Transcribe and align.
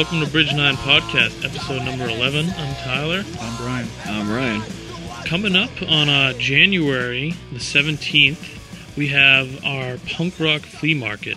welcome 0.00 0.24
to 0.24 0.32
Bridge 0.32 0.54
9 0.54 0.76
Podcast, 0.76 1.44
episode 1.44 1.82
number 1.82 2.08
11. 2.08 2.46
I'm 2.56 2.74
Tyler. 2.76 3.22
I'm 3.38 3.56
Brian. 3.58 3.86
I'm 4.06 4.32
Ryan. 4.32 4.62
Coming 5.26 5.54
up 5.54 5.70
on 5.86 6.08
uh, 6.08 6.32
January 6.38 7.34
the 7.52 7.58
17th, 7.58 8.96
we 8.96 9.08
have 9.08 9.62
our 9.62 9.98
punk 10.08 10.40
rock 10.40 10.62
flea 10.62 10.94
market. 10.94 11.36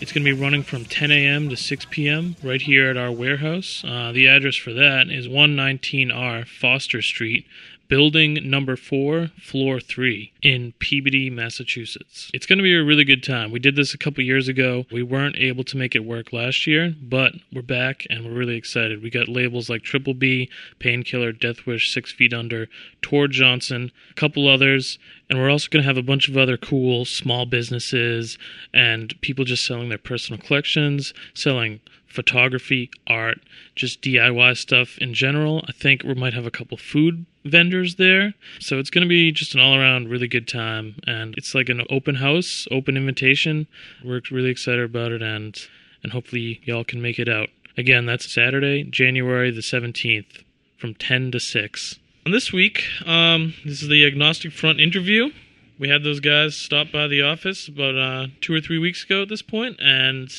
It's 0.00 0.12
going 0.12 0.24
to 0.24 0.34
be 0.34 0.40
running 0.40 0.62
from 0.62 0.86
10 0.86 1.10
a.m. 1.10 1.50
to 1.50 1.58
6 1.58 1.86
p.m. 1.90 2.36
right 2.42 2.62
here 2.62 2.88
at 2.88 2.96
our 2.96 3.12
warehouse. 3.12 3.84
Uh, 3.86 4.12
the 4.12 4.28
address 4.28 4.56
for 4.56 4.72
that 4.72 5.10
is 5.10 5.28
119R 5.28 6.46
Foster 6.46 7.02
Street, 7.02 7.46
building 7.90 8.38
number 8.48 8.76
4, 8.76 9.32
floor 9.42 9.80
3 9.80 10.32
in 10.42 10.72
Peabody, 10.78 11.28
Massachusetts. 11.28 12.30
It's 12.32 12.46
going 12.46 12.58
to 12.58 12.62
be 12.62 12.74
a 12.74 12.84
really 12.84 13.04
good 13.04 13.22
time. 13.22 13.50
We 13.50 13.58
did 13.58 13.74
this 13.74 13.92
a 13.92 13.98
couple 13.98 14.22
years 14.22 14.46
ago. 14.46 14.86
We 14.92 15.02
weren't 15.02 15.36
able 15.36 15.64
to 15.64 15.76
make 15.76 15.96
it 15.96 16.04
work 16.04 16.32
last 16.32 16.68
year, 16.68 16.94
but 17.02 17.32
we're 17.52 17.62
back 17.62 18.06
and 18.08 18.24
we're 18.24 18.38
really 18.38 18.54
excited. 18.54 19.02
We 19.02 19.10
got 19.10 19.28
labels 19.28 19.68
like 19.68 19.82
Triple 19.82 20.14
B, 20.14 20.48
Painkiller, 20.78 21.32
Death 21.32 21.66
Wish, 21.66 21.92
Six 21.92 22.12
Feet 22.12 22.32
Under, 22.32 22.68
Tor 23.02 23.26
Johnson, 23.26 23.90
a 24.08 24.14
couple 24.14 24.46
others, 24.46 24.98
and 25.28 25.40
we're 25.40 25.50
also 25.50 25.68
going 25.68 25.82
to 25.82 25.88
have 25.88 25.98
a 25.98 26.02
bunch 26.02 26.28
of 26.28 26.36
other 26.36 26.56
cool 26.56 27.04
small 27.04 27.44
businesses 27.44 28.38
and 28.72 29.20
people 29.20 29.44
just 29.44 29.66
selling 29.66 29.88
their 29.88 29.98
personal 29.98 30.40
collections, 30.40 31.12
selling 31.34 31.80
photography, 32.10 32.90
art, 33.06 33.38
just 33.74 34.02
DIY 34.02 34.56
stuff 34.56 34.98
in 34.98 35.14
general. 35.14 35.64
I 35.68 35.72
think 35.72 36.02
we 36.02 36.14
might 36.14 36.34
have 36.34 36.44
a 36.44 36.50
couple 36.50 36.76
food 36.76 37.24
vendors 37.44 37.94
there. 37.94 38.34
So 38.58 38.78
it's 38.78 38.90
going 38.90 39.02
to 39.02 39.08
be 39.08 39.32
just 39.32 39.54
an 39.54 39.60
all 39.60 39.76
around 39.76 40.08
really 40.08 40.28
good 40.28 40.48
time. 40.48 40.96
And 41.06 41.34
it's 41.38 41.54
like 41.54 41.68
an 41.68 41.86
open 41.88 42.16
house, 42.16 42.66
open 42.70 42.96
invitation. 42.96 43.68
We're 44.04 44.20
really 44.30 44.50
excited 44.50 44.84
about 44.84 45.12
it 45.12 45.22
and 45.22 45.56
and 46.02 46.12
hopefully 46.12 46.60
y'all 46.64 46.84
can 46.84 47.02
make 47.02 47.18
it 47.18 47.28
out. 47.28 47.50
Again, 47.76 48.06
that's 48.06 48.32
Saturday, 48.32 48.84
January 48.84 49.50
the 49.50 49.60
17th 49.60 50.44
from 50.78 50.94
10 50.94 51.30
to 51.32 51.40
6. 51.40 51.98
And 52.24 52.34
this 52.34 52.52
week, 52.52 52.84
um, 53.06 53.54
this 53.64 53.82
is 53.82 53.88
the 53.88 54.06
Agnostic 54.06 54.52
Front 54.52 54.80
interview. 54.80 55.30
We 55.78 55.88
had 55.88 56.02
those 56.02 56.20
guys 56.20 56.56
stop 56.56 56.92
by 56.92 57.06
the 57.06 57.22
office 57.22 57.68
about 57.68 57.96
uh, 57.96 58.26
two 58.40 58.54
or 58.54 58.60
three 58.60 58.78
weeks 58.78 59.04
ago 59.04 59.22
at 59.22 59.28
this 59.28 59.42
point, 59.42 59.78
and 59.80 60.30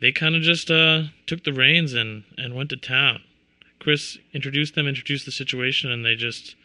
they 0.00 0.12
kind 0.12 0.34
of 0.34 0.42
just 0.42 0.70
uh, 0.70 1.04
took 1.26 1.44
the 1.44 1.52
reins 1.52 1.94
and, 1.94 2.24
and 2.36 2.54
went 2.54 2.70
to 2.70 2.76
town. 2.76 3.22
Chris 3.78 4.18
introduced 4.32 4.74
them, 4.74 4.86
introduced 4.86 5.24
the 5.24 5.32
situation, 5.32 5.90
and 5.90 6.04
they 6.04 6.14
just 6.14 6.56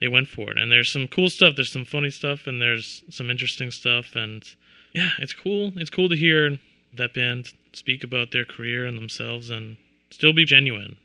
they 0.00 0.08
went 0.08 0.28
for 0.28 0.50
it. 0.50 0.58
And 0.58 0.70
there's 0.70 0.92
some 0.92 1.08
cool 1.08 1.30
stuff. 1.30 1.56
There's 1.56 1.72
some 1.72 1.84
funny 1.84 2.10
stuff, 2.10 2.46
and 2.46 2.60
there's 2.60 3.02
some 3.10 3.30
interesting 3.30 3.70
stuff. 3.70 4.14
And 4.14 4.44
yeah, 4.92 5.10
it's 5.18 5.32
cool. 5.32 5.72
It's 5.76 5.90
cool 5.90 6.08
to 6.08 6.16
hear 6.16 6.58
that 6.94 7.14
band 7.14 7.52
speak 7.72 8.04
about 8.04 8.30
their 8.30 8.44
career 8.44 8.86
and 8.86 8.96
themselves, 8.96 9.50
and 9.50 9.76
still 10.10 10.32
be 10.32 10.44
genuine. 10.44 10.96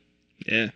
Yeah. 0.46 0.70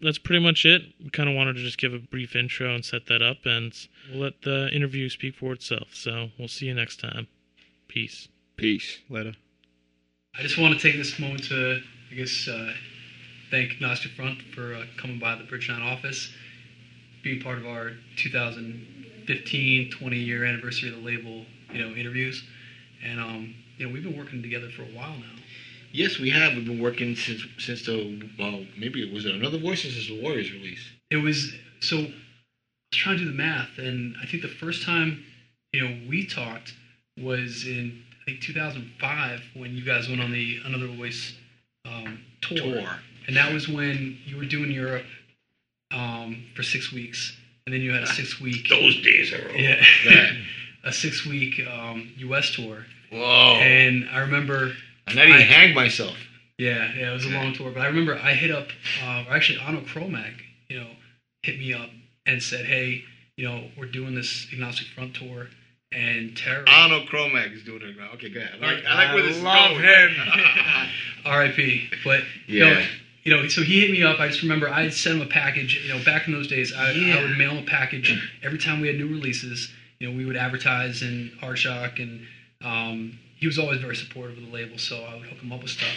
That's 0.00 0.18
pretty 0.18 0.44
much 0.44 0.64
it. 0.64 0.82
We 1.02 1.10
kind 1.10 1.28
of 1.28 1.34
wanted 1.34 1.56
to 1.56 1.62
just 1.62 1.78
give 1.78 1.92
a 1.92 1.98
brief 1.98 2.36
intro 2.36 2.72
and 2.72 2.84
set 2.84 3.06
that 3.06 3.20
up, 3.20 3.38
and 3.44 3.72
we'll 4.10 4.22
let 4.22 4.42
the 4.42 4.68
interview 4.72 5.08
speak 5.08 5.34
for 5.34 5.52
itself. 5.52 5.88
So 5.92 6.28
we'll 6.38 6.46
see 6.46 6.66
you 6.66 6.74
next 6.74 7.00
time. 7.00 7.26
Peace. 7.88 8.28
Peace. 8.56 8.98
Later. 9.08 9.34
I 10.36 10.42
just 10.42 10.58
want 10.58 10.74
to 10.74 10.80
take 10.80 10.96
this 10.96 11.18
moment 11.18 11.44
to, 11.44 11.80
I 12.10 12.14
guess, 12.14 12.46
uh, 12.48 12.72
thank 13.50 13.80
Gnostic 13.80 14.12
Front 14.12 14.40
for 14.54 14.74
uh, 14.74 14.84
coming 14.96 15.18
by 15.18 15.34
the 15.34 15.44
Bridge 15.44 15.68
9 15.68 15.82
office, 15.82 16.30
being 17.22 17.40
part 17.42 17.58
of 17.58 17.66
our 17.66 17.92
2015 18.16 19.90
20 19.90 20.16
year 20.16 20.44
anniversary 20.44 20.90
of 20.90 20.96
the 20.96 21.00
label, 21.00 21.44
you 21.72 21.84
know, 21.84 21.94
interviews. 21.94 22.44
And, 23.04 23.18
um, 23.18 23.54
you 23.76 23.86
know, 23.86 23.92
we've 23.92 24.02
been 24.02 24.16
working 24.16 24.42
together 24.42 24.68
for 24.70 24.82
a 24.82 24.86
while 24.86 25.16
now. 25.16 25.42
Yes, 25.92 26.18
we 26.18 26.30
have. 26.30 26.54
We've 26.54 26.66
been 26.66 26.80
working 26.80 27.16
since 27.16 27.44
since 27.58 27.86
the 27.86 28.30
well, 28.38 28.64
maybe 28.78 29.02
it 29.02 29.12
was 29.12 29.24
it 29.24 29.34
another 29.34 29.58
voice 29.58 29.82
since 29.82 30.06
the 30.06 30.20
Warriors 30.22 30.52
release. 30.52 30.84
It 31.10 31.16
was, 31.16 31.52
so 31.80 31.96
I 31.96 32.00
was 32.02 32.12
trying 32.92 33.16
to 33.18 33.24
do 33.24 33.30
the 33.30 33.36
math, 33.36 33.78
and 33.78 34.14
I 34.22 34.26
think 34.26 34.42
the 34.42 34.48
first 34.48 34.84
time, 34.84 35.24
you 35.72 35.82
know, 35.82 35.98
we 36.08 36.26
talked 36.26 36.74
was 37.18 37.66
in, 37.66 38.04
think, 38.30 38.40
2005 38.42 39.40
when 39.54 39.74
you 39.74 39.84
guys 39.84 40.08
went 40.08 40.20
on 40.20 40.30
the 40.32 40.58
Another 40.64 40.86
Voice 40.88 41.34
um, 41.86 42.20
tour. 42.40 42.58
Tour. 42.58 42.88
And 43.26 43.36
that 43.36 43.52
was 43.52 43.68
when 43.68 44.18
you 44.24 44.36
were 44.36 44.44
doing 44.46 44.70
Europe 44.70 45.04
um, 45.92 46.44
for 46.54 46.62
six 46.62 46.92
weeks, 46.92 47.36
and 47.66 47.74
then 47.74 47.80
you 47.82 47.92
had 47.92 48.02
a 48.02 48.06
six 48.06 48.40
week 48.42 48.68
Those 48.68 49.00
days 49.02 49.32
are 49.32 49.48
over. 49.48 49.56
yeah, 49.58 49.82
a 50.84 50.92
six 50.92 51.26
week 51.26 51.60
um, 51.66 52.10
U.S. 52.18 52.50
tour. 52.54 52.84
Whoa. 53.10 53.56
And 53.60 54.08
I 54.10 54.18
remember, 54.20 54.72
And 55.06 55.18
I 55.18 55.26
didn't 55.26 55.42
hang 55.42 55.74
myself. 55.74 56.16
yeah, 56.58 56.90
yeah, 56.96 57.10
it 57.10 57.14
was 57.14 57.24
a 57.24 57.30
long 57.30 57.54
tour. 57.54 57.70
But 57.70 57.80
I 57.82 57.86
remember 57.86 58.16
I 58.18 58.34
hit 58.34 58.50
up, 58.50 58.68
uh, 59.02 59.24
or 59.28 59.34
actually, 59.34 59.58
Ano 59.60 59.80
Chromac, 59.80 60.34
you 60.68 60.80
know, 60.80 60.90
hit 61.42 61.58
me 61.58 61.72
up 61.72 61.88
and 62.26 62.42
said, 62.42 62.66
hey, 62.66 63.02
you 63.36 63.48
know, 63.48 63.68
we're 63.78 63.86
doing 63.86 64.14
this 64.14 64.46
Agnostic 64.52 64.88
Front 64.88 65.14
tour, 65.14 65.48
and 65.92 66.36
Terror. 66.36 66.64
Arnold 66.68 67.08
Chromac 67.08 67.54
is 67.54 67.62
doing 67.62 67.82
it 67.82 67.96
now. 67.96 68.10
Okay, 68.14 68.28
good. 68.28 68.48
I 68.54 68.56
like, 68.74 68.84
I 68.84 68.94
like 68.94 69.14
where 69.14 69.22
this 69.22 69.36
is 69.36 69.42
love 69.42 69.70
going. 69.72 69.84
him. 69.84 70.16
R.I.P. 71.24 71.90
But 72.04 72.22
you 72.46 72.58
Yeah. 72.64 72.74
know, 72.80 72.86
you 73.24 73.36
know, 73.42 73.48
so 73.48 73.62
he 73.62 73.80
hit 73.80 73.90
me 73.90 74.02
up. 74.02 74.20
I 74.20 74.28
just 74.28 74.42
remember 74.42 74.68
I 74.68 74.88
sent 74.90 75.16
him 75.16 75.22
a 75.26 75.30
package. 75.30 75.82
You 75.84 75.94
know, 75.94 76.04
back 76.04 76.26
in 76.26 76.32
those 76.32 76.46
days, 76.46 76.72
I, 76.72 76.90
I 76.90 77.20
would 77.22 77.36
mail 77.36 77.52
him 77.52 77.64
a 77.64 77.66
package 77.66 78.12
every 78.42 78.58
time 78.58 78.80
we 78.80 78.86
had 78.88 78.96
new 78.96 79.08
releases. 79.08 79.68
You 79.98 80.10
know, 80.10 80.16
we 80.16 80.24
would 80.24 80.36
advertise 80.36 81.02
in 81.02 81.32
Arshock, 81.42 82.00
and 82.00 82.20
um, 82.62 83.18
he 83.36 83.46
was 83.46 83.58
always 83.58 83.78
very 83.80 83.96
supportive 83.96 84.36
of 84.38 84.44
the 84.44 84.50
label. 84.50 84.78
So 84.78 85.02
I 85.04 85.14
would 85.16 85.26
hook 85.26 85.38
him 85.40 85.52
up 85.52 85.62
with 85.62 85.70
stuff. 85.72 85.96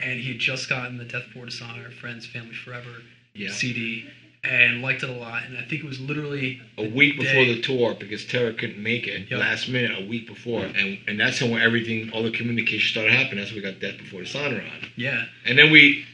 And 0.00 0.18
he 0.18 0.30
had 0.30 0.38
just 0.38 0.68
gotten 0.70 0.96
the 0.96 1.04
Death 1.04 1.24
Before 1.26 1.44
Dishonor, 1.44 1.90
Friends, 1.90 2.24
Family 2.26 2.54
Forever 2.54 2.88
Yeah. 3.34 3.50
CD, 3.50 4.06
and 4.42 4.80
liked 4.82 5.02
it 5.02 5.10
a 5.10 5.12
lot. 5.12 5.44
And 5.44 5.56
I 5.58 5.62
think 5.62 5.82
it 5.82 5.84
was 5.84 6.00
literally 6.00 6.60
A 6.78 6.88
week 6.88 7.18
before 7.18 7.44
the 7.44 7.60
tour 7.60 7.94
because 7.98 8.24
Terror 8.24 8.52
couldn't 8.52 8.82
make 8.82 9.06
it 9.06 9.30
Yep. 9.30 9.40
last 9.40 9.68
minute, 9.68 9.92
a 9.98 10.04
week 10.06 10.26
before. 10.26 10.64
And 10.64 10.98
and 11.06 11.20
that's 11.20 11.40
when 11.42 11.60
everything, 11.60 12.10
all 12.10 12.22
the 12.22 12.30
communication 12.30 12.88
started 12.90 13.12
happening. 13.12 13.38
That's 13.38 13.52
when 13.52 13.62
we 13.62 13.70
got 13.70 13.80
Death 13.80 13.98
Before 13.98 14.20
Dishonor 14.22 14.56
on. 14.62 14.88
yeah, 14.96 15.24
And 15.44 15.58
then 15.58 15.70
we 15.70 16.04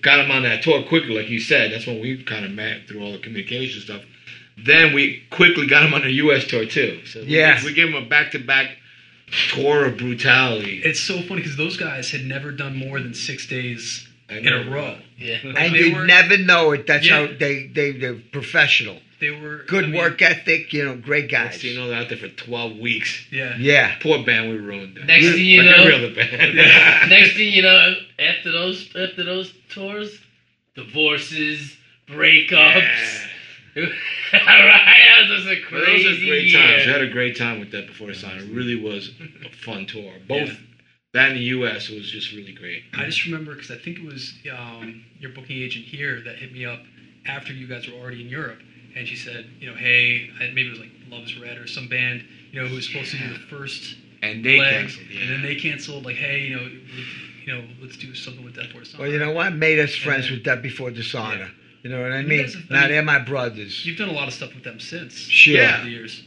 got 0.00 0.24
him 0.24 0.30
on 0.30 0.42
that 0.44 0.62
tour 0.62 0.82
quickly, 0.82 1.14
like 1.16 1.28
you 1.28 1.40
said. 1.40 1.72
That's 1.72 1.86
when 1.86 2.00
we 2.00 2.22
kind 2.22 2.44
of 2.44 2.50
met 2.52 2.88
through 2.88 3.02
all 3.02 3.12
the 3.12 3.18
communication 3.18 3.80
stuff. 3.80 4.02
Then 4.56 4.92
we 4.94 5.22
quickly 5.30 5.66
got 5.66 5.84
him 5.84 5.92
on 5.94 6.04
a 6.04 6.08
U.S. 6.10 6.44
tour 6.46 6.64
too. 6.64 7.00
So 7.06 7.20
we- 7.20 7.26
Yes. 7.26 7.64
we, 7.64 7.72
gave 7.74 7.88
him 7.88 7.94
a 7.96 8.06
back-to-back 8.06 8.76
tour 9.50 9.84
of 9.86 9.96
brutality. 9.98 10.80
it's 10.84 11.00
so 11.00 11.20
funny 11.22 11.40
because 11.42 11.56
those 11.56 11.76
guys 11.76 12.10
had 12.10 12.24
never 12.24 12.52
done 12.52 12.76
more 12.76 13.00
than 13.00 13.14
six 13.14 13.46
days 13.46 14.06
in 14.46 14.52
a 14.52 14.70
row. 14.70 14.98
Yeah. 15.18 15.38
And 15.56 15.74
you 15.74 15.94
were- 15.94 16.06
never 16.06 16.36
know 16.38 16.72
it. 16.72 16.86
That's 16.86 17.06
Yeah. 17.06 17.26
how 17.26 17.32
they, 17.38 17.66
they, 17.68 17.92
they're 17.92 18.20
professional. 18.32 18.98
They 19.20 19.30
were 19.30 19.64
Good 19.68 19.84
I 19.84 19.86
mean, 19.86 19.96
work 20.00 20.20
ethic, 20.20 20.72
you 20.72 20.84
know, 20.84 20.96
great 20.96 21.30
guys. 21.30 21.60
So 21.60 21.66
you 21.68 21.78
know 21.78 21.88
they're 21.88 22.00
out 22.00 22.08
there 22.10 22.18
for 22.18 22.28
12 22.28 22.78
weeks. 22.78 23.24
Yeah. 23.30 23.56
Yeah. 23.58 23.94
Poor 24.00 24.22
band 24.24 24.50
we 24.50 24.56
ruined. 24.56 24.96
Them. 24.96 25.06
Next 25.06 25.26
thing 25.30 25.44
you 25.44 25.62
like 25.62 25.76
know, 25.76 25.82
every 25.84 25.94
other 25.94 26.14
band. 26.14 26.56
next 27.10 27.34
thing 27.36 27.52
you 27.52 27.62
know, 27.62 27.94
after 28.18 28.52
those 28.52 28.88
after 28.96 29.24
those 29.24 29.54
tours, 29.70 30.18
divorces, 30.74 31.74
breakups. 32.08 33.24
right, 33.76 33.92
that 34.32 35.16
was 35.20 35.28
just 35.44 35.48
a 35.48 35.60
But 35.70 35.86
those 35.86 36.04
are 36.06 36.26
great 36.26 36.44
year. 36.46 36.60
times. 36.60 36.86
We 36.86 36.92
had 36.92 37.00
a 37.02 37.08
great 37.10 37.36
time 37.36 37.60
with 37.60 37.70
that 37.72 37.86
before 37.86 38.08
the 38.08 38.14
sign. 38.14 38.36
It 38.38 38.52
really 38.52 38.76
was 38.76 39.10
a 39.44 39.48
fun 39.64 39.86
tour. 39.86 40.12
Both 40.28 40.48
Yeah. 40.48 40.54
That 41.14 41.28
in 41.30 41.34
the 41.36 41.42
U.S. 41.44 41.88
was 41.88 42.10
just 42.10 42.32
really 42.32 42.52
great. 42.52 42.82
I 42.98 43.04
just 43.04 43.24
remember 43.24 43.54
because 43.54 43.70
I 43.70 43.76
think 43.78 43.98
it 43.98 44.04
was 44.04 44.34
um, 44.52 45.04
your 45.20 45.30
booking 45.30 45.56
agent 45.62 45.84
here 45.84 46.20
that 46.24 46.36
hit 46.36 46.52
me 46.52 46.64
up 46.66 46.80
after 47.26 47.52
you 47.52 47.66
guys 47.68 47.86
were 47.88 47.94
already 47.98 48.20
in 48.22 48.28
Europe, 48.28 48.58
and 48.96 49.06
she 49.06 49.14
said, 49.16 49.46
you 49.60 49.70
know, 49.70 49.76
hey, 49.76 50.28
maybe 50.40 50.66
it 50.66 50.70
was 50.70 50.80
like 50.80 50.90
Love's 51.08 51.38
Red 51.38 51.56
or 51.56 51.66
some 51.68 51.88
band, 51.88 52.24
you 52.52 52.60
know, 52.60 52.66
who 52.68 52.74
was 52.74 52.86
supposed 52.88 53.12
to 53.12 53.18
do 53.18 53.28
the 53.32 53.38
first 53.48 53.96
And 54.22 54.44
they 54.44 54.58
leg, 54.58 54.88
canceled. 54.88 55.06
and 55.20 55.30
then 55.30 55.42
they 55.42 55.54
canceled. 55.54 56.04
Like, 56.04 56.16
hey, 56.16 56.40
you 56.40 56.56
know, 56.56 56.68
you 57.46 57.52
know, 57.52 57.64
let's 57.80 57.96
do 57.96 58.12
something 58.14 58.44
with 58.44 58.56
Death 58.56 58.72
Force. 58.72 58.94
Well, 58.98 59.08
you 59.08 59.18
know 59.20 59.30
what? 59.32 59.54
Made 59.54 59.78
us 59.78 59.94
friends 59.94 60.26
Yeah. 60.28 60.36
with 60.36 60.44
Death 60.44 60.62
Before 60.62 60.90
Dishonor. 60.90 61.36
Yeah. 61.38 61.48
You 61.84 61.90
know 61.90 62.00
what 62.02 62.12
I 62.12 62.22
mean? 62.22 62.40
guys 62.42 62.54
have- 62.54 62.64
I 62.70 62.74
now 62.74 62.80
mean- 62.80 62.90
they're 62.90 63.02
my 63.02 63.18
brothers. 63.20 63.86
You've 63.86 63.98
done 63.98 64.08
a 64.08 64.12
lot 64.12 64.26
of 64.26 64.34
stuff 64.34 64.52
with 64.54 64.64
them 64.64 64.80
since. 64.80 65.16
Sure. 65.28 65.62
over 65.62 65.84
the 65.84 65.90
years. 65.90 66.24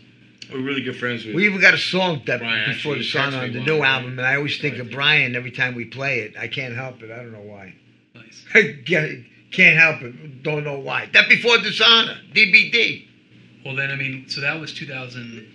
We're 0.51 0.61
really 0.61 0.81
good 0.81 0.97
friends 0.97 1.25
with. 1.25 1.35
We 1.35 1.45
even 1.45 1.59
got 1.61 1.73
a 1.73 1.77
song 1.77 2.21
that 2.25 2.39
Brian 2.39 2.71
before 2.71 2.93
the 2.93 2.99
dishonor 2.99 3.37
texted 3.37 3.43
on 3.43 3.53
the 3.53 3.59
new 3.61 3.83
album, 3.83 4.17
and 4.17 4.25
I 4.27 4.35
always 4.35 4.57
think 4.59 4.77
of 4.77 4.89
Brian 4.91 5.35
every 5.35 5.51
time 5.51 5.75
we 5.75 5.85
play 5.85 6.19
it. 6.19 6.35
I 6.37 6.47
can't 6.47 6.73
help 6.75 7.01
it. 7.03 7.11
I 7.11 7.17
don't 7.17 7.33
know 7.33 7.41
why. 7.41 7.73
Nice. 8.15 8.45
Can't- 8.85 9.25
Can't 9.51 9.77
help 9.77 10.01
it. 10.01 10.43
Don't 10.43 10.63
know 10.63 10.79
why. 10.79 11.05
Death 11.07 11.29
Before 11.29 11.57
Dishonor. 11.57 12.15
DBD. 12.33 13.05
Well, 13.65 13.75
then, 13.75 13.91
I 13.91 13.95
mean, 13.95 14.25
so 14.29 14.41
that 14.41 14.59
was 14.59 14.73
2000. 14.73 15.53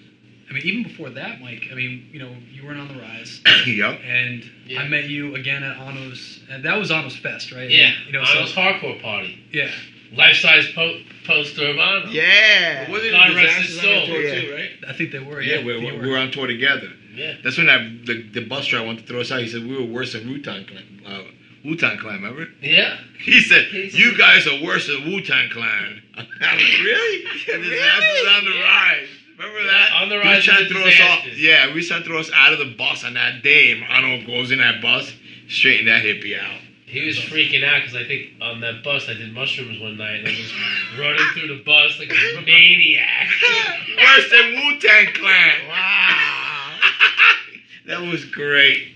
I 0.49 0.53
mean, 0.55 0.63
even 0.67 0.83
before 0.83 1.09
that, 1.11 1.41
Mike. 1.41 1.65
I 1.71 1.75
mean, 1.75 2.09
you 2.13 2.19
know, 2.19 2.35
you 2.51 2.65
weren't 2.67 2.79
on 2.81 2.89
the 2.89 3.01
rise. 3.01 3.41
yep. 3.67 4.01
and 4.05 4.45
Yeah. 4.67 4.81
I 4.83 4.89
met 4.89 5.05
you 5.09 5.35
again 5.35 5.63
at 5.63 5.77
Ano's, 5.79 6.41
and 6.51 6.65
that 6.65 6.79
was 6.79 6.91
Ano's 6.91 7.17
Fest, 7.17 7.53
right? 7.53 7.71
Yeah, 7.71 7.93
you 8.07 8.13
know, 8.13 8.21
on 8.21 8.27
so 8.27 8.35
those 8.41 8.53
hardcore 8.55 9.01
party, 9.03 9.39
yeah, 9.53 9.71
life 10.17 10.37
size 10.37 10.67
po- 10.75 11.01
poster 11.27 11.67
of 11.69 11.79
Anna. 11.79 12.11
Yeah. 12.11 12.91
Was 12.91 13.03
it 13.05 13.11
God 13.13 13.35
rest 13.35 13.57
his 13.69 13.79
on 13.79 13.85
our 13.89 13.95
soul. 13.99 14.07
tour 14.07 14.21
Yeah. 14.23 14.41
too, 14.41 14.53
right? 14.55 14.71
I 14.89 14.93
think 14.93 15.13
they 15.13 15.19
were. 15.19 15.41
Yeah, 15.41 15.59
Yeah, 15.59 15.65
we, 15.65 15.73
they 15.73 15.79
we, 15.91 15.93
were. 15.97 16.03
we 16.03 16.11
were 16.11 16.19
on 16.19 16.31
tour 16.31 16.47
together. 16.47 16.89
Yeah. 17.15 17.35
That's 17.45 17.59
when 17.59 17.67
that, 17.67 18.07
the, 18.07 18.23
the 18.33 18.45
bus 18.47 18.67
driver 18.67 18.87
wanted 18.87 19.03
to 19.03 19.07
throw 19.07 19.21
us 19.21 19.31
out. 19.31 19.41
He 19.41 19.49
said 19.49 19.67
we 19.67 19.77
were 19.77 19.85
worse 19.85 20.13
than 20.15 20.29
Wu 20.29 20.41
Tang 20.43 20.65
Clan. 20.67 21.03
Uh, 21.07 21.23
Wu 21.65 21.77
Tang 21.77 21.99
Clan. 21.99 22.17
Remember? 22.23 22.47
Yeah. 22.63 22.97
He 23.23 23.41
said, 23.41 23.67
He 23.67 23.91
"You 23.93 24.17
guys 24.17 24.47
are 24.47 24.63
worse 24.65 24.87
than 24.89 25.05
Wu 25.05 25.21
Tang 25.23 25.49
Clan." 25.51 26.03
I'm 26.17 26.27
like, 26.41 26.59
really? 26.59 27.25
And 27.55 27.65
his 27.65 27.81
ass 27.81 28.01
was 28.01 28.29
on 28.37 28.45
the 28.47 28.51
Yeah. 28.57 28.63
rise. 28.63 29.09
Remember 29.39 29.65
that? 29.65 29.93
On 29.95 30.09
the 30.09 30.15
He 30.15 30.19
was 30.19 30.27
rise 30.27 30.45
trying 30.45 30.63
of 30.63 30.69
to 30.69 30.75
throw 30.75 30.85
us 30.87 31.01
off. 31.01 31.27
Yeah, 31.37 31.67
we 31.69 31.75
was 31.75 31.89
trying 31.89 32.03
to 32.03 32.09
throw 32.09 32.19
us 32.21 32.31
out 32.35 32.53
of 32.53 32.59
the 32.61 32.75
bus 32.77 33.05
on 33.05 33.15
that 33.15 33.43
day. 33.43 33.73
And 33.73 33.83
Arnold 33.85 34.27
goes 34.27 34.51
in 34.51 34.59
that 34.59 34.81
bus, 34.83 35.13
straighten 35.49 35.87
that 35.87 36.05
hippie 36.05 36.39
out. 36.39 36.61
He 36.93 37.07
was 37.07 37.17
freaking 37.17 37.65
out 37.65 37.81
because 37.81 37.97
I 37.97 38.05
think 38.05 38.33
on 38.43 38.61
that 38.61 38.85
bus 38.85 39.09
I 39.09 39.15
did 39.15 39.33
mushrooms 39.33 39.81
one 39.81 39.97
night 39.97 40.17
and 40.17 40.29
I 40.29 40.31
was 40.31 40.99
running 40.99 41.27
through 41.33 41.57
the 41.57 41.63
bus 41.65 41.99
like 41.99 42.11
a 42.11 42.43
maniac. 42.43 43.29
Worse 43.97 44.31
than 44.31 44.53
Wu 44.53 44.79
Tang 44.79 45.15
Clan. 45.15 45.69
Wow. 45.71 46.79
that 47.87 48.03
was 48.03 48.27
great. 48.27 48.89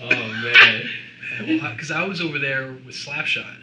Oh 0.00 0.08
man. 0.08 0.88
Because 1.72 1.90
I 1.90 2.04
was 2.04 2.22
over 2.22 2.38
there 2.38 2.72
with 2.86 2.94
Slapshot, 2.94 3.60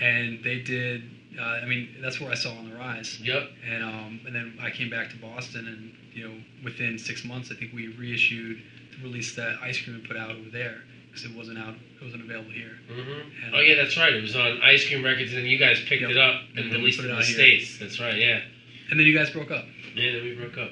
and 0.00 0.38
they 0.44 0.60
did. 0.60 1.02
Uh, 1.36 1.42
I 1.42 1.64
mean, 1.64 1.88
that's 2.00 2.20
where 2.20 2.30
I 2.30 2.36
saw 2.36 2.50
on 2.50 2.70
the 2.70 2.76
rise. 2.76 3.18
Yep. 3.20 3.50
And 3.68 3.82
um, 3.82 4.20
and 4.26 4.32
then 4.32 4.56
I 4.62 4.70
came 4.70 4.90
back 4.90 5.10
to 5.10 5.16
Boston, 5.16 5.66
and 5.66 5.92
you 6.14 6.28
know, 6.28 6.34
within 6.62 6.96
six 6.96 7.24
months, 7.24 7.50
I 7.50 7.56
think 7.56 7.72
we 7.72 7.88
reissued 7.88 8.62
the 8.96 9.02
release 9.02 9.34
that 9.34 9.56
Ice 9.60 9.82
Cream 9.82 9.96
had 9.98 10.08
put 10.08 10.16
out 10.16 10.30
over 10.30 10.50
there 10.50 10.82
because 11.22 11.34
it 11.34 11.36
wasn't 11.38 11.58
out, 11.58 11.74
it 11.74 12.04
wasn't 12.04 12.22
available 12.22 12.50
here. 12.50 12.72
hmm 12.90 13.54
Oh 13.54 13.60
yeah, 13.60 13.74
that's 13.76 13.96
right. 13.96 14.12
It 14.12 14.22
was 14.22 14.36
on 14.36 14.60
Ice 14.62 14.86
Cream 14.86 15.04
Records 15.04 15.30
and 15.32 15.38
then 15.42 15.46
you 15.46 15.58
guys 15.58 15.80
picked 15.88 16.02
Yep. 16.02 16.10
it 16.10 16.16
up 16.18 16.40
and 16.56 16.72
released 16.72 16.98
it 17.00 17.04
it 17.06 17.10
in 17.10 17.16
the 17.16 17.22
here. 17.22 17.34
states. 17.34 17.78
That's 17.78 18.00
right. 18.00 18.16
Yeah. 18.16 18.40
And 18.90 18.98
then 18.98 19.06
you 19.06 19.16
guys 19.16 19.30
broke 19.30 19.50
up. 19.50 19.64
Yeah. 19.94 20.12
Then 20.12 20.22
we 20.24 20.34
broke 20.34 20.56
up, 20.58 20.70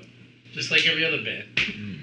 just 0.52 0.70
like 0.70 0.86
every 0.88 1.04
other 1.04 1.22
band. 1.22 1.44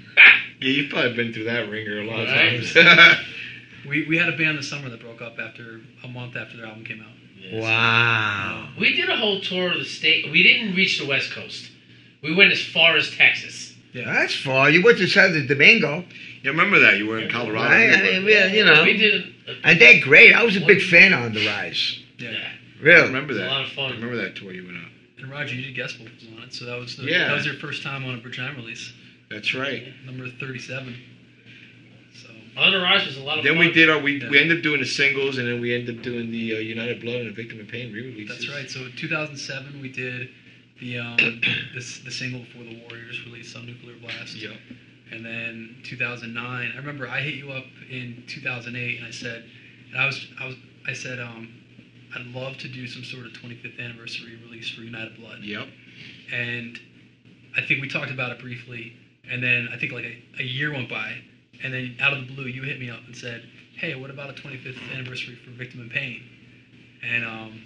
Yeah, 0.60 0.70
you've 0.70 0.88
probably 0.88 1.12
been 1.14 1.32
through 1.32 1.44
that 1.44 1.68
ringer 1.68 2.00
a 2.00 2.04
lot 2.06 2.20
of 2.20 2.28
Right. 2.28 2.64
times. 2.72 3.18
We, 3.86 4.06
we 4.06 4.16
had 4.16 4.30
a 4.32 4.36
band 4.36 4.56
this 4.56 4.70
summer 4.70 4.88
that 4.88 5.00
broke 5.00 5.20
up 5.20 5.38
after 5.38 5.80
a 6.02 6.08
month 6.08 6.36
after 6.36 6.56
their 6.56 6.64
album 6.64 6.84
came 6.86 7.02
out. 7.02 7.12
Yeah. 7.38 7.60
Wow. 7.60 8.68
We 8.80 8.96
did 8.96 9.10
a 9.10 9.16
whole 9.16 9.40
tour 9.42 9.72
of 9.72 9.78
the 9.78 9.84
state. 9.84 10.30
We 10.32 10.42
didn't 10.42 10.74
reach 10.74 10.98
the 10.98 11.06
West 11.06 11.32
Coast. 11.32 11.70
We 12.22 12.34
went 12.34 12.50
as 12.50 12.62
far 12.64 12.96
as 12.96 13.10
Texas. 13.14 13.74
Yeah, 13.92 14.10
that's 14.10 14.34
far. 14.34 14.70
You 14.70 14.82
went 14.82 14.96
to 14.98 15.06
Santo 15.06 15.46
Domingo. 15.46 16.02
You 16.44 16.50
remember 16.50 16.78
that? 16.80 16.98
You 16.98 17.06
were 17.06 17.18
in 17.18 17.30
Colorado. 17.30 17.74
Right? 17.74 17.90
I 17.92 18.02
mean, 18.20 18.26
yeah, 18.28 18.46
you 18.46 18.64
know. 18.64 18.82
We 18.84 18.96
did. 18.96 19.34
A, 19.48 19.66
And 19.68 19.80
they're 19.80 20.00
great. 20.00 20.34
I 20.34 20.42
was 20.44 20.56
a 20.56 20.60
big 20.60 20.80
fan 20.82 21.12
on 21.12 21.32
The 21.32 21.46
Rise. 21.46 21.98
Yeah. 22.18 22.30
yeah. 22.30 22.38
I 22.38 22.82
Really. 22.82 23.06
remember 23.06 23.32
It 23.32 23.36
was 23.36 23.38
that. 23.38 23.48
a 23.48 23.50
lot 23.50 23.62
of 23.64 23.70
I 23.72 23.74
fun. 23.74 23.92
remember 23.92 24.16
that 24.16 24.36
tour 24.36 24.52
you 24.52 24.64
went 24.64 24.76
on. 24.76 24.90
And 25.18 25.30
Roger, 25.30 25.54
you 25.54 25.62
did 25.64 25.74
guest 25.74 25.96
vocals 25.98 26.24
on 26.36 26.42
it, 26.42 26.52
so 26.52 26.64
that 26.66 26.78
was 26.78 26.96
the, 26.96 27.04
Yeah. 27.04 27.28
that 27.28 27.34
was 27.34 27.46
your 27.46 27.54
first 27.56 27.82
time 27.82 28.04
on 28.04 28.14
a 28.14 28.18
Bridge 28.18 28.38
9 28.38 28.56
release, 28.56 28.92
That's 29.30 29.54
right. 29.54 29.84
number 30.04 30.28
37. 30.28 30.94
So 32.22 32.28
On 32.56 32.72
the 32.72 32.78
Rise 32.80 33.06
was 33.06 33.16
a 33.16 33.22
lot 33.22 33.38
of 33.38 33.44
Then 33.44 33.54
fun. 33.56 33.66
we 33.66 33.72
did 33.72 33.88
our 33.88 33.98
we, 33.98 34.20
Yeah. 34.20 34.28
we 34.28 34.38
ended 34.38 34.58
up 34.58 34.62
doing 34.62 34.80
the 34.80 34.86
singles, 34.86 35.38
and 35.38 35.48
then 35.48 35.60
we 35.60 35.74
ended 35.74 35.96
up 35.98 36.02
doing 36.02 36.30
the 36.30 36.56
uh, 36.56 36.58
United 36.58 37.00
Blood 37.00 37.16
and 37.22 37.28
the 37.28 37.32
Victim 37.32 37.58
of 37.60 37.68
Pain 37.68 37.92
re-releases. 37.92 38.36
that's 38.46 38.48
right. 38.54 38.70
So 38.70 38.80
in 38.84 38.92
2007 38.96 39.80
we 39.80 39.88
did 39.88 40.28
the 40.80 40.98
um 40.98 41.16
this 41.74 41.98
the 42.00 42.10
single 42.10 42.44
for 42.52 42.58
the 42.58 42.76
Warriors 42.86 43.24
released 43.24 43.56
on 43.56 43.66
Nuclear 43.66 43.96
Blast. 43.96 44.36
Yep. 44.36 44.52
And 45.12 45.24
then 45.24 45.76
2009, 45.84 46.72
I 46.72 46.76
remember 46.76 47.08
I 47.08 47.20
hit 47.20 47.34
you 47.34 47.52
up 47.52 47.64
in 47.90 48.24
2008, 48.26 48.98
and 48.98 49.06
I 49.06 49.10
said, 49.10 49.44
and 49.92 50.00
I 50.00 50.06
was 50.06 50.26
I 50.40 50.46
was 50.46 50.56
I 50.86 50.92
said 50.92 51.20
um 51.20 51.48
I'd 52.14 52.26
love 52.26 52.58
to 52.58 52.68
do 52.68 52.86
some 52.86 53.04
sort 53.04 53.26
of 53.26 53.32
25th 53.32 53.78
anniversary 53.78 54.38
release 54.44 54.70
for 54.70 54.82
United 54.82 55.16
Blood. 55.16 55.40
Yep. 55.42 55.66
and 56.32 56.78
I 57.56 57.62
think 57.62 57.80
we 57.80 57.88
talked 57.88 58.10
about 58.10 58.32
it 58.32 58.40
briefly, 58.40 58.96
and 59.30 59.42
then 59.42 59.68
I 59.72 59.78
think 59.78 59.92
like 59.92 60.04
a, 60.04 60.22
a 60.40 60.44
year 60.44 60.72
went 60.72 60.88
by, 60.88 61.18
and 61.62 61.72
then 61.72 61.96
out 62.00 62.12
of 62.12 62.26
the 62.26 62.34
blue, 62.34 62.46
you 62.46 62.62
hit 62.62 62.80
me 62.80 62.90
up 62.90 63.00
and 63.06 63.16
said, 63.16 63.44
"Hey, 63.76 63.94
what 63.94 64.10
about 64.10 64.30
a 64.30 64.32
25th 64.32 64.78
anniversary 64.92 65.36
for 65.36 65.50
Victim 65.50 65.80
in 65.80 65.90
Pain?" 65.90 66.22
And 67.02 67.24
um, 67.24 67.62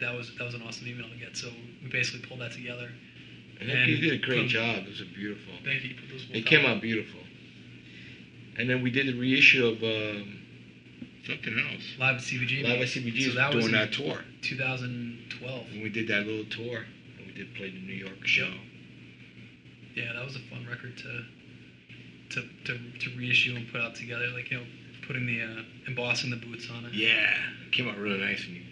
that 0.00 0.14
was 0.14 0.30
that 0.38 0.44
was 0.44 0.54
an 0.54 0.62
awesome 0.62 0.86
email 0.86 1.08
to 1.08 1.16
get. 1.16 1.36
So 1.36 1.48
we 1.82 1.88
basically 1.90 2.26
pulled 2.26 2.40
that 2.40 2.52
together. 2.52 2.90
And, 3.60 3.70
And 3.70 3.90
you 3.90 3.96
did 3.98 4.22
a 4.22 4.24
great 4.24 4.40
from- 4.40 4.48
job. 4.48 4.76
It 4.84 4.88
was 4.88 5.00
a 5.00 5.04
beautiful. 5.04 5.52
Thank 5.64 5.84
you. 5.84 5.94
It 6.32 6.46
came 6.46 6.64
out 6.64 6.80
beautiful. 6.80 7.20
And 8.56 8.68
then 8.68 8.82
we 8.82 8.90
did 8.90 9.06
the 9.06 9.18
reissue 9.18 9.66
of 9.66 9.82
um, 9.82 10.38
something 11.26 11.58
else. 11.70 11.82
live 11.98 12.16
at 12.16 12.22
CBG. 12.22 12.62
Live 12.64 12.80
at 12.80 12.88
CBG 12.88 13.28
So 13.28 13.34
that 13.34 13.54
was 13.54 13.70
that 13.70 13.92
tour. 13.92 14.18
2012. 14.42 15.70
When 15.72 15.82
we 15.82 15.88
did 15.88 16.08
that 16.08 16.26
little 16.26 16.44
tour, 16.46 16.84
and 17.18 17.26
we 17.26 17.32
did 17.32 17.54
play 17.54 17.70
the 17.70 17.78
New 17.80 17.94
York 17.94 18.26
show. 18.26 18.52
Yeah, 19.94 20.12
that 20.14 20.24
was 20.24 20.36
a 20.36 20.40
fun 20.50 20.66
record 20.68 20.96
to 20.98 21.24
to 22.30 22.48
to, 22.66 22.78
to 23.00 23.18
reissue 23.18 23.56
and 23.56 23.70
put 23.72 23.80
out 23.80 23.94
together. 23.94 24.26
Like 24.34 24.50
you 24.50 24.58
know, 24.58 24.64
putting 25.06 25.26
the 25.26 25.40
uh, 25.42 25.62
embossing 25.86 26.30
the 26.30 26.36
boots 26.36 26.68
on 26.70 26.84
it. 26.84 26.94
Yeah, 26.94 27.34
it 27.66 27.72
came 27.72 27.88
out 27.88 27.96
really 27.98 28.18
nice. 28.20 28.44
And 28.44 28.56
you, 28.56 28.62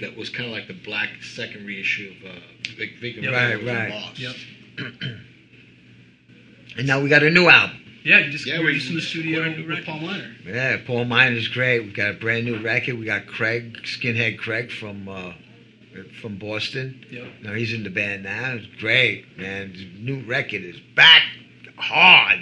that 0.00 0.16
was 0.16 0.28
kind 0.30 0.46
of 0.46 0.52
like 0.52 0.68
the 0.68 0.74
black 0.74 1.10
second 1.22 1.66
reissue 1.66 2.14
of 2.24 2.30
uh, 2.30 2.34
Vic, 2.76 2.98
Vic 3.00 3.16
and 3.16 3.24
Yep. 3.24 3.32
Right, 3.32 3.66
right. 3.66 3.90
Lost. 3.90 4.18
Yep. 4.18 4.34
And 6.76 6.86
now 6.86 7.00
we 7.00 7.08
got 7.08 7.22
a 7.22 7.30
new 7.30 7.48
album. 7.48 7.78
Yeah, 8.04 8.20
you 8.20 8.32
just 8.32 8.46
Yeah, 8.46 8.58
we 8.58 8.64
were 8.64 8.70
we 8.70 8.78
just 8.78 8.88
in 8.88 8.96
the 8.96 9.02
studio 9.02 9.42
with. 9.44 9.84
Paul 9.84 10.00
Miner. 10.00 10.34
Yeah, 10.44 10.78
Paul 10.86 11.04
Miner's 11.04 11.48
great. 11.48 11.80
We 11.80 11.92
got 11.92 12.10
a 12.10 12.14
brand 12.14 12.46
new 12.46 12.60
record. 12.62 12.98
We 12.98 13.04
got 13.04 13.26
Craig, 13.26 13.78
Skinhead 13.84 14.38
Craig 14.38 14.72
from 14.72 15.08
uh, 15.08 15.32
from 16.20 16.38
Boston. 16.38 17.04
Yep. 17.10 17.26
Now 17.42 17.52
he's 17.52 17.72
in 17.72 17.84
the 17.84 17.90
band 17.90 18.24
now. 18.24 18.54
It's 18.54 18.66
great, 18.80 19.38
man. 19.38 19.72
The 19.72 19.90
new 20.00 20.24
record 20.26 20.62
is 20.62 20.80
back 20.96 21.22
hard. 21.76 22.40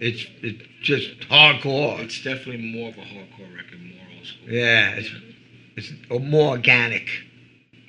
It's 0.00 0.24
it's 0.42 0.62
just 0.82 1.20
hardcore. 1.28 2.00
It's 2.00 2.22
definitely 2.22 2.72
more 2.72 2.90
of 2.90 2.98
a 2.98 3.02
hardcore 3.02 3.54
record, 3.54 3.80
more 3.82 4.06
old 4.16 4.26
school. 4.26 4.48
Yeah, 4.50 4.90
it's 4.92 5.10
it's 5.76 5.92
more 6.10 6.50
organic. 6.50 7.08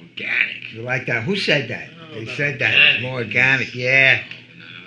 Organic. 0.01 0.73
You 0.73 0.81
like 0.81 1.05
that? 1.07 1.23
Who 1.23 1.35
said 1.35 1.69
that? 1.69 1.89
Oh, 2.11 2.13
They 2.15 2.25
said 2.35 2.59
that. 2.59 2.73
It's 2.95 3.03
more 3.03 3.19
organic. 3.19 3.73
Yeah. 3.75 4.23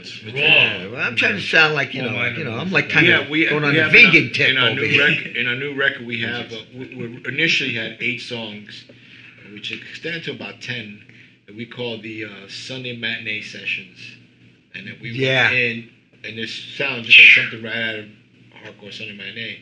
It's, 0.01 0.25
Raw. 0.25 0.33
Yeah, 0.33 0.87
well, 0.89 1.01
I'm 1.01 1.17
trying 1.17 1.35
to 1.35 1.41
sound 1.41 1.75
like 1.75 1.93
you 1.93 2.03
know, 2.03 2.13
like, 2.15 2.37
you 2.37 2.45
know, 2.45 2.53
I'm 2.57 2.71
like 2.71 2.89
kind 2.89 3.07
yeah, 3.07 3.21
of 3.21 3.29
we, 3.29 3.47
going 3.49 3.65
on 3.65 3.71
we 3.73 3.77
the 3.79 3.83
have 3.85 3.95
in 3.95 4.07
our- 4.07 4.13
vegan 4.13 4.33
tip 4.33 4.49
in 4.51 4.57
our 4.59 4.69
over 4.71 4.81
new 4.81 4.87
here. 4.89 5.07
record. 5.09 5.37
In 5.37 5.47
our 5.49 5.57
new 5.57 5.75
record, 5.75 6.07
we 6.07 6.21
have 6.23 6.53
uh, 6.53 6.57
we, 6.75 6.95
we 6.95 7.25
initially 7.27 7.75
had 7.75 7.97
eight 8.01 8.21
songs, 8.21 8.85
which 9.53 9.73
extend 9.73 10.25
to 10.25 10.33
about 10.33 10.61
ten. 10.61 11.05
That 11.47 11.57
we 11.57 11.67
call 11.67 11.99
the 12.01 12.27
uh, 12.27 12.29
Sunday 12.49 12.97
matinee 12.97 13.41
sessions, 13.43 13.99
and 14.75 14.87
then 14.87 14.97
we 15.03 15.11
Yeah. 15.11 15.45
went 15.51 15.55
in, 15.57 15.91
and 16.25 16.39
this 16.39 16.55
sounds 16.77 17.07
just 17.07 17.37
like 17.37 17.45
something 17.51 17.63
right 17.65 17.75
out 17.77 17.99
of 18.01 18.07
hardcore 18.63 18.93
Sunday 18.93 19.17
matinee. 19.17 19.59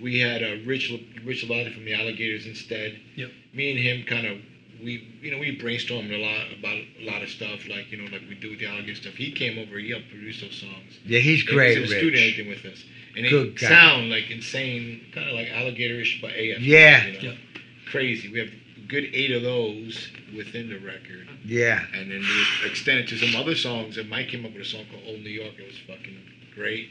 We 0.00 0.20
had 0.20 0.42
uh, 0.42 0.56
Rich 0.66 0.92
Rich 1.24 1.44
Lottie 1.48 1.72
from 1.72 1.84
the 1.84 1.94
Alligators 1.94 2.46
instead. 2.46 2.98
Yep. 3.16 3.30
Me 3.54 3.70
and 3.70 3.78
him 3.80 4.04
kind 4.06 4.26
of 4.26 4.38
we 4.82 5.08
you 5.20 5.30
know 5.32 5.38
we 5.38 5.58
brainstormed 5.58 6.12
a 6.12 6.18
lot 6.18 6.46
about 6.56 6.76
a 6.76 7.04
lot 7.10 7.22
of 7.22 7.28
stuff 7.28 7.66
like 7.68 7.90
you 7.90 7.98
know 7.98 8.04
like 8.12 8.22
we 8.28 8.34
do 8.36 8.50
with 8.50 8.60
the 8.60 8.66
Alligator 8.66 8.94
stuff. 8.94 9.14
He 9.14 9.32
came 9.32 9.58
over, 9.58 9.76
he 9.78 9.90
helped 9.90 10.08
produce 10.10 10.40
those 10.40 10.54
songs. 10.60 10.98
Yeah, 11.04 11.18
he's 11.18 11.44
Yeah, 11.44 11.52
great, 11.54 11.74
He 11.76 11.80
was 11.82 11.90
in 11.90 11.96
the 11.96 12.00
studio 12.00 12.20
Rich. 12.20 12.32
everything 12.38 12.48
with 12.64 12.72
us, 12.72 12.84
and 13.16 13.24
they 13.24 13.30
Good 13.30 13.58
guy. 13.58 13.68
sound 13.68 14.10
like 14.10 14.30
insane, 14.30 15.00
kind 15.12 15.28
of 15.28 15.34
like 15.34 15.48
alligatorish, 15.48 16.20
but 16.20 16.30
AF. 16.30 16.60
Yeah. 16.60 17.06
you 17.06 17.12
know? 17.14 17.18
Yeah. 17.20 17.34
crazy. 17.90 18.28
We 18.30 18.38
have 18.38 18.48
a 18.48 18.80
good 18.86 19.04
eight 19.12 19.32
of 19.32 19.42
those 19.42 20.10
within 20.36 20.68
the 20.68 20.78
record, 20.78 21.26
Yeah. 21.44 21.84
and 21.94 22.08
then 22.10 22.20
we 22.20 22.70
extended 22.70 23.08
to 23.08 23.16
some 23.18 23.34
other 23.34 23.56
songs. 23.56 23.96
And 23.98 24.08
Mike 24.08 24.28
came 24.28 24.44
up 24.46 24.52
with 24.52 24.62
a 24.62 24.64
song 24.64 24.84
called 24.92 25.02
"Old 25.08 25.20
New 25.22 25.30
York." 25.30 25.54
It 25.58 25.66
was 25.66 25.76
fucking 25.88 26.18
great. 26.54 26.88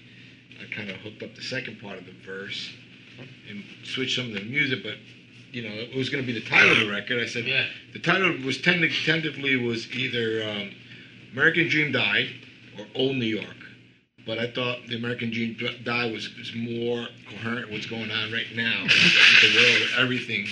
I 0.60 0.74
kind 0.76 0.90
of 0.90 0.98
hooked 0.98 1.24
up 1.24 1.36
the 1.36 1.42
second 1.42 1.80
part 1.80 2.00
of 2.00 2.06
the 2.06 2.14
verse 2.26 2.70
and 3.50 3.64
switch 3.84 4.16
some 4.16 4.28
of 4.28 4.34
the 4.34 4.42
music, 4.42 4.84
but 4.84 4.96
you 5.52 5.64
know 5.64 5.74
it 5.74 5.96
was 5.96 6.10
going 6.10 6.24
to 6.24 6.28
be 6.32 6.38
the 6.38 6.46
title 6.46 6.72
of 6.72 6.80
the 6.80 6.90
record. 6.90 7.22
I 7.22 7.26
said 7.26 7.46
Yeah. 7.46 7.66
the 7.94 8.00
title 8.00 8.36
was 8.46 8.62
tentatively 8.62 9.56
was 9.56 9.90
either 9.92 10.48
um, 10.50 10.72
American 11.34 11.68
Dream 11.70 11.92
Died 11.92 12.28
or 12.78 12.86
Old 12.96 13.16
New 13.16 13.26
York. 13.26 13.56
But 14.26 14.40
I 14.40 14.52
thought 14.52 14.80
the 14.88 14.98
American 14.98 15.32
Dream 15.32 15.56
D- 15.58 15.80
Died 15.86 16.12
was, 16.12 16.30
was 16.38 16.54
more 16.54 17.08
coherent 17.30 17.68
with 17.68 17.80
what's 17.80 17.86
going 17.86 18.12
on 18.12 18.32
right 18.34 18.48
now 18.56 18.84
with 18.84 18.92
the 19.42 19.56
world, 19.58 19.80
with 19.82 19.94
everything, 19.98 20.46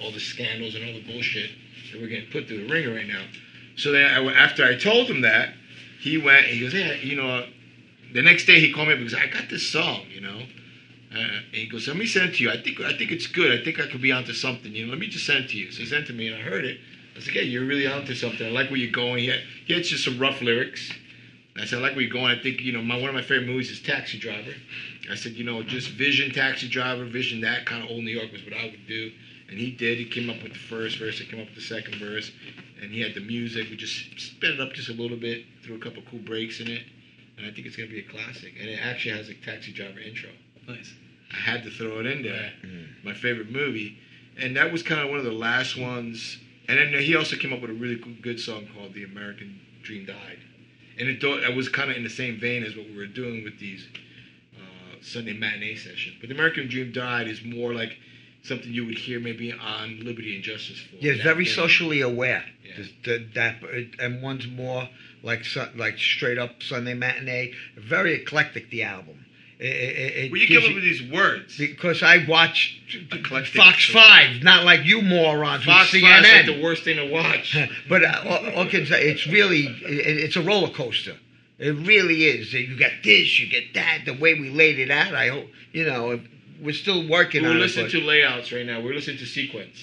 all 0.00 0.10
the 0.12 0.20
scandals 0.20 0.74
and 0.74 0.84
all 0.84 0.92
the 0.92 1.04
bullshit 1.10 1.50
that 1.92 2.00
we're 2.00 2.08
getting 2.08 2.30
put 2.30 2.46
through 2.46 2.66
the 2.66 2.72
ringer 2.72 2.94
right 2.94 3.06
now. 3.08 3.24
So 3.76 3.90
then 3.92 4.04
I, 4.04 4.32
after 4.34 4.64
I 4.64 4.76
told 4.76 5.08
him 5.08 5.22
that, 5.22 5.54
he 6.00 6.18
went, 6.18 6.44
he 6.44 6.60
goes, 6.60 6.74
yeah, 6.74 6.92
you 6.92 7.16
know, 7.16 7.46
the 8.12 8.20
next 8.22 8.44
day 8.44 8.60
he 8.60 8.70
called 8.70 8.88
me 8.88 8.94
up 8.94 8.98
because 9.00 9.14
I 9.14 9.26
got 9.28 9.48
this 9.48 9.66
song, 9.66 10.02
you 10.10 10.20
know. 10.20 10.42
Uh, 11.16 11.38
and 11.48 11.54
he 11.54 11.66
goes, 11.66 11.88
let 11.88 11.96
me 11.96 12.06
send 12.06 12.30
it 12.30 12.34
to 12.36 12.42
you. 12.42 12.50
I 12.50 12.60
think 12.62 12.80
I 12.80 12.96
think 12.96 13.10
it's 13.10 13.26
good. 13.26 13.58
I 13.58 13.64
think 13.64 13.80
I 13.80 13.86
could 13.86 14.02
be 14.02 14.12
onto 14.12 14.34
something. 14.34 14.72
You 14.72 14.84
know, 14.84 14.90
let 14.90 15.00
me 15.00 15.08
just 15.08 15.24
send 15.24 15.44
it 15.44 15.50
to 15.50 15.56
you. 15.56 15.70
So 15.70 15.78
he 15.78 15.86
sent 15.86 16.04
it 16.04 16.06
to 16.08 16.12
me, 16.12 16.28
and 16.28 16.36
I 16.36 16.40
heard 16.40 16.64
it. 16.64 16.78
I 17.14 17.16
was 17.16 17.26
like, 17.26 17.36
yeah, 17.36 17.42
you're 17.42 17.64
really 17.64 17.86
onto 17.86 18.14
something. 18.14 18.46
I 18.46 18.50
like 18.50 18.68
where 18.68 18.76
you're 18.76 18.92
going. 18.92 19.20
He 19.20 19.28
had, 19.28 19.40
he 19.64 19.72
had 19.72 19.84
just 19.84 20.04
some 20.04 20.18
rough 20.18 20.42
lyrics. 20.42 20.92
And 21.54 21.62
I 21.62 21.66
said, 21.66 21.78
I 21.78 21.82
like 21.82 21.92
where 21.92 22.02
you're 22.02 22.12
going. 22.12 22.38
I 22.38 22.42
think, 22.42 22.60
you 22.60 22.72
know, 22.72 22.82
my, 22.82 23.00
one 23.00 23.08
of 23.08 23.14
my 23.14 23.22
favorite 23.22 23.46
movies 23.46 23.70
is 23.70 23.80
Taxi 23.80 24.18
Driver. 24.18 24.52
I 25.10 25.14
said, 25.14 25.32
you 25.32 25.44
know, 25.44 25.62
just 25.62 25.92
vision 25.92 26.30
Taxi 26.30 26.68
Driver, 26.68 27.06
vision 27.06 27.40
that 27.40 27.64
kind 27.64 27.82
of 27.82 27.88
old 27.88 28.04
New 28.04 28.10
York 28.10 28.32
was 28.32 28.44
what 28.44 28.52
I 28.52 28.64
would 28.64 28.86
do. 28.86 29.10
And 29.48 29.58
he 29.58 29.70
did. 29.70 29.96
He 29.96 30.04
came 30.04 30.28
up 30.28 30.42
with 30.42 30.52
the 30.52 30.58
first 30.58 30.98
verse. 30.98 31.22
I 31.22 31.30
came 31.30 31.40
up 31.40 31.46
with 31.46 31.54
the 31.54 31.62
second 31.62 31.94
verse. 31.94 32.30
And 32.82 32.90
he 32.90 33.00
had 33.00 33.14
the 33.14 33.22
music. 33.22 33.70
We 33.70 33.76
just 33.76 33.96
sped 34.20 34.50
it 34.50 34.60
up 34.60 34.74
just 34.74 34.90
a 34.90 34.92
little 34.92 35.16
bit, 35.16 35.44
threw 35.64 35.76
a 35.76 35.78
couple 35.78 36.02
cool 36.10 36.20
breaks 36.20 36.60
in 36.60 36.68
it. 36.68 36.82
And 37.38 37.46
I 37.46 37.50
think 37.50 37.66
it's 37.66 37.76
going 37.76 37.88
to 37.88 37.94
be 37.94 38.00
a 38.00 38.08
classic. 38.10 38.52
And 38.60 38.68
it 38.68 38.78
actually 38.84 39.16
has 39.16 39.30
a 39.30 39.34
Taxi 39.34 39.72
Driver 39.72 40.00
intro. 40.00 40.28
Nice. 40.68 40.92
I 41.32 41.36
had 41.36 41.64
to 41.64 41.70
throw 41.70 42.00
it 42.00 42.06
in 42.06 42.22
there. 42.22 42.52
Mm. 42.64 43.04
My 43.04 43.14
favorite 43.14 43.50
movie, 43.50 43.98
and 44.38 44.56
that 44.56 44.72
was 44.72 44.82
kind 44.82 45.00
of 45.00 45.10
one 45.10 45.18
of 45.18 45.24
the 45.24 45.32
last 45.32 45.76
ones. 45.78 46.38
And 46.68 46.78
then 46.78 47.00
he 47.00 47.14
also 47.14 47.36
came 47.36 47.52
up 47.52 47.60
with 47.60 47.70
a 47.70 47.74
really 47.74 47.96
good- 47.96 48.22
good 48.22 48.40
song 48.40 48.66
called 48.74 48.94
"The 48.94 49.04
American 49.04 49.60
Dream 49.82 50.04
Died," 50.06 50.38
and 50.98 51.08
it, 51.08 51.22
it 51.22 51.54
was 51.54 51.68
kind 51.68 51.90
of 51.90 51.96
in 51.96 52.02
the 52.04 52.10
same 52.10 52.38
vein 52.38 52.64
as 52.64 52.76
what 52.76 52.88
we 52.88 52.96
were 52.96 53.06
doing 53.06 53.44
with 53.44 53.58
these 53.58 53.86
uh, 54.56 54.96
Sunday 55.00 55.32
matinee 55.32 55.76
sessions. 55.76 56.16
But 56.20 56.28
"The 56.28 56.34
American 56.34 56.68
Dream 56.68 56.92
Died" 56.92 57.28
is 57.28 57.44
more 57.44 57.72
like 57.74 57.98
something 58.42 58.72
you 58.72 58.86
would 58.86 58.98
hear 58.98 59.18
maybe 59.20 59.52
on 59.52 60.00
Liberty 60.04 60.34
and 60.34 60.42
Justice 60.44 60.78
for. 60.80 60.96
Yeah, 60.96 61.12
it's 61.12 61.22
very 61.22 61.44
day. 61.44 61.50
socially 61.50 62.00
aware. 62.00 62.44
Yeah. 62.64 62.76
Just 62.76 62.92
that, 63.04 63.34
that 63.34 63.62
and 63.98 64.22
one's 64.22 64.46
more 64.46 64.88
like 65.22 65.44
like 65.76 65.98
straight 65.98 66.38
up 66.38 66.62
Sunday 66.62 66.94
matinee. 66.94 67.52
Very 67.76 68.14
eclectic. 68.14 68.70
The 68.70 68.82
album. 68.84 69.25
It, 69.58 69.64
it, 69.64 70.16
it 70.26 70.32
Well, 70.32 70.40
you 70.40 70.60
come 70.60 70.68
up 70.68 70.74
with 70.74 70.84
these 70.84 71.02
words. 71.10 71.56
because 71.56 72.02
I 72.02 72.24
watch 72.28 72.78
Eclectic. 73.10 73.54
Fox 73.54 73.88
Five, 73.90 74.42
not 74.42 74.64
like 74.64 74.84
you 74.84 75.00
morons 75.00 75.64
Fox 75.64 75.92
with 75.92 76.02
Five 76.02 76.24
is 76.24 76.30
like 76.32 76.46
the 76.46 76.62
worst 76.62 76.84
thing 76.84 76.96
to 76.96 77.10
watch. 77.10 77.56
but 77.88 78.04
uh, 78.04 78.22
all, 78.28 78.50
all 78.54 78.66
can 78.66 78.84
say 78.86 79.08
it's 79.08 79.26
really 79.26 79.64
it, 79.66 80.18
it's 80.24 80.36
a 80.36 80.42
roller 80.42 80.68
coaster. 80.68 81.16
It 81.58 81.70
really 81.86 82.24
is. 82.26 82.52
You 82.52 82.76
get 82.76 83.02
this, 83.02 83.38
you 83.38 83.48
get 83.48 83.72
that. 83.74 84.02
The 84.04 84.12
way 84.12 84.34
we 84.34 84.50
laid 84.50 84.78
it 84.78 84.90
out, 84.90 85.14
I 85.14 85.28
hope 85.28 85.46
you 85.72 85.84
know. 85.86 86.20
We're 86.60 86.72
still 86.72 87.06
working 87.06 87.42
We're 87.42 87.50
on 87.50 87.56
it. 87.56 87.60
listening 87.60 87.86
but- 87.86 87.92
to 87.92 88.00
layouts 88.00 88.50
right 88.52 88.64
now. 88.64 88.80
We're 88.80 88.94
listening 88.94 89.18
to 89.18 89.26
sequence. 89.26 89.78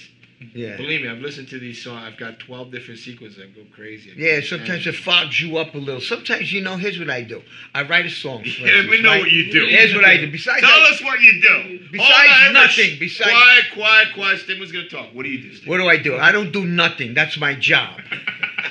Yeah. 0.53 0.77
Believe 0.77 1.01
me, 1.01 1.07
I've 1.09 1.19
listened 1.19 1.47
to 1.49 1.59
these 1.59 1.81
songs. 1.83 2.03
I've 2.05 2.17
got 2.17 2.39
12 2.39 2.71
different 2.71 2.99
sequences 2.99 3.37
that 3.37 3.55
go 3.55 3.61
crazy. 3.73 4.11
Yeah, 4.15 4.41
sometimes 4.41 4.85
it 4.87 4.95
fogs 4.95 5.39
you 5.41 5.57
up 5.57 5.73
a 5.75 5.77
little. 5.77 6.01
Sometimes, 6.01 6.51
you 6.51 6.61
know, 6.61 6.75
here's 6.77 6.99
what 6.99 7.09
I 7.09 7.21
do. 7.21 7.41
I 7.73 7.83
write 7.83 8.05
a 8.05 8.09
song. 8.09 8.43
For 8.43 8.49
Yeah, 8.49 8.89
we 8.89 9.01
know 9.01 9.09
right? 9.09 9.21
what 9.21 9.31
you 9.31 9.51
do. 9.51 9.65
Here's 9.65 9.93
what 9.95 10.05
I 10.05 10.17
do. 10.17 10.31
Besides, 10.31 10.61
Tell 10.61 10.69
I- 10.69 10.89
us 10.91 11.01
what 11.03 11.19
you 11.21 11.41
do. 11.41 11.79
Besides 11.91 12.53
nothing, 12.53 12.97
besides- 12.99 13.29
quiet, 13.31 13.65
quiet, 13.73 14.07
quiet. 14.13 14.39
Stigma's 14.39 14.71
gonna 14.71 14.89
talk. 14.89 15.13
What 15.13 15.23
do 15.23 15.29
you 15.29 15.41
do? 15.41 15.53
Stigma? 15.55 15.69
what 15.71 15.77
do 15.77 15.87
I 15.87 15.97
do? 15.97 16.17
I 16.17 16.31
don't 16.31 16.51
do 16.51 16.65
nothing. 16.65 17.13
That's 17.13 17.37
my 17.37 17.53
job. 17.55 17.99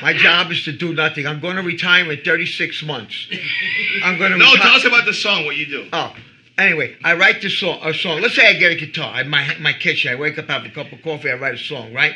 My 0.01 0.13
job 0.13 0.51
is 0.51 0.65
to 0.65 0.73
do 0.73 0.95
nothing. 0.95 1.27
I'm 1.29 1.39
going 1.39 1.55
to 1.57 1.63
retire 1.63 2.11
in 2.11 2.21
36 2.25 2.83
months. 2.83 3.29
I'm 4.03 4.19
going 4.19 4.33
to 4.33 4.39
No, 4.39 4.51
retire. 4.53 4.63
tell 4.67 4.75
us 4.77 4.85
about 4.85 5.05
the 5.05 5.13
song. 5.15 5.45
What 5.45 5.57
you 5.57 5.67
do? 5.67 5.87
Oh, 5.93 6.13
anyway, 6.59 6.97
I 7.05 7.15
write 7.15 7.43
the 7.43 7.49
song. 7.51 7.81
A 7.83 7.93
song. 7.95 8.21
Let's 8.21 8.35
say 8.35 8.47
I 8.47 8.55
get 8.55 8.73
a 8.73 8.77
guitar 8.77 9.21
in 9.21 9.29
my 9.29 9.57
my 9.61 9.73
kitchen. 9.73 10.13
I 10.13 10.17
wake 10.17 10.39
up, 10.39 10.49
have 10.49 10.65
a 10.65 10.71
cup 10.71 10.93
of 10.93 11.03
coffee. 11.03 11.31
I 11.31 11.35
write 11.35 11.55
a 11.55 11.59
song. 11.59 11.93
Right. 11.93 12.15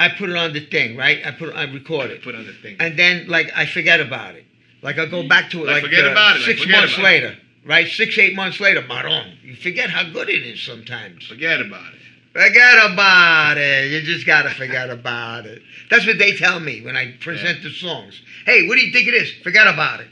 I 0.00 0.08
put 0.08 0.28
it 0.30 0.36
on 0.36 0.52
the 0.52 0.60
thing. 0.66 0.96
Right. 0.96 1.24
I 1.24 1.30
put. 1.30 1.54
I 1.54 1.64
record 1.64 2.10
it. 2.10 2.22
Put 2.22 2.34
on 2.34 2.46
the 2.46 2.52
thing. 2.52 2.76
and 2.80 2.98
then 2.98 3.28
like 3.28 3.50
I 3.56 3.66
forget 3.66 4.00
about 4.00 4.34
it. 4.34 4.44
Like 4.82 4.98
I'll 4.98 5.08
go 5.10 5.26
back 5.26 5.50
to 5.50 5.62
it 5.62 5.66
Like, 5.66 5.82
like, 5.82 5.84
forget 5.84 6.04
uh, 6.06 6.12
about 6.12 6.36
it, 6.36 6.42
six 6.42 6.60
forget 6.60 6.76
months 6.80 6.94
about 6.94 7.06
it. 7.06 7.08
later, 7.08 7.36
right? 7.66 7.88
Six 7.88 8.18
eight 8.18 8.34
months 8.36 8.60
later, 8.60 8.82
Maron. 8.86 9.38
You 9.42 9.56
forget 9.56 9.88
how 9.88 10.02
good 10.12 10.28
it 10.28 10.42
is 10.44 10.60
sometimes. 10.60 11.26
Forget 11.26 11.60
about 11.60 11.94
it. 11.94 12.00
Forget 12.34 12.92
about 12.92 13.56
it. 13.56 13.92
You 13.92 14.02
just 14.02 14.26
gotta 14.26 14.50
forget 14.50 14.90
about 14.90 15.46
it. 15.46 15.62
That's 15.88 16.04
what 16.06 16.18
they 16.18 16.32
tell 16.36 16.58
me 16.60 16.82
when 16.82 16.96
I 16.96 17.12
present 17.20 17.62
the 17.62 17.70
songs. 17.70 18.20
Hey, 18.44 18.66
what 18.66 18.74
do 18.76 18.84
you 18.84 18.92
think 18.92 19.06
it 19.08 19.14
is? 19.14 19.32
Forget 19.42 19.68
about 19.68 20.00
it. 20.00 20.08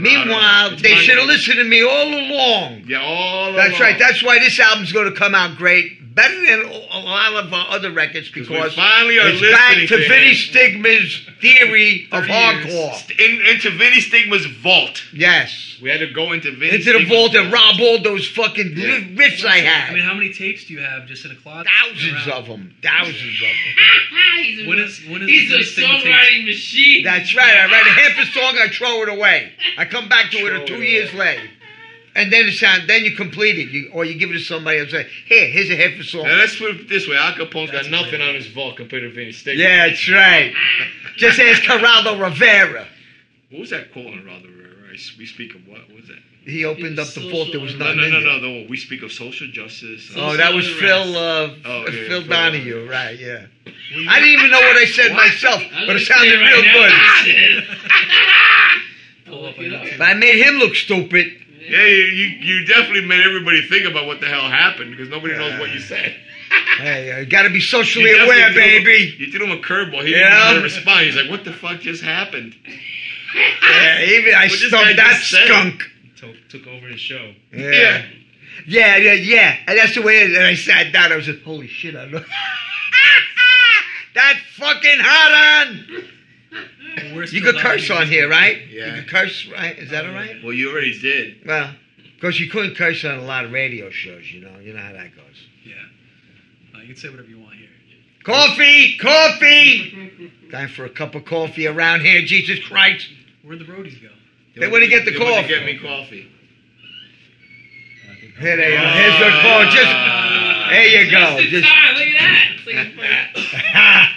Meanwhile, 0.00 0.76
they 0.76 0.94
should 0.96 1.18
have 1.18 1.26
listened 1.26 1.56
to 1.58 1.64
me 1.64 1.82
all 1.82 2.06
along. 2.08 2.82
Yeah, 2.86 3.00
all 3.02 3.44
along. 3.50 3.56
That's 3.56 3.70
along. 3.70 3.80
right. 3.82 3.98
That's 3.98 4.22
why 4.22 4.38
this 4.38 4.58
album's 4.58 4.92
going 4.92 5.12
to 5.12 5.16
come 5.18 5.34
out 5.34 5.56
great, 5.56 6.14
better 6.14 6.34
than 6.46 6.60
a 6.90 6.98
lot 6.98 7.44
of 7.44 7.52
our 7.52 7.66
other 7.70 7.92
records 7.92 8.34
we 8.34 8.42
because 8.42 8.74
finally 8.74 9.18
are 9.18 9.28
it's 9.28 9.40
back 9.40 9.76
to 9.76 9.86
to 9.86 10.08
Vinnie. 10.08 10.34
Stigma's 10.34 11.26
theory 11.40 12.08
of 12.12 12.26
30 12.26 12.32
years. 12.32 12.66
hardcore. 12.66 13.10
In, 13.20 13.46
into 13.46 13.70
Vinnie 13.70 14.00
Stigma's 14.00 14.46
vault. 14.46 15.02
Yes. 15.14 15.78
We 15.80 15.88
had 15.88 16.00
to 16.00 16.12
go 16.12 16.32
into 16.32 16.50
Vinnie 16.54 16.76
Into 16.76 16.92
the 16.92 17.06
vault 17.06 17.34
and 17.34 17.50
rob 17.50 17.76
all 17.80 18.02
those 18.02 18.28
fucking 18.28 18.72
Yeah. 18.76 18.98
riffs 19.16 19.44
I 19.46 19.58
had. 19.58 19.90
I 19.90 19.94
mean, 19.94 20.02
how 20.02 20.12
many 20.12 20.30
tapes 20.32 20.64
do 20.66 20.74
you 20.74 20.80
have 20.80 21.06
just 21.06 21.24
in 21.24 21.30
a 21.30 21.34
closet? 21.36 21.70
Thousands 21.86 22.26
around? 22.26 22.38
of 22.38 22.46
them. 22.48 22.74
Thousands 22.82 23.16
of 23.40 23.40
them. 23.40 23.56
he's 24.50 24.66
a, 24.66 24.68
When 24.68 24.78
is- 24.78 25.00
when 25.08 25.22
is 25.22 25.28
he's 25.28 25.50
the 25.50 25.58
a 25.58 25.62
stigma 25.62 25.94
songwriting 25.94 26.46
machine. 26.46 27.04
That's 27.04 27.34
right. 27.34 27.56
I 27.56 27.66
write 27.66 27.86
a 27.86 27.90
half 27.90 28.18
a 28.18 28.26
song, 28.32 28.56
I 28.58 28.68
throw 28.68 29.02
it 29.02 29.08
away. 29.08 29.52
I 29.76 29.84
come 29.84 30.08
back 30.08 30.30
to 30.32 30.38
it 30.38 30.52
it 30.62 30.66
two 30.66 30.76
away. 30.76 30.90
years 30.90 31.12
later. 31.14 31.42
And 32.16 32.32
then 32.32 32.46
it 32.48 32.52
sound, 32.54 32.88
then 32.88 33.04
you 33.04 33.12
complete 33.14 33.56
it, 33.56 33.70
you, 33.70 33.88
or 33.92 34.04
you 34.04 34.14
give 34.18 34.30
it 34.30 34.34
to 34.34 34.40
somebody 34.40 34.78
and 34.78 34.90
say, 34.90 35.06
"Here, 35.26 35.46
here's 35.48 35.70
a 35.70 35.76
half 35.76 35.92
a 35.98 36.02
song." 36.02 36.24
Now 36.24 36.34
let's 36.38 36.56
put 36.56 36.70
it 36.74 36.88
this 36.88 37.06
way: 37.06 37.16
Al 37.16 37.34
Capone's 37.34 37.70
That's 37.70 37.86
got 37.88 37.92
nothing 37.92 38.18
great 38.18 38.28
on 38.28 38.34
his 38.34 38.48
vault 38.48 38.76
compared 38.76 39.04
to 39.04 39.10
Vinnie 39.10 39.30
Stigma. 39.30 39.62
Yeah, 39.62 39.88
that's 39.88 40.08
right. 40.10 40.52
Just 41.16 41.38
ask 41.38 41.62
Geraldo 41.62 42.20
Rivera. 42.20 42.88
What 43.50 43.60
was 43.60 43.70
that 43.70 43.92
quote 43.92 44.06
on 44.06 44.24
Rather 44.24 44.48
We 45.18 45.24
speak 45.26 45.54
of 45.54 45.66
what? 45.68 45.86
What 45.88 45.98
was 46.00 46.08
that? 46.08 46.18
He 46.44 46.64
opened 46.64 46.98
up 46.98 47.08
the 47.08 47.20
vault. 47.30 47.48
There 47.52 47.60
was 47.60 47.74
No, 47.74 47.84
nothing 47.84 47.98
no, 47.98 48.04
in 48.06 48.12
no, 48.12 48.20
there. 48.20 48.40
no, 48.40 48.60
no. 48.62 48.66
We 48.68 48.76
speak 48.78 49.02
of 49.02 49.12
social 49.12 49.46
justice. 49.48 50.10
Oh, 50.16 50.36
that 50.36 50.54
was 50.54 50.66
Phil. 50.68 51.16
Uh, 51.16 51.54
Oh, 51.64 51.84
Phil 51.84 51.94
yeah, 51.94 52.08
Phil 52.08 52.22
Donahue, 52.24 52.88
right? 52.90 53.18
Yeah. 53.18 53.46
Well, 53.66 54.04
I 54.08 54.18
didn't 54.20 54.34
even 54.38 54.50
know 54.50 54.60
what 54.60 54.76
I 54.76 54.84
said 54.86 55.10
What? 55.12 55.16
myself, 55.28 55.62
I 55.74 55.86
but 55.86 55.96
it 55.96 56.00
sounded 56.06 56.30
say 56.30 56.36
real 56.36 56.62
now, 56.62 56.72
good. 56.72 56.92
you 57.26 57.32
did. 57.32 57.64
Pull 59.26 59.44
up 59.46 59.58
Look 59.58 59.66
it 59.66 59.74
on 59.74 59.80
up. 59.80 59.86
YouTube. 59.86 59.98
But 59.98 60.04
I 60.08 60.14
made 60.14 60.42
him 60.44 60.54
look 60.56 60.74
stupid. 60.74 61.26
Yeah, 61.68 61.84
you, 61.84 62.04
you, 62.04 62.26
you 62.58 62.64
definitely 62.66 63.04
made 63.06 63.20
everybody 63.24 63.62
think 63.68 63.86
about 63.86 64.06
what 64.06 64.20
the 64.20 64.26
hell 64.26 64.48
happened 64.48 64.90
because 64.92 65.08
nobody 65.08 65.34
knows 65.36 65.58
what 65.60 65.70
you 65.72 65.80
said. 65.80 66.16
Hey, 66.78 67.20
you 67.20 67.26
got 67.26 67.42
to 67.42 67.50
be 67.50 67.60
socially 67.60 68.10
You 68.10 68.24
aware, 68.24 68.48
definitely 68.48 68.78
him- 68.78 68.84
baby. 68.84 69.14
You 69.18 69.30
threw 69.30 69.46
him 69.46 69.52
a 69.56 69.60
curveball. 69.60 70.04
He 70.04 70.10
Yeah. 70.12 70.18
didn't 70.18 70.30
know 70.30 70.44
how 70.46 70.54
to 70.54 70.60
respond. 70.62 71.06
He's 71.06 71.14
like, 71.14 71.30
"What 71.30 71.44
the 71.44 71.52
fuck 71.52 71.80
just 71.80 72.02
happened?" 72.02 72.56
Yeah, 73.34 74.02
even 74.04 74.34
I 74.34 74.46
What 74.46 74.50
this 74.50 74.66
stumped 74.66 74.96
that 74.96 75.16
just 75.20 75.30
said. 75.30 75.46
skunk. 75.46 75.89
Took, 76.20 76.36
took 76.48 76.66
over 76.66 76.86
his 76.86 77.00
show. 77.00 77.32
Yeah. 77.52 77.70
Yeah. 77.70 78.02
Yeah, 78.66 78.96
yeah, 78.96 79.12
yeah. 79.14 79.56
And 79.66 79.78
that's 79.78 79.94
the 79.94 80.02
way 80.02 80.22
it 80.22 80.30
is. 80.30 80.36
And 80.36 80.46
I 80.46 80.54
sat 80.54 80.92
down. 80.92 81.12
I 81.12 81.16
was 81.16 81.28
like, 81.28 81.42
holy 81.42 81.66
shit, 81.66 81.96
I 81.96 82.06
know. 82.06 82.18
that 84.14 84.40
fucking 84.56 84.98
hot 84.98 85.68
on. 85.68 85.86
Well, 86.96 87.16
where's 87.16 87.32
You 87.32 87.42
Phil 87.42 87.52
could 87.52 87.62
curse 87.62 87.90
on 87.90 88.06
here, 88.06 88.28
right? 88.28 88.58
Yeah. 88.68 88.86
You 88.86 89.02
could 89.02 89.10
curse, 89.10 89.48
right? 89.48 89.78
Is 89.78 89.90
that 89.90 90.04
all 90.04 90.12
right? 90.12 90.36
Well, 90.42 90.52
you 90.52 90.70
already 90.70 90.98
did. 90.98 91.46
Well, 91.46 91.70
because 92.16 92.38
you 92.38 92.50
couldn't 92.50 92.76
curse 92.76 93.04
on 93.04 93.18
a 93.18 93.22
lot 93.22 93.44
of 93.44 93.52
radio 93.52 93.88
shows, 93.90 94.30
you 94.30 94.40
know. 94.42 94.58
You 94.58 94.74
know 94.74 94.82
how 94.82 94.92
that 94.92 95.14
goes. 95.14 95.24
Yeah. 95.64 95.74
Uh, 96.74 96.80
you 96.80 96.88
can 96.88 96.96
say 96.96 97.08
whatever 97.08 97.28
you 97.28 97.38
want 97.38 97.54
here. 97.54 97.68
Coffee! 98.24 98.98
Coffee! 98.98 100.30
Time 100.50 100.68
for 100.68 100.84
a 100.84 100.90
cup 100.90 101.14
of 101.14 101.24
coffee 101.24 101.66
around 101.66 102.00
here, 102.02 102.20
Jesus 102.22 102.58
Christ. 102.58 103.08
Where'd 103.42 103.60
the 103.60 103.64
roadies 103.64 104.00
go? 104.02 104.08
They 104.60 104.68
wouldn't 104.68 104.90
get 104.90 105.04
the 105.04 105.10
They 105.12 105.18
wouldn't 105.18 105.36
coffee. 105.36 105.48
Get 105.48 105.64
me 105.66 105.78
coffee. 105.78 106.26
Here 108.38 108.56
they 108.56 108.76
are. 108.76 108.92
Here's 108.94 109.18
the 109.18 109.30
call. 109.42 109.64
Just, 109.70 109.92
there 110.70 110.86
you 111.04 111.10
go. 111.10 111.40
Just 111.40 111.52
in 111.52 111.60
Just, 111.60 111.68
time. 111.68 111.94
Look 111.94 112.06
at 112.06 112.14
that. 112.20 112.46
It's 113.34 113.52
like 113.52 113.66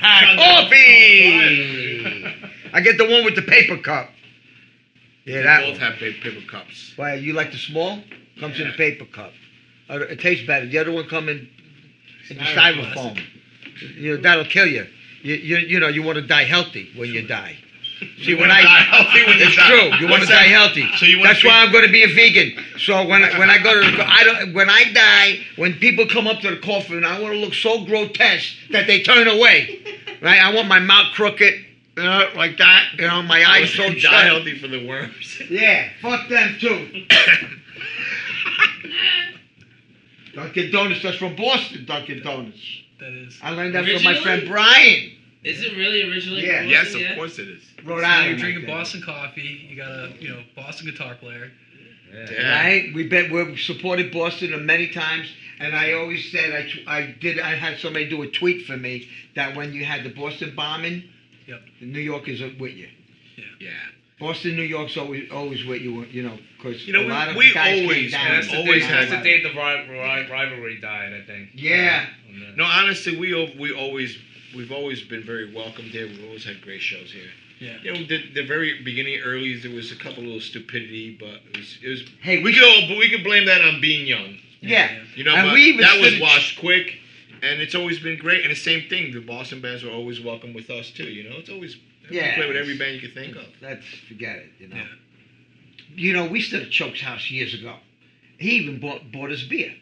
a 0.02 0.36
coffee! 0.38 2.26
I 2.74 2.82
get 2.82 2.98
the 2.98 3.06
one 3.10 3.24
with 3.26 3.36
the 3.36 3.42
paper 3.42 3.78
cup. 3.78 4.10
Yeah, 5.26 5.38
They 5.38 5.44
that 5.44 5.62
both 5.62 5.72
one. 5.74 5.80
have 5.92 5.96
paper, 6.00 6.20
paper 6.30 6.46
cups. 6.50 6.94
Why, 6.96 7.16
you 7.16 7.34
like 7.34 7.52
the 7.52 7.58
small? 7.58 8.00
Comes 8.40 8.60
in 8.60 8.68
a 8.68 8.74
paper 8.74 9.06
cup. 9.06 9.32
Uh, 9.90 10.00
It 10.02 10.20
tastes 10.20 10.46
better. 10.48 10.66
The 10.68 10.78
other 10.78 10.92
one 10.92 11.08
come 11.08 11.30
in, 11.30 11.48
in 12.30 12.38
the 12.38 12.44
Styrofoam. 12.44 12.94
styrofoam. 12.94 13.24
You 13.98 14.16
know, 14.18 14.22
that'll 14.22 14.46
kill 14.46 14.68
you. 14.68 14.86
You, 15.22 15.36
you. 15.36 15.58
you 15.58 15.80
know, 15.80 15.88
you 15.88 16.02
want 16.04 16.16
to 16.18 16.22
die 16.28 16.44
healthy 16.46 16.90
when 16.96 17.10
you 17.14 17.26
die. 17.28 17.58
See, 18.22 18.34
when 18.36 18.52
I, 18.52 18.62
die 18.62 18.80
healthy 18.80 19.20
it's 19.44 19.56
true. 19.56 19.98
You 20.00 20.10
want 20.10 20.24
to 20.24 20.30
die 20.30 20.44
healthy. 20.44 20.88
So 20.98 21.06
you 21.06 21.18
wanna 21.18 21.30
That's 21.30 21.44
why 21.44 21.64
I'm 21.64 21.72
going 21.72 21.86
to 21.86 21.92
be 21.92 22.04
a 22.04 22.08
vegan. 22.08 22.64
So 22.78 23.06
when 23.06 23.24
I, 23.24 23.38
when 23.38 23.50
I 23.50 23.58
go 23.60 23.80
to, 23.80 24.06
I 24.06 24.24
don't, 24.24 24.54
when 24.54 24.70
I 24.70 24.92
die, 24.94 25.40
when 25.56 25.74
people 25.74 26.06
come 26.08 26.28
up 26.28 26.40
to 26.42 26.52
the 26.52 26.58
coffin, 26.58 27.04
I 27.04 27.20
want 27.20 27.34
to 27.34 27.40
look 27.40 27.54
so 27.54 27.86
grotesque 27.86 28.54
that 28.72 28.88
they 28.88 29.02
turn 29.02 29.28
away. 29.28 29.80
Right? 30.22 30.40
I 30.42 30.54
want 30.54 30.68
my 30.68 30.80
mouth 30.80 31.14
crooked, 31.14 31.54
you 31.98 32.04
know, 32.04 32.30
like 32.36 32.58
that. 32.58 32.94
You 32.98 33.08
know, 33.08 33.22
my 33.24 33.44
eyes 33.46 33.72
so 33.72 33.90
die 33.90 33.98
shut. 33.98 34.24
healthy 34.26 34.58
for 34.58 34.68
the 34.68 34.88
worms. 34.88 35.42
Yeah, 35.50 35.90
fuck 36.02 36.28
them 36.30 36.58
too. 36.60 37.06
Dunkin' 40.34 40.72
Donuts, 40.72 41.04
that's 41.04 41.18
from 41.18 41.36
Boston, 41.36 41.86
Dunkin' 41.86 42.24
Donuts. 42.24 42.82
That 43.00 43.14
is. 43.14 43.40
I 43.42 43.52
learned 43.52 43.76
that 43.76 43.86
from 43.86 44.04
my 44.04 44.16
friend 44.16 44.48
Brian, 44.48 45.12
Is 45.44 45.62
it 45.64 45.76
really 45.78 46.10
originally? 46.10 46.46
Yeah. 46.46 46.62
from 46.62 46.70
yes, 46.70 46.94
of 46.94 47.02
yeah? 47.02 47.16
course 47.16 47.40
it 47.40 47.48
is. 47.50 47.64
Rhode 47.84 48.02
So 48.02 48.06
Island. 48.06 48.30
you're 48.30 48.40
drinking 48.40 48.66
think. 48.66 48.78
Boston 48.78 49.02
coffee. 49.02 49.68
You 49.70 49.76
got 49.76 49.90
a 49.92 50.14
you 50.20 50.30
know 50.30 50.42
Boston 50.56 50.86
guitar 50.90 51.16
player. 51.16 51.52
Yeah. 52.14 52.62
Right? 52.64 52.94
We've 52.94 53.10
been 53.10 53.32
we've 53.32 53.60
supported 53.60 54.12
Boston 54.12 54.66
many 54.66 54.88
times, 54.90 55.28
and 55.60 55.76
I 55.76 55.94
always 55.94 56.32
said 56.32 56.52
I 56.88 56.98
I 57.00 57.16
did 57.20 57.40
I 57.40 57.56
had 57.56 57.80
somebody 57.80 58.08
do 58.08 58.22
a 58.22 58.28
tweet 58.28 58.66
for 58.66 58.78
me 58.78 59.08
that 59.36 59.56
when 59.56 59.74
you 59.74 59.84
had 59.84 60.04
the 60.04 60.10
Boston 60.10 60.54
bombing, 60.56 61.04
Yep. 61.48 61.62
New 61.82 62.00
York 62.00 62.30
is 62.30 62.42
with 62.60 62.74
you. 62.74 62.88
Yeah. 63.60 63.72
Boston, 64.20 64.56
New 64.56 64.62
York's 64.64 64.96
always 64.96 65.30
always 65.32 65.66
with 65.66 65.82
you, 65.82 66.06
you 66.06 66.22
know, 66.24 66.38
because 66.58 66.86
You 66.88 66.94
know, 66.94 67.02
a 67.02 67.04
we- 67.06 67.10
lot 67.10 67.30
of 67.30 67.36
we 67.36 67.52
guys 67.54 67.82
always- 67.82 67.98
came 67.98 68.10
down. 68.12 68.28
And 68.28 68.36
that's 68.38 68.48
the, 68.52 68.58
Always 68.58 68.84
day, 68.84 68.90
that's 68.90 69.10
the 69.12 69.18
day 69.18 69.42
the 69.42 69.50
ri- 69.50 69.90
ri- 69.90 70.30
rivalry 70.32 70.80
died, 70.80 71.14
I 71.14 71.22
think. 71.26 71.50
Yeah. 71.56 72.06
And 72.30 72.42
then- 72.44 72.56
No, 72.58 72.64
honestly, 72.64 73.18
we 73.18 73.34
we 73.58 73.74
always 73.74 74.18
we've 74.56 74.72
always 74.72 75.02
been 75.02 75.24
very 75.24 75.54
welcomed 75.54 75.90
here. 75.90 76.08
We've 76.08 76.26
always 76.26 76.46
had 76.46 76.62
great 76.62 76.82
shows 76.82 77.12
here. 77.12 77.30
Yeah. 77.60 77.78
You 77.82 77.94
know, 77.94 78.08
the, 78.08 78.32
the 78.34 78.46
very 78.46 78.82
beginning, 78.84 79.20
early, 79.24 79.56
there 79.58 79.72
was 79.74 79.92
a 79.92 79.96
couple 79.96 80.24
little 80.24 80.42
stupidity, 80.42 81.16
but 81.20 81.40
it 81.54 81.58
was, 81.58 81.78
it 81.82 81.88
was 81.90 82.04
Hey, 82.22 82.44
we 82.44 82.54
could 82.54 82.64
all, 82.64 82.88
but 82.90 82.98
we 82.98 83.10
could 83.10 83.24
blame 83.24 83.46
that 83.46 83.62
on 83.62 83.80
being 83.80 84.06
young. 84.06 84.38
Yeah. 84.62 85.00
You 85.16 85.24
know, 85.24 85.34
And 85.36 85.50
but 85.50 85.54
we 85.54 85.62
even 85.62 85.82
that 85.82 86.00
was 86.00 86.20
washed 86.20 86.60
quick, 86.60 86.94
and 87.42 87.62
it's 87.62 87.76
always 87.76 88.00
been 88.00 88.18
great. 88.18 88.44
And 88.44 88.52
the 88.52 88.56
same 88.56 88.90
thing, 88.90 89.14
the 89.14 89.20
Boston 89.22 89.62
bands 89.62 89.84
were 89.84 89.92
always 89.92 90.22
welcome 90.22 90.54
with 90.54 90.70
us 90.70 90.90
too. 90.92 91.06
You 91.06 91.30
know, 91.30 91.36
it's 91.38 91.50
always 91.50 91.78
Yeah. 92.10 92.32
we 92.32 92.36
play 92.36 92.48
with 92.48 92.58
every 92.58 92.78
band 92.78 92.96
you 92.96 93.02
could 93.02 93.14
think 93.14 93.36
of. 93.36 93.46
Let's 93.62 93.86
forget 94.08 94.38
it. 94.38 94.50
You 94.60 94.68
know. 94.70 94.76
Yeah. 94.78 94.86
You 95.96 96.14
know, 96.14 96.26
we 96.26 96.42
stood 96.42 96.64
at 96.64 96.72
Choke's 96.72 97.02
house 97.02 97.30
years 97.30 97.54
ago. 97.54 97.76
He 98.38 98.52
even 98.52 98.80
bought 98.80 99.12
bought 99.12 99.32
us 99.32 99.44
beer. 99.44 99.74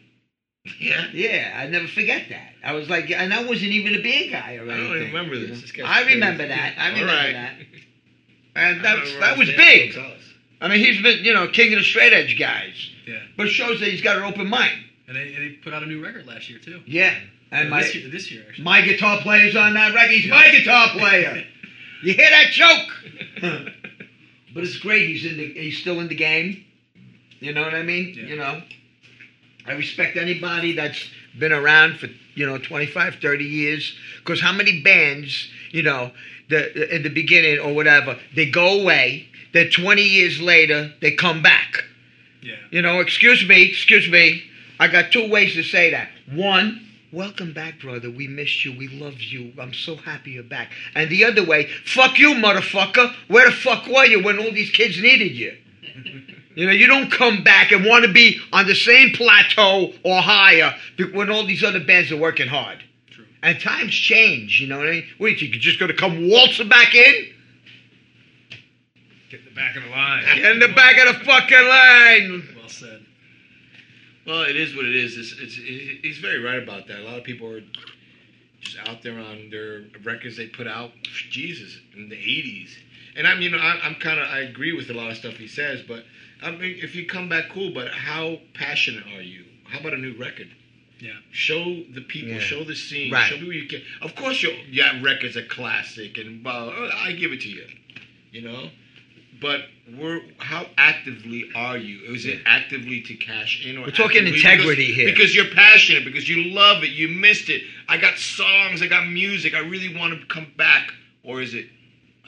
Yeah. 0.80 1.06
Yeah, 1.12 1.54
I 1.56 1.66
never 1.66 1.88
forget 1.88 2.28
that. 2.28 2.52
I 2.64 2.72
was 2.72 2.88
like, 2.88 3.10
and 3.10 3.34
I 3.34 3.44
wasn't 3.44 3.72
even 3.72 3.94
a 3.94 4.02
beer 4.02 4.30
guy 4.30 4.56
or 4.56 4.70
I 4.70 4.74
anything. 4.74 4.88
don't 4.88 5.06
remember 5.12 5.38
this. 5.38 5.60
This 5.62 5.72
I 5.84 6.04
remember 6.04 6.44
crazy. 6.44 6.54
that. 6.54 6.74
I 6.78 6.88
remember 6.90 7.12
right. 7.12 7.32
that. 7.32 7.52
And 8.54 8.80
I 8.80 8.82
that, 8.82 9.20
that 9.20 9.38
was 9.38 9.48
big. 9.48 9.88
at 9.88 9.94
Joe's 9.94 10.04
house. 10.04 10.34
I 10.60 10.68
mean, 10.68 10.80
he's 10.80 11.00
been, 11.02 11.24
you 11.24 11.32
know, 11.32 11.48
king 11.48 11.72
of 11.72 11.78
the 11.78 11.84
straight 11.84 12.12
edge 12.12 12.38
guys. 12.38 12.74
Yeah. 13.06 13.20
But 13.34 13.48
shows 13.48 13.80
that 13.80 13.88
he's 13.88 14.02
got 14.02 14.18
an 14.18 14.24
open 14.24 14.46
mind. 14.46 14.78
And 15.08 15.16
they, 15.16 15.34
and 15.34 15.36
they 15.38 15.56
put 15.56 15.72
out 15.72 15.82
a 15.82 15.86
new 15.86 16.04
record 16.04 16.26
last 16.26 16.50
year 16.50 16.58
too. 16.58 16.82
Yeah. 16.86 17.14
And 17.50 17.70
my 17.70 17.82
this 17.82 17.94
year, 17.94 18.10
this 18.10 18.30
year 18.30 18.44
actually. 18.46 18.64
my 18.64 18.82
guitar 18.82 19.22
player's 19.22 19.56
on 19.56 19.72
that 19.72 19.94
record. 19.94 20.10
He's 20.10 20.30
my 20.30 20.50
guitar 20.50 20.88
player. 20.90 21.44
You 22.04 22.14
hear 22.14 22.30
that 22.30 22.50
joke? 22.50 22.88
but 24.54 24.64
it's 24.64 24.76
great. 24.78 25.06
He's 25.06 25.24
in 25.24 25.36
the. 25.36 25.52
He's 25.52 25.78
still 25.78 26.00
in 26.00 26.08
the 26.08 26.16
game. 26.16 26.64
You 27.38 27.52
know 27.52 27.62
what 27.62 27.74
I 27.74 27.84
mean? 27.84 28.14
Yeah. 28.16 28.24
You 28.24 28.36
know. 28.38 28.62
I 29.66 29.72
respect 29.72 30.16
anybody 30.16 30.72
that's 30.72 31.08
been 31.38 31.52
around 31.52 31.98
for 31.98 32.08
you 32.34 32.46
know 32.46 32.58
25, 32.58 33.16
30 33.16 33.44
years. 33.44 33.96
Because 34.18 34.40
how 34.40 34.52
many 34.52 34.82
bands, 34.82 35.48
you 35.70 35.82
know, 35.82 36.12
the 36.48 36.94
in 36.94 37.02
the 37.02 37.10
beginning 37.10 37.58
or 37.58 37.74
whatever, 37.74 38.18
they 38.34 38.50
go 38.50 38.80
away. 38.80 39.28
Then 39.52 39.68
20 39.70 40.02
years 40.02 40.40
later, 40.40 40.92
they 41.00 41.12
come 41.12 41.42
back. 41.42 41.84
Yeah. 42.42 42.54
You 42.70 42.82
know, 42.82 43.00
excuse 43.00 43.46
me, 43.46 43.62
excuse 43.62 44.08
me. 44.10 44.42
I 44.80 44.88
got 44.88 45.12
two 45.12 45.30
ways 45.30 45.54
to 45.54 45.62
say 45.62 45.90
that. 45.90 46.08
One, 46.32 46.88
welcome 47.12 47.52
back, 47.52 47.80
brother. 47.80 48.10
We 48.10 48.26
missed 48.26 48.64
you. 48.64 48.76
We 48.76 48.88
love 48.88 49.20
you. 49.20 49.52
I'm 49.60 49.74
so 49.74 49.96
happy 49.96 50.32
you're 50.32 50.42
back. 50.42 50.70
And 50.94 51.10
the 51.10 51.24
other 51.24 51.44
way, 51.44 51.68
fuck 51.84 52.18
you, 52.18 52.32
motherfucker. 52.34 53.14
Where 53.28 53.50
the 53.50 53.56
fuck 53.56 53.86
were 53.86 54.06
you 54.06 54.24
when 54.24 54.38
all 54.38 54.50
these 54.50 54.70
kids 54.70 55.00
needed 55.00 55.32
you? 55.32 55.56
You 56.54 56.66
know, 56.66 56.72
you 56.72 56.86
don't 56.86 57.10
come 57.10 57.42
back 57.42 57.72
and 57.72 57.84
want 57.84 58.04
to 58.04 58.12
be 58.12 58.38
on 58.52 58.66
the 58.66 58.74
same 58.74 59.12
plateau 59.12 59.92
or 60.04 60.20
higher 60.20 60.74
when 61.12 61.30
all 61.30 61.46
these 61.46 61.64
other 61.64 61.80
bands 61.80 62.12
are 62.12 62.16
working 62.16 62.48
hard. 62.48 62.82
True. 63.10 63.24
And 63.42 63.58
times 63.60 63.94
change, 63.94 64.60
you 64.60 64.68
know 64.68 64.78
what 64.78 64.88
I 64.88 64.92
mean? 64.92 65.06
Wait, 65.18 65.40
you 65.40 65.48
just 65.48 65.80
gonna 65.80 65.94
come 65.94 66.28
waltzing 66.28 66.68
back 66.68 66.94
in? 66.94 67.32
Get 69.30 69.40
in 69.40 69.46
the 69.46 69.54
back 69.54 69.76
of 69.76 69.82
the 69.84 69.90
line. 69.90 70.24
Get 70.36 70.52
in 70.52 70.58
the 70.58 70.68
back 70.68 70.98
of 70.98 71.18
the 71.18 71.24
fucking 71.24 71.68
line. 71.68 72.56
Well 72.58 72.68
said. 72.68 73.06
Well, 74.26 74.42
it 74.42 74.56
is 74.56 74.76
what 74.76 74.84
it 74.84 74.94
is. 74.94 75.16
It's, 75.16 75.32
it's, 75.40 75.58
it, 75.58 76.00
he's 76.02 76.18
very 76.18 76.40
right 76.40 76.62
about 76.62 76.86
that. 76.88 77.00
A 77.00 77.04
lot 77.04 77.18
of 77.18 77.24
people 77.24 77.50
are 77.50 77.62
just 78.60 78.76
out 78.88 79.02
there 79.02 79.18
on 79.18 79.48
their 79.50 79.84
records 80.04 80.36
they 80.36 80.46
put 80.46 80.66
out. 80.66 80.92
Jesus, 81.30 81.80
in 81.96 82.08
the 82.08 82.14
'80s, 82.14 82.70
and 83.16 83.26
I'm, 83.26 83.40
you 83.40 83.50
know, 83.50 83.58
I, 83.58 83.80
I'm 83.82 83.94
kind 83.96 84.20
of, 84.20 84.28
I 84.28 84.40
agree 84.40 84.72
with 84.72 84.90
a 84.90 84.94
lot 84.94 85.10
of 85.10 85.16
stuff 85.16 85.34
he 85.34 85.48
says, 85.48 85.82
but 85.86 86.04
I 86.42 86.50
mean, 86.50 86.78
if 86.82 86.94
you 86.94 87.06
come 87.06 87.28
back, 87.28 87.50
cool. 87.50 87.72
But 87.72 87.88
how 87.92 88.38
passionate 88.54 89.04
are 89.16 89.22
you? 89.22 89.44
How 89.64 89.80
about 89.80 89.94
a 89.94 89.98
new 89.98 90.16
record? 90.18 90.48
Yeah. 90.98 91.12
Show 91.32 91.82
the 91.94 92.02
people, 92.02 92.34
Yeah. 92.34 92.40
show 92.40 92.62
the 92.64 92.76
scene, 92.76 93.10
Right. 93.10 93.28
show 93.28 93.36
people 93.36 93.52
you 93.52 93.66
can. 93.66 93.82
Of 94.00 94.14
course, 94.14 94.42
your 94.42 94.52
yeah, 94.70 95.00
records 95.02 95.36
are 95.36 95.44
classic, 95.46 96.16
and 96.18 96.42
blah, 96.42 96.64
blah, 96.66 96.74
blah, 96.76 96.96
I 96.96 97.12
give 97.12 97.32
it 97.32 97.40
to 97.40 97.48
you, 97.48 97.66
you 98.30 98.42
know. 98.42 98.70
But 99.40 99.68
we're 99.88 100.20
how 100.38 100.68
actively 100.78 101.50
are 101.56 101.76
you? 101.76 102.14
Is 102.14 102.26
it 102.26 102.42
actively 102.46 103.00
to 103.02 103.14
cash 103.14 103.64
in, 103.66 103.78
or 103.78 103.86
We're 103.86 103.90
talking 103.90 104.24
integrity 104.28 104.86
because, 104.88 104.96
here. 104.96 105.06
Because 105.06 105.34
you're 105.34 105.52
passionate, 105.52 106.04
because 106.04 106.28
you 106.28 106.44
love 106.52 106.84
it, 106.84 106.90
you 106.90 107.08
missed 107.08 107.48
it. 107.48 107.64
I 107.88 107.96
got 107.96 108.18
songs, 108.18 108.80
I 108.82 108.86
got 108.86 109.08
music. 109.08 109.54
I 109.54 109.58
really 109.60 109.92
want 109.96 110.20
to 110.20 110.24
come 110.26 110.52
back, 110.56 110.92
or 111.24 111.42
is 111.42 111.54
it 111.54 111.66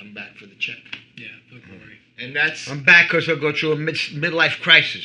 I'm 0.00 0.12
back 0.12 0.36
for 0.36 0.46
the 0.46 0.56
check? 0.56 0.78
Yeah. 1.16 1.28
For 1.48 1.54
the 1.54 1.60
glory. 1.60 1.93
And 2.18 2.34
that's 2.36 2.68
I'm 2.70 2.82
back 2.84 3.08
because 3.08 3.28
I 3.28 3.34
go 3.34 3.52
through 3.52 3.72
a 3.72 3.76
mid- 3.76 3.96
midlife 4.14 4.60
crisis. 4.60 5.04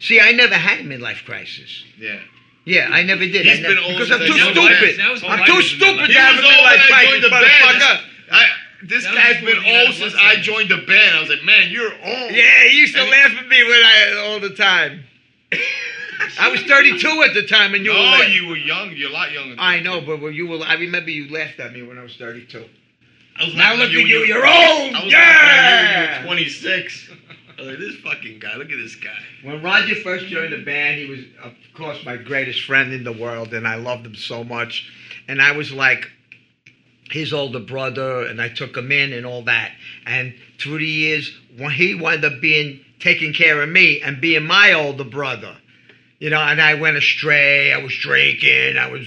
See, 0.00 0.20
I 0.20 0.32
never 0.32 0.54
had 0.54 0.80
a 0.80 0.84
midlife 0.84 1.24
crisis. 1.24 1.84
yeah. 1.98 2.18
Yeah, 2.66 2.88
I 2.90 3.02
never 3.02 3.20
did. 3.20 3.44
He's 3.44 3.58
I 3.58 3.60
never, 3.60 3.74
been 3.74 3.84
old 3.84 3.92
because 3.92 4.10
I'm 4.10 4.18
since 4.20 4.30
too 4.30 4.40
I 4.40 4.52
joined 4.52 4.56
the 4.56 4.62
stupid. 4.62 4.96
band. 4.96 4.98
That 5.00 5.10
was 5.12 5.22
I'm 5.24 5.44
too 5.44 5.52
life. 5.52 5.64
stupid 5.64 6.06
He 6.08 6.12
to 6.14 6.18
have 6.20 6.36
was 6.36 6.44
a 6.44 6.48
old 6.48 6.54
when 6.54 6.64
midlife 6.64 6.80
I 6.80 7.04
crisis, 7.04 7.20
the 7.24 7.28
band. 7.30 7.44
motherfucker. 7.44 8.00
I, 8.32 8.44
this 8.88 9.04
That 9.04 9.10
was 9.12 9.18
guy's 9.20 9.34
before 9.40 9.54
been 9.54 9.62
he 9.64 9.68
had 9.74 9.80
old 9.86 9.90
a 9.90 9.98
since 9.98 10.14
I 10.14 10.34
cell. 10.34 10.42
joined 10.42 10.68
the 10.70 10.76
band. 10.88 11.16
I 11.16 11.20
was 11.20 11.28
like, 11.28 11.44
man, 11.44 11.68
you're 11.70 11.92
old. 11.92 12.30
Yeah, 12.32 12.64
he 12.68 12.80
used 12.80 12.94
to 12.94 13.02
And- 13.02 13.10
laugh 13.10 13.32
at 13.36 13.48
me 13.48 13.64
when 13.64 13.80
I 13.84 14.24
all 14.28 14.40
the 14.40 14.54
time. 14.56 15.04
I 16.40 16.48
was 16.48 16.62
32 16.62 17.06
at 17.22 17.34
the 17.34 17.42
time, 17.46 17.74
and 17.74 17.84
you 17.84 17.92
no, 17.92 17.98
were. 18.00 18.06
like- 18.06 18.32
you 18.32 18.46
were 18.48 18.56
young. 18.56 18.92
You're 18.96 19.10
a 19.10 19.12
lot 19.12 19.30
younger. 19.32 19.50
Than 19.50 19.60
I 19.60 19.80
know, 19.80 20.00
but 20.00 20.22
when 20.22 20.32
you 20.32 20.46
were, 20.46 20.64
I 20.64 20.74
remember 20.74 21.10
you 21.10 21.28
laughed 21.30 21.60
at 21.60 21.72
me 21.72 21.82
when 21.82 21.98
I 21.98 22.02
was 22.02 22.16
32. 22.16 22.64
I 23.40 23.44
was 23.46 23.54
Now 23.54 23.74
laughing 23.74 23.78
look 23.80 23.88
at 23.90 23.96
when 23.96 24.06
you, 24.06 24.18
were- 24.20 24.26
you're 24.26 24.46
old. 24.46 24.94
I 24.94 25.04
was 25.04 25.12
Yeah. 25.12 25.18
laughing 25.18 25.96
at 25.96 26.10
you 26.10 26.12
you 26.14 26.18
were 26.20 26.26
26. 26.26 27.10
I 27.56 27.60
was 27.62 27.70
like, 27.70 27.78
this 27.78 27.96
fucking 27.96 28.38
guy. 28.40 28.56
Look 28.56 28.70
at 28.70 28.76
this 28.78 28.96
guy. 28.96 29.16
When 29.42 29.62
Roger 29.62 29.94
first 29.96 30.26
joined 30.26 30.52
the 30.52 30.58
band, 30.64 30.98
he 30.98 31.06
was, 31.06 31.20
of 31.42 31.52
course, 31.74 32.04
my 32.04 32.16
greatest 32.16 32.62
friend 32.62 32.92
in 32.92 33.04
the 33.04 33.12
world, 33.12 33.52
and 33.54 33.66
I 33.66 33.76
loved 33.76 34.06
him 34.06 34.14
so 34.14 34.44
much. 34.44 34.90
And 35.28 35.40
I 35.40 35.52
was 35.52 35.72
like 35.72 36.10
his 37.10 37.32
older 37.32 37.60
brother, 37.60 38.26
and 38.26 38.40
I 38.40 38.48
took 38.48 38.76
him 38.76 38.90
in 38.92 39.12
and 39.12 39.24
all 39.26 39.42
that. 39.42 39.72
And 40.06 40.34
through 40.58 40.78
the 40.78 40.86
years, 40.86 41.32
when 41.56 41.70
he 41.70 41.94
wound 41.94 42.24
up 42.24 42.40
being 42.40 42.80
taking 43.00 43.32
care 43.32 43.62
of 43.62 43.68
me 43.68 44.00
and 44.00 44.20
being 44.20 44.44
my 44.46 44.72
older 44.72 45.04
brother, 45.04 45.56
you 46.18 46.30
know, 46.30 46.40
and 46.40 46.60
I 46.60 46.74
went 46.74 46.96
astray. 46.96 47.72
I 47.72 47.78
was 47.78 47.94
drinking. 47.96 48.78
I 48.78 48.88
was 48.90 49.06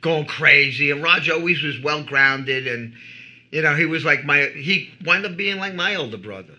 going 0.00 0.26
crazy. 0.26 0.90
And 0.90 1.02
Roger 1.02 1.32
always 1.34 1.62
was 1.62 1.78
well 1.80 2.02
grounded, 2.02 2.66
and 2.66 2.92
you 3.50 3.62
know, 3.62 3.74
he 3.74 3.86
was 3.86 4.04
like 4.04 4.24
my. 4.24 4.46
He 4.46 4.90
wound 5.04 5.24
up 5.26 5.36
being 5.36 5.58
like 5.58 5.74
my 5.74 5.94
older 5.94 6.16
brother. 6.18 6.54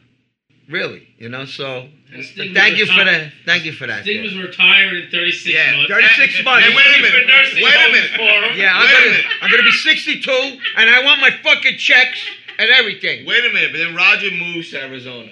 Really, 0.69 1.08
you 1.17 1.30
know. 1.30 1.45
So 1.45 1.88
thank 2.12 2.78
you 2.78 2.86
for 2.86 3.04
that. 3.06 3.32
Thank 3.45 3.63
you 3.63 3.71
for 3.71 3.88
that. 3.88 4.04
Sting 4.04 4.21
was 4.23 4.36
retired 4.38 4.93
in 4.95 5.10
36 5.10 5.47
Yeah, 5.47 5.78
months. 5.78 5.89
36 5.91 6.43
months. 6.43 6.67
Hey, 6.67 6.76
wait 6.76 6.86
a 6.86 7.02
minute. 7.02 7.26
Wait 7.56 7.73
a 7.73 7.89
minute. 7.91 8.12
Yeah, 8.58 8.73
I'm 8.76 8.91
gonna 8.91 9.06
minute. 9.06 9.26
I'm 9.41 9.50
gonna 9.52 9.63
be 9.63 9.71
62, 9.71 10.60
and 10.76 10.89
I 10.89 11.04
want 11.06 11.21
my 11.21 11.32
fucking 11.41 11.78
checks 11.78 12.19
and 12.60 12.69
everything. 12.69 13.26
Wait 13.26 13.45
a 13.45 13.50
minute. 13.54 13.71
But 13.71 13.78
then 13.78 13.95
Roger 13.95 14.30
moves 14.32 14.71
to 14.71 14.82
Arizona. 14.84 15.32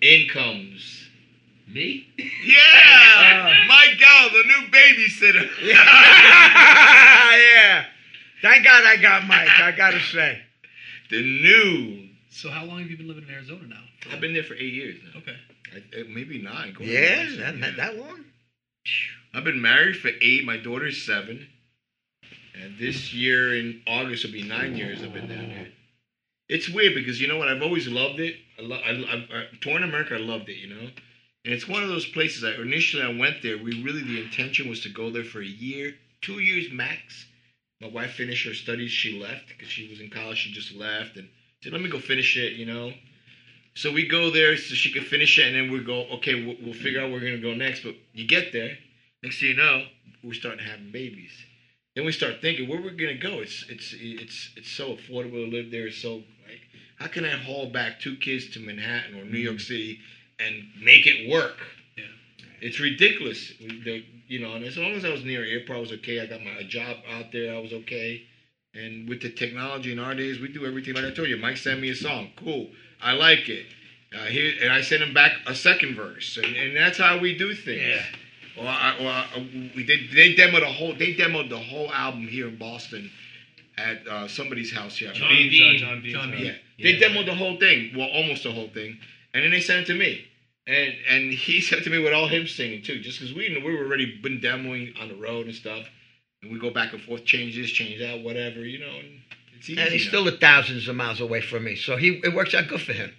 In 0.00 0.26
comes. 0.28 0.94
Me? 1.68 2.06
Yeah, 2.16 3.54
Mike 3.68 3.98
Gal, 3.98 4.30
the 4.30 4.44
new 4.46 4.68
babysitter. 4.70 5.48
yeah. 5.62 7.84
Thank 8.42 8.64
God 8.64 8.84
I 8.84 8.96
got 9.00 9.26
Mike. 9.26 9.48
I 9.60 9.72
gotta 9.72 10.00
say. 10.00 10.42
The 11.10 11.22
new. 11.22 12.08
So 12.30 12.50
how 12.50 12.64
long 12.64 12.80
have 12.80 12.90
you 12.90 12.96
been 12.96 13.08
living 13.08 13.24
in 13.24 13.34
Arizona 13.34 13.66
now? 13.68 13.82
I've 14.12 14.20
been 14.20 14.34
there 14.34 14.42
for 14.42 14.54
eight 14.54 14.72
years 14.74 14.96
now. 15.04 15.20
Okay. 15.20 15.36
I, 15.74 16.00
uh, 16.00 16.04
maybe 16.08 16.38
nine. 16.38 16.74
going 16.74 16.88
Yeah, 16.88 17.24
that, 17.24 17.56
yeah. 17.56 17.60
that, 17.60 17.76
that 17.76 17.96
long. 17.96 18.24
I've 19.34 19.44
been 19.44 19.60
married 19.60 19.96
for 19.96 20.10
eight. 20.20 20.44
My 20.44 20.56
daughter's 20.56 21.04
seven. 21.04 21.48
And 22.62 22.78
this 22.78 23.12
year 23.12 23.54
in 23.54 23.82
August 23.86 24.24
will 24.24 24.32
be 24.32 24.42
nine 24.42 24.76
years 24.76 25.02
I've 25.02 25.12
been 25.12 25.28
down 25.28 25.48
there. 25.48 25.68
It's 26.48 26.68
weird 26.68 26.94
because 26.94 27.20
you 27.20 27.26
know 27.26 27.36
what? 27.36 27.48
I've 27.48 27.62
always 27.62 27.88
loved 27.88 28.20
it. 28.20 28.36
I, 28.58 28.62
lo- 28.62 28.80
I, 28.84 28.90
I, 28.90 29.14
I 29.38 29.44
touring 29.60 29.82
America. 29.82 30.14
I 30.14 30.18
loved 30.18 30.48
it. 30.48 30.56
You 30.56 30.68
know, 30.68 30.88
and 31.44 31.54
it's 31.54 31.68
one 31.68 31.82
of 31.82 31.88
those 31.88 32.06
places. 32.06 32.44
I 32.44 32.52
initially 32.52 33.02
I 33.02 33.08
went 33.08 33.42
there. 33.42 33.58
We 33.58 33.82
really 33.82 34.02
the 34.02 34.20
intention 34.20 34.68
was 34.68 34.80
to 34.82 34.88
go 34.88 35.10
there 35.10 35.24
for 35.24 35.40
a 35.40 35.46
year, 35.46 35.94
two 36.22 36.38
years 36.38 36.70
max. 36.70 37.25
My 37.80 37.88
wife 37.88 38.12
finished 38.12 38.46
her 38.46 38.54
studies. 38.54 38.90
She 38.90 39.20
left 39.20 39.48
because 39.48 39.68
she 39.68 39.88
was 39.88 40.00
in 40.00 40.10
college. 40.10 40.38
She 40.38 40.52
just 40.52 40.72
left 40.72 41.16
and 41.16 41.28
said, 41.62 41.72
"Let 41.72 41.82
me 41.82 41.90
go 41.90 42.00
finish 42.00 42.36
it." 42.36 42.54
You 42.54 42.66
know. 42.66 42.92
So 43.74 43.92
we 43.92 44.08
go 44.08 44.30
there 44.30 44.56
so 44.56 44.74
she 44.74 44.90
could 44.90 45.06
finish 45.06 45.38
it, 45.38 45.46
and 45.46 45.54
then 45.54 45.70
we 45.70 45.84
go. 45.84 46.06
Okay, 46.16 46.46
we'll, 46.46 46.56
we'll 46.62 46.74
figure 46.74 47.00
out 47.00 47.10
where 47.10 47.20
we're 47.20 47.30
gonna 47.30 47.42
go 47.42 47.54
next. 47.54 47.82
But 47.82 47.94
you 48.14 48.26
get 48.26 48.52
there, 48.52 48.78
next 49.22 49.40
thing 49.40 49.50
you 49.50 49.56
know, 49.56 49.84
we're 50.24 50.32
starting 50.32 50.64
having 50.64 50.90
babies. 50.90 51.32
Then 51.94 52.04
we 52.06 52.12
start 52.12 52.40
thinking 52.40 52.68
where 52.68 52.80
we're 52.80 52.90
gonna 52.90 53.14
go. 53.14 53.40
It's 53.40 53.64
it's 53.68 53.94
it's 53.98 54.50
it's 54.56 54.70
so 54.70 54.96
affordable 54.96 55.50
to 55.50 55.56
live 55.56 55.70
there. 55.70 55.88
It's 55.88 55.98
so 55.98 56.14
like 56.46 56.60
how 56.98 57.08
can 57.08 57.24
I 57.26 57.36
haul 57.36 57.70
back 57.70 58.00
two 58.00 58.16
kids 58.16 58.48
to 58.50 58.60
Manhattan 58.60 59.18
or 59.20 59.24
New 59.24 59.38
York 59.38 59.56
mm. 59.56 59.60
City 59.60 60.00
and 60.38 60.64
make 60.80 61.06
it 61.06 61.30
work? 61.30 61.58
Yeah. 61.96 62.04
It's 62.62 62.80
ridiculous. 62.80 63.52
The- 63.58 64.04
you 64.26 64.40
know, 64.40 64.54
and 64.54 64.64
as 64.64 64.76
long 64.76 64.92
as 64.92 65.04
I 65.04 65.10
was 65.10 65.24
near 65.24 65.42
an 65.42 65.48
airport, 65.48 65.78
I 65.78 65.80
was 65.80 65.92
okay. 65.92 66.20
I 66.20 66.26
got 66.26 66.42
my 66.42 66.50
a 66.58 66.64
job 66.64 66.96
out 67.10 67.32
there. 67.32 67.54
I 67.54 67.60
was 67.60 67.72
okay. 67.72 68.22
And 68.74 69.08
with 69.08 69.22
the 69.22 69.30
technology 69.30 69.92
in 69.92 69.98
our 69.98 70.14
days, 70.14 70.38
we 70.38 70.48
do 70.48 70.66
everything 70.66 70.94
like 70.94 71.04
I 71.04 71.10
told 71.10 71.28
you. 71.28 71.36
Mike 71.36 71.56
sent 71.56 71.80
me 71.80 71.90
a 71.90 71.94
song. 71.94 72.30
Cool. 72.36 72.68
I 73.00 73.12
like 73.12 73.48
it. 73.48 73.66
Uh, 74.14 74.24
here, 74.26 74.52
and 74.62 74.72
I 74.72 74.82
sent 74.82 75.02
him 75.02 75.12
back 75.12 75.32
a 75.46 75.54
second 75.54 75.96
verse, 75.96 76.38
and, 76.42 76.56
and 76.56 76.76
that's 76.76 76.98
how 76.98 77.18
we 77.18 77.36
do 77.36 77.54
things. 77.54 77.82
Yeah. 77.82 78.02
Well, 78.56 78.68
I, 78.68 78.96
well 79.00 79.08
I, 79.08 79.70
we 79.74 79.84
did. 79.84 80.10
They 80.12 80.34
demoed 80.34 80.60
the 80.60 80.66
whole. 80.66 80.94
They 80.94 81.14
demoed 81.14 81.50
the 81.50 81.58
whole 81.58 81.92
album 81.92 82.26
here 82.28 82.48
in 82.48 82.56
Boston 82.56 83.10
at 83.76 84.06
uh, 84.06 84.28
somebody's 84.28 84.72
house 84.72 84.96
here. 84.96 85.12
John 85.12 85.28
Beans, 85.28 85.50
Bean. 85.50 85.78
John 85.78 86.02
Beans, 86.02 86.14
John 86.14 86.28
uh, 86.28 86.36
Bean. 86.36 86.46
Yeah, 86.46 86.54
they 86.78 86.98
demoed 86.98 87.26
the 87.26 87.34
whole 87.34 87.58
thing. 87.58 87.92
Well, 87.96 88.08
almost 88.08 88.44
the 88.44 88.52
whole 88.52 88.68
thing, 88.68 88.98
and 89.34 89.44
then 89.44 89.50
they 89.50 89.60
sent 89.60 89.82
it 89.82 89.92
to 89.92 89.98
me. 89.98 90.26
And 90.66 90.94
and 91.08 91.32
he 91.32 91.60
said 91.68 91.82
to 91.84 91.90
me 91.90 91.98
with 91.98 92.12
all 92.12 92.28
him 92.28 92.46
singing 92.46 92.82
too, 92.82 93.00
just 93.00 93.18
because 93.20 93.34
we 93.34 93.60
we 93.64 93.74
were 93.74 93.84
already 93.84 94.18
been 94.22 94.40
demoing 94.40 94.98
on 95.00 95.08
the 95.08 95.14
road 95.16 95.46
and 95.46 95.54
stuff, 95.54 95.86
and 96.42 96.52
we 96.52 96.58
go 96.58 96.70
back 96.70 96.92
and 96.92 97.02
forth, 97.02 97.24
change 97.24 97.56
this, 97.56 97.70
change 97.70 98.00
that, 98.00 98.22
whatever, 98.22 98.60
you 98.60 98.78
know. 98.80 98.96
And 98.98 99.20
it's 99.58 99.70
easy. 99.70 99.80
And 99.80 99.90
he's 99.90 100.04
now. 100.06 100.08
still 100.10 100.28
at 100.28 100.40
thousands 100.40 100.88
of 100.88 100.96
miles 100.96 101.20
away 101.20 101.40
from 101.40 101.64
me, 101.64 101.76
so 101.76 101.96
he 101.96 102.20
it 102.24 102.34
works 102.34 102.54
out 102.54 102.68
good 102.68 102.80
for 102.82 102.92
him. 102.92 103.12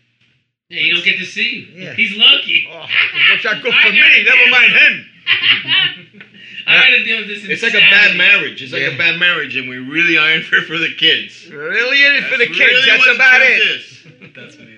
Yeah, 0.69 0.81
you 0.81 0.95
don't 0.95 1.05
get 1.05 1.17
to 1.19 1.25
see 1.25 1.63
him. 1.63 1.81
Yeah. 1.81 1.93
He's 1.93 2.17
lucky. 2.17 2.67
Oh, 2.69 2.83
it 2.83 3.31
works 3.31 3.45
out 3.45 3.63
good 3.63 3.73
for 3.73 3.89
me. 3.91 4.23
Never 4.25 4.51
mind 4.51 4.71
him. 4.73 5.05
I 6.67 6.75
gotta 6.83 7.03
deal 7.05 7.19
with 7.19 7.27
this. 7.29 7.45
It's 7.45 7.63
like 7.63 7.73
a 7.75 7.79
bad 7.89 8.17
marriage. 8.17 8.61
It's 8.61 8.73
like 8.73 8.81
Yeah. 8.81 8.89
a 8.95 8.97
bad 8.97 9.17
marriage, 9.19 9.55
and 9.55 9.69
we 9.69 9.77
really 9.77 10.17
aren't 10.17 10.43
for 10.43 10.59
for 10.63 10.77
the 10.77 10.93
kids. 10.97 11.47
Really 11.49 12.03
in 12.05 12.15
it 12.15 12.23
for 12.25 12.37
the 12.37 12.47
kids. 12.47 12.59
really 12.59 12.85
That's 12.85 13.15
about 13.15 13.37
truth 13.37 13.49
it. 13.49 13.61
is. 13.61 14.33
That's 14.35 14.55
amazing. 14.57 14.76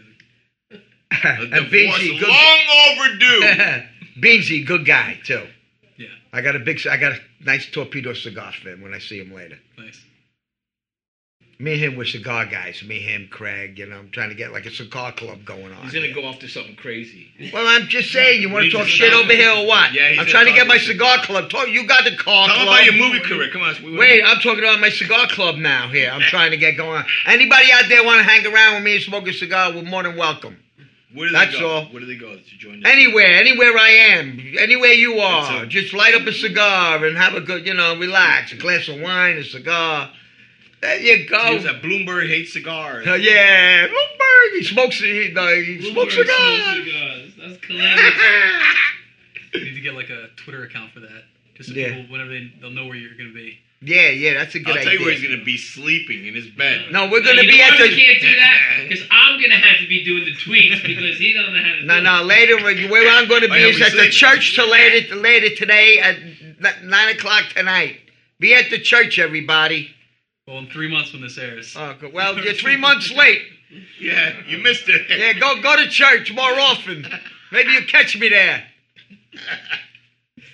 A 1.11 1.15
and 1.27 1.51
divorce 1.51 1.71
Beansy, 1.71 2.19
good. 2.19 2.27
long 2.29 2.59
overdue. 2.99 3.81
Beansy, 4.21 4.65
good 4.65 4.85
guy 4.85 5.19
too. 5.25 5.47
Yeah, 5.97 6.07
I 6.31 6.41
got 6.41 6.55
a 6.55 6.59
big, 6.59 6.85
I 6.87 6.97
got 6.97 7.13
a 7.13 7.19
nice 7.43 7.69
torpedo 7.71 8.13
cigar 8.13 8.51
for 8.53 8.69
him 8.69 8.81
when 8.81 8.93
I 8.93 8.99
see 8.99 9.19
him 9.19 9.33
later. 9.33 9.57
nice. 9.77 10.03
Me 11.61 11.73
and 11.73 11.81
him 11.81 11.95
were 11.97 12.05
cigar 12.05 12.45
guys. 12.45 12.81
Me, 12.87 12.99
him, 12.99 13.27
Craig. 13.29 13.77
You 13.77 13.85
know, 13.85 13.97
I'm 13.97 14.11
trying 14.11 14.29
to 14.29 14.35
get 14.35 14.53
like 14.53 14.65
a 14.65 14.71
cigar 14.71 15.11
club 15.11 15.43
going 15.43 15.73
on. 15.73 15.83
He's 15.83 15.91
gonna 15.93 16.05
here. 16.05 16.15
go 16.15 16.23
off 16.23 16.39
to 16.39 16.47
something 16.47 16.77
crazy. 16.77 17.27
Well, 17.51 17.67
I'm 17.67 17.89
just 17.89 18.13
saying. 18.13 18.41
You 18.41 18.49
want 18.49 18.63
to 18.65 18.71
talk 18.71 18.87
shit 18.87 19.11
over 19.13 19.33
here 19.33 19.51
or 19.51 19.67
what? 19.67 19.91
Yeah, 19.93 20.15
I'm 20.21 20.25
trying 20.25 20.45
to 20.45 20.53
get 20.53 20.67
my 20.67 20.77
shit. 20.77 20.93
cigar 20.95 21.17
club. 21.17 21.49
Talk. 21.49 21.67
You 21.67 21.85
got 21.85 22.05
the 22.05 22.15
car 22.15 22.47
Tell 22.47 22.55
club. 22.55 22.67
about 22.69 22.85
your 22.85 22.93
movie 22.93 23.19
career. 23.19 23.49
Come 23.51 23.63
on. 23.63 23.75
we- 23.83 23.97
Wait, 23.97 24.23
I'm 24.23 24.39
talking 24.39 24.59
about 24.63 24.79
my 24.79 24.87
cigar 24.89 25.27
club 25.27 25.57
now. 25.57 25.89
Here, 25.89 26.09
I'm 26.09 26.21
trying 26.21 26.51
to 26.51 26.57
get 26.57 26.77
going. 26.77 26.99
on. 26.99 27.05
Anybody 27.25 27.73
out 27.73 27.89
there 27.89 28.05
want 28.05 28.19
to 28.19 28.23
hang 28.23 28.45
around 28.45 28.75
with 28.75 28.83
me 28.83 28.93
and 28.95 29.03
smoke 29.03 29.27
a 29.27 29.33
cigar? 29.33 29.73
We're 29.73 29.81
more 29.81 30.03
than 30.03 30.15
welcome. 30.15 30.55
Where 31.13 31.27
do 31.27 31.33
That's 31.33 31.53
they 31.53 31.59
go? 31.59 31.69
all. 31.69 31.85
Where 31.85 31.99
do 32.01 32.05
they 32.05 32.15
go 32.17 32.35
to 32.35 32.57
join? 32.57 32.81
the- 32.81 32.87
Anywhere, 32.89 33.25
anywhere 33.33 33.75
I 33.77 33.89
am, 34.17 34.39
anywhere 34.59 34.91
you 34.91 35.19
are, 35.19 35.63
it. 35.63 35.69
just 35.69 35.93
light 35.93 36.13
up 36.13 36.27
a 36.27 36.31
cigar 36.33 37.03
and 37.03 37.17
have 37.17 37.33
a 37.33 37.41
good, 37.41 37.65
you 37.65 37.73
know, 37.73 37.97
relax. 37.97 38.51
A 38.53 38.57
glass 38.57 38.87
of 38.87 38.99
wine, 39.01 39.37
a 39.37 39.43
cigar. 39.43 40.11
There 40.81 40.99
you 40.99 41.17
He 41.17 41.25
go. 41.25 41.55
was 41.55 41.65
at 41.65 41.81
Bloomberg 41.81 42.27
hates 42.29 42.53
cigars. 42.53 43.05
Uh, 43.07 43.15
yeah, 43.15 43.87
Bloomberg. 43.87 44.57
He 44.59 44.63
smokes. 44.63 44.99
He, 44.99 45.33
uh, 45.35 45.47
he 45.47 45.91
smokes 45.91 46.13
cigars. 46.15 46.63
smokes 46.63 46.85
cigars. 46.89 47.31
That's 47.37 47.57
calamity. 47.65 48.17
You 49.53 49.61
need 49.65 49.73
to 49.75 49.81
get 49.81 49.95
like 49.95 50.09
a 50.11 50.27
Twitter 50.37 50.63
account 50.63 50.91
for 50.91 50.99
that, 50.99 51.23
just 51.55 51.69
so 51.69 51.75
Yeah. 51.75 51.95
people, 51.95 52.11
whenever 52.11 52.29
they, 52.29 52.51
they'll 52.61 52.69
know 52.69 52.85
where 52.85 52.95
you're 52.95 53.17
gonna 53.17 53.33
be. 53.33 53.57
Yeah, 53.81 54.09
yeah, 54.09 54.33
that's 54.33 54.55
a 54.55 54.59
good 54.59 54.75
I'll 54.75 54.77
idea. 54.79 54.83
tell 54.83 54.99
you 54.99 55.05
where 55.05 55.15
he's 55.15 55.23
gonna 55.23 55.43
be 55.43 55.57
sleeping 55.57 56.25
in 56.25 56.35
his 56.35 56.47
bed. 56.49 56.91
No, 56.91 57.09
we're 57.09 57.23
gonna 57.23 57.43
you 57.43 57.49
be 57.49 57.57
know 57.57 57.63
at 57.63 57.71
why 57.71 57.77
the. 57.77 57.95
we 57.95 57.95
can't 57.95 58.21
do 58.21 58.35
that 58.35 58.59
because 58.89 59.05
I'm 59.09 59.39
gonna 59.39 59.55
have 59.55 59.79
to 59.79 59.87
be 59.87 60.03
doing 60.03 60.25
the 60.25 60.33
tweets 60.35 60.81
because 60.83 61.17
he 61.17 61.33
doesn't 61.33 61.53
know 61.53 61.63
how 61.63 61.75
to. 61.75 61.85
No, 61.85 61.97
do 61.97 62.03
no. 62.03 62.19
it. 62.21 62.25
Later, 62.25 62.89
where 62.91 63.09
I'm 63.09 63.27
going 63.27 63.41
to 63.41 63.47
be 63.47 63.55
is 63.55 63.77
we 63.77 63.83
at 63.83 63.93
the 63.93 64.09
church 64.09 64.55
till 64.55 64.69
later, 64.69 65.15
later 65.15 65.55
today 65.55 65.99
at 65.99 66.83
nine 66.83 67.15
o'clock 67.15 67.45
tonight. 67.55 67.97
Be 68.39 68.53
at 68.53 68.69
the 68.69 68.79
church, 68.79 69.17
everybody. 69.17 69.91
Well, 70.47 70.57
in 70.59 70.67
three 70.67 70.91
months 70.91 71.13
when 71.13 71.21
this 71.21 71.37
airs. 71.37 71.75
Oh, 71.77 71.95
well, 72.11 72.37
you're 72.37 72.53
three 72.53 72.77
months 72.77 73.11
late. 73.11 73.41
Yeah, 73.99 74.33
you 74.47 74.57
missed 74.57 74.89
it. 74.89 75.05
Yeah, 75.09 75.33
go 75.39 75.61
go 75.61 75.77
to 75.77 75.87
church 75.87 76.33
more 76.33 76.59
often. 76.59 77.05
Maybe 77.51 77.71
you 77.71 77.85
catch 77.85 78.17
me 78.17 78.29
there. 78.29 78.63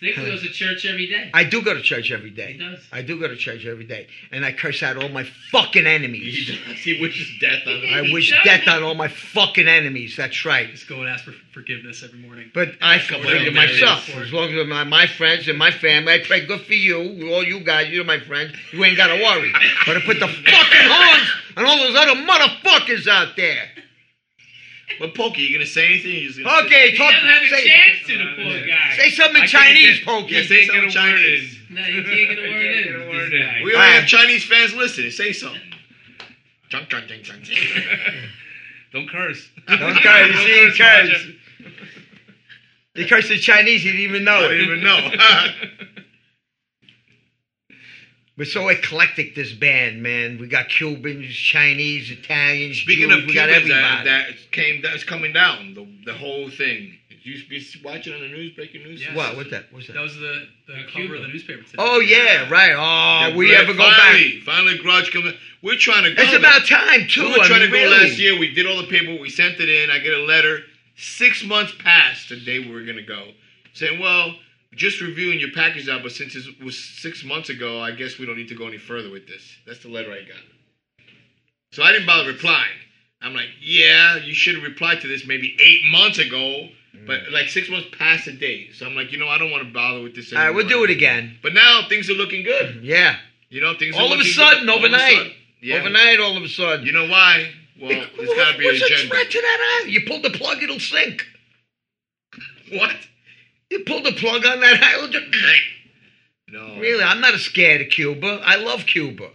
Nick 0.02 0.16
goes 0.16 0.42
to 0.42 0.50
church 0.50 0.86
every 0.86 1.08
day. 1.08 1.30
I 1.34 1.44
do 1.44 1.62
go 1.62 1.74
to 1.74 1.82
church 1.82 2.12
every 2.12 2.30
day. 2.30 2.54
He 2.54 2.60
does. 2.60 2.80
I 2.92 3.02
do 3.02 3.20
go 3.20 3.28
to 3.28 3.36
church 3.36 3.66
every 3.66 3.86
day, 3.86 4.08
and 4.32 4.46
I 4.46 4.52
curse 4.52 4.84
out 4.84 4.98
all 4.98 5.10
my 5.10 5.24
fucking 5.52 5.84
He 5.86 5.90
enemies. 5.90 6.48
does. 6.48 6.78
He 6.78 7.00
wishes 7.02 7.28
death 7.40 7.62
on 7.68 7.82
him. 7.82 7.94
I 7.94 8.02
wish 8.14 8.32
does. 8.32 8.44
death 8.44 8.68
on 8.68 8.84
all 8.84 8.96
my 8.96 9.08
fucking 9.08 9.68
enemies. 9.68 10.16
That's 10.18 10.44
right. 10.46 10.70
Just 10.72 10.88
go 10.90 11.00
and 11.02 11.10
ask 11.10 11.24
for 11.24 11.34
forgiveness 11.54 12.04
every 12.04 12.20
morning. 12.20 12.52
But 12.54 12.70
I 12.82 13.00
Come 13.00 13.22
forgive 13.22 13.48
on, 13.48 13.54
myself. 13.56 14.08
man. 14.10 14.22
As 14.24 14.34
long 14.34 14.50
as 14.54 14.68
my, 14.68 14.84
my 14.84 15.08
friends 15.08 15.48
and 15.48 15.58
my 15.58 15.72
family, 15.72 16.14
I 16.14 16.20
pray 16.20 16.46
good 16.46 16.62
for 16.62 16.74
you, 16.74 17.32
all 17.34 17.44
you 17.44 17.62
guys, 17.62 17.90
you're 17.90 18.04
my 18.04 18.20
friends. 18.20 18.54
You 18.74 18.84
ain't 18.84 18.98
got 18.98 19.08
to 19.08 19.16
worry. 19.24 19.52
But 19.86 19.98
I 19.98 20.02
put 20.02 20.20
the 20.20 20.28
fucking 20.28 20.90
horns 20.90 21.30
on 21.58 21.66
all 21.66 21.78
those 21.78 21.96
other 21.96 22.16
motherfuckers 22.22 23.08
out 23.08 23.36
there. 23.38 23.70
But 25.00 25.14
Pokey, 25.16 25.42
you 25.42 25.54
gonna 25.54 25.66
say 25.66 25.86
anything? 25.88 26.12
You're 26.12 26.32
just 26.32 26.44
gonna 26.44 26.66
Okay, 26.66 26.92
He 26.92 26.98
talk. 26.98 27.12
doesn't 27.12 27.30
have 27.30 27.44
a 27.44 27.48
Say, 27.50 27.66
chance 27.68 28.08
to 28.08 28.18
the 28.18 28.26
poor 28.44 28.68
guy. 28.68 28.96
say 28.98 29.10
something 29.10 29.36
in 29.38 29.44
I 29.44 29.48
can't 29.48 29.64
Chinese, 29.66 29.98
get- 29.98 30.06
Pokey. 30.06 30.34
Yeah, 30.36 30.42
say 30.44 30.66
Can't 30.68 30.68
something 30.68 30.90
get 30.90 30.98
a 30.98 31.12
word 31.12 31.22
Chinese. 31.22 31.60
No, 31.70 31.86
you 31.86 32.04
can't 32.04 32.06
get 32.06 32.38
a 32.38 32.42
word 32.42 32.52
Can't 32.52 32.62
get 32.62 32.88
in. 32.88 32.96
a 32.96 33.00
with 33.00 33.08
word 33.10 33.32
this 33.32 33.34
in. 33.42 33.48
guy. 33.48 33.62
We 33.64 33.72
don't 33.72 33.82
Ah. 33.82 33.92
have 33.92 34.08
Chinese 34.08 34.44
fans 34.46 34.74
listening. 34.76 35.12
Say 35.12 35.34
something. 35.34 35.62
Chunk, 36.70 36.90
chunk, 36.90 37.08
chunk, 37.08 37.24
chunk, 37.24 37.44
chunk. 37.44 37.86
Don't 38.94 39.10
curse. 39.10 39.50
Don't 39.68 39.96
curse. 40.02 40.28
You 40.30 40.38
see, 40.48 40.70
he 40.70 40.78
cursed. 40.78 41.26
He 42.96 43.06
cursed 43.08 43.30
in 43.32 43.40
Chinese. 43.40 43.82
He 43.84 43.90
didn't 43.92 44.02
even 44.04 44.28
I 44.28 44.32
know 44.42 44.48
didn't 44.50 44.66
even 44.66 44.84
know. 44.84 45.10
We're 48.38 48.46
so 48.46 48.68
eclectic, 48.68 49.34
this 49.36 49.54
band, 49.54 50.04
man. 50.04 50.38
We 50.40 50.48
got 50.48 50.68
Cubans, 50.68 51.34
Chinese, 51.34 52.12
Italians, 52.12 52.78
Speaking 52.82 53.10
Jews. 53.10 53.20
of 53.24 53.28
we 53.28 53.34
got 53.34 53.48
Cubans, 53.48 53.72
everybody. 53.72 54.10
that, 54.10 54.28
that 54.28 54.52
came 54.52 54.82
that's 54.82 55.04
coming 55.06 55.32
down. 55.32 55.74
The 55.74 55.88
the 56.06 56.14
whole 56.18 56.50
thing. 56.50 56.98
You 57.24 57.42
be 57.50 57.66
watching 57.84 58.14
on 58.14 58.22
the 58.22 58.28
news, 58.28 58.52
breaking 58.54 58.84
news. 58.84 59.02
Yeah. 59.04 59.16
what? 59.16 59.36
What's 59.36 59.50
that? 59.50 59.64
What's 59.72 59.88
that? 59.88 59.94
That 59.94 60.02
was 60.04 60.14
the, 60.16 60.48
the 60.68 60.74
cover 60.84 60.90
Cuba. 60.92 61.16
of 61.16 61.22
the 61.24 61.28
newspaper 61.30 61.64
today. 61.64 61.76
Oh 61.80 62.00
yeah, 62.00 62.48
right. 62.50 62.74
Oh, 62.76 63.30
Yeah, 63.30 63.36
we 63.36 63.56
ever 63.56 63.72
go 63.74 63.80
back? 63.80 63.98
finally, 63.98 64.42
Finally, 64.42 64.78
grudge 64.80 65.12
coming. 65.12 65.34
We're 65.64 65.78
trying 65.78 66.04
to 66.04 66.14
go. 66.14 66.22
It's 66.22 66.34
about 66.36 66.68
time 66.68 67.08
too. 67.08 67.24
We 67.24 67.30
were 67.32 67.40
I 67.44 67.48
trying 67.48 67.62
mean, 67.62 67.72
to 67.72 67.78
go 67.78 67.84
really. 67.84 67.98
last 68.10 68.20
year. 68.20 68.38
We 68.38 68.54
did 68.54 68.68
all 68.68 68.78
the 68.80 68.88
paperwork. 68.88 69.22
We 69.22 69.30
sent 69.30 69.60
it 69.60 69.70
in. 69.70 69.90
I 69.90 69.98
get 70.00 70.14
a 70.14 70.20
letter. 70.24 70.60
Six 70.98 71.44
months 71.44 71.74
past 71.80 72.30
the 72.30 72.40
day 72.40 72.60
we 72.60 72.72
were 72.72 72.84
going 72.84 72.98
to 72.98 73.02
go, 73.04 73.30
saying, 73.74 74.00
"Well, 74.00 74.36
just 74.76 75.02
reviewing 75.02 75.40
your 75.40 75.52
package 75.52 75.88
out, 75.90 76.04
but 76.04 76.12
since 76.12 76.36
it 76.36 76.62
was 76.64 76.78
six 76.78 77.24
months 77.24 77.50
ago, 77.50 77.80
I 77.82 77.92
guess 77.92 78.18
we 78.20 78.26
don't 78.26 78.38
need 78.38 78.50
to 78.50 78.56
go 78.56 78.68
any 78.68 78.78
further 78.78 79.10
with 79.10 79.28
this." 79.28 79.44
That's 79.66 79.80
the 79.80 79.90
letter 79.90 80.12
I 80.12 80.22
got. 80.22 80.44
So 81.72 81.84
I 81.84 81.92
didn't 81.92 82.08
bother 82.08 82.30
replying. 82.30 82.78
I'm 83.22 83.34
like, 83.34 83.50
"Yeah, 83.62 84.18
you 84.18 84.34
should 84.34 84.56
have 84.56 84.64
replied 84.64 85.02
to 85.02 85.08
this 85.08 85.26
maybe 85.26 85.56
eight 85.62 85.84
months 85.86 86.18
ago." 86.20 86.70
Mm. 86.96 87.08
But 87.08 87.32
like 87.32 87.50
six 87.50 87.70
months 87.70 87.88
past 87.98 88.26
the 88.26 88.32
date, 88.34 88.76
so 88.76 88.86
I'm 88.86 88.96
like, 88.96 89.12
you 89.12 89.18
know, 89.18 89.28
I 89.28 89.38
don't 89.38 89.52
want 89.52 89.64
to 89.68 89.74
bother 89.74 90.02
with 90.02 90.16
this 90.16 90.32
All 90.32 90.38
anymore. 90.40 90.48
right, 90.48 90.56
we'll 90.56 90.68
do 90.68 90.84
it 90.86 90.90
again. 90.90 91.38
But 91.42 91.54
now 91.54 91.86
things 91.90 92.10
are 92.10 92.14
looking 92.14 92.44
good. 92.44 92.80
Yeah. 92.84 93.18
You 93.50 93.62
know, 93.62 93.74
things 93.78 93.96
are 93.96 94.00
All 94.02 94.08
of 94.08 94.14
a 94.14 94.16
looking 94.18 94.32
sudden, 94.34 94.60
good. 94.62 94.70
All 94.70 94.78
of 94.78 94.84
a 94.84 94.88
overnight. 94.88 95.18
sudden. 95.18 95.32
Yeah. 95.62 95.76
Overnight, 95.78 96.20
all 96.20 96.36
of 96.36 96.44
a 96.44 96.48
sudden. 96.48 96.86
You 96.86 96.92
know 96.92 97.08
why? 97.08 97.52
Well, 97.80 97.90
there's 97.90 98.30
got 98.30 98.54
to 98.54 98.58
be 98.58 98.68
an 98.68 98.76
what's 98.76 99.02
the 99.02 99.08
threat 99.08 99.30
to 99.32 99.42
that? 99.42 99.78
Island? 99.80 99.94
You 99.94 100.02
pull 100.08 100.22
the 100.22 100.30
plug, 100.32 100.64
it'll 100.64 100.80
sink. 100.80 101.26
What? 102.72 102.96
You 103.70 103.80
pull 103.86 104.04
the 104.04 104.12
plug 104.14 104.46
on 104.46 104.60
that 104.60 104.82
island. 104.96 105.16
No. 106.50 106.80
Really, 106.80 107.04
I'm 107.04 107.22
not 107.22 107.34
scared 107.40 107.82
of 107.82 107.90
Cuba. 107.90 108.42
I 108.46 108.56
love 108.58 108.86
Cuba. 108.86 109.30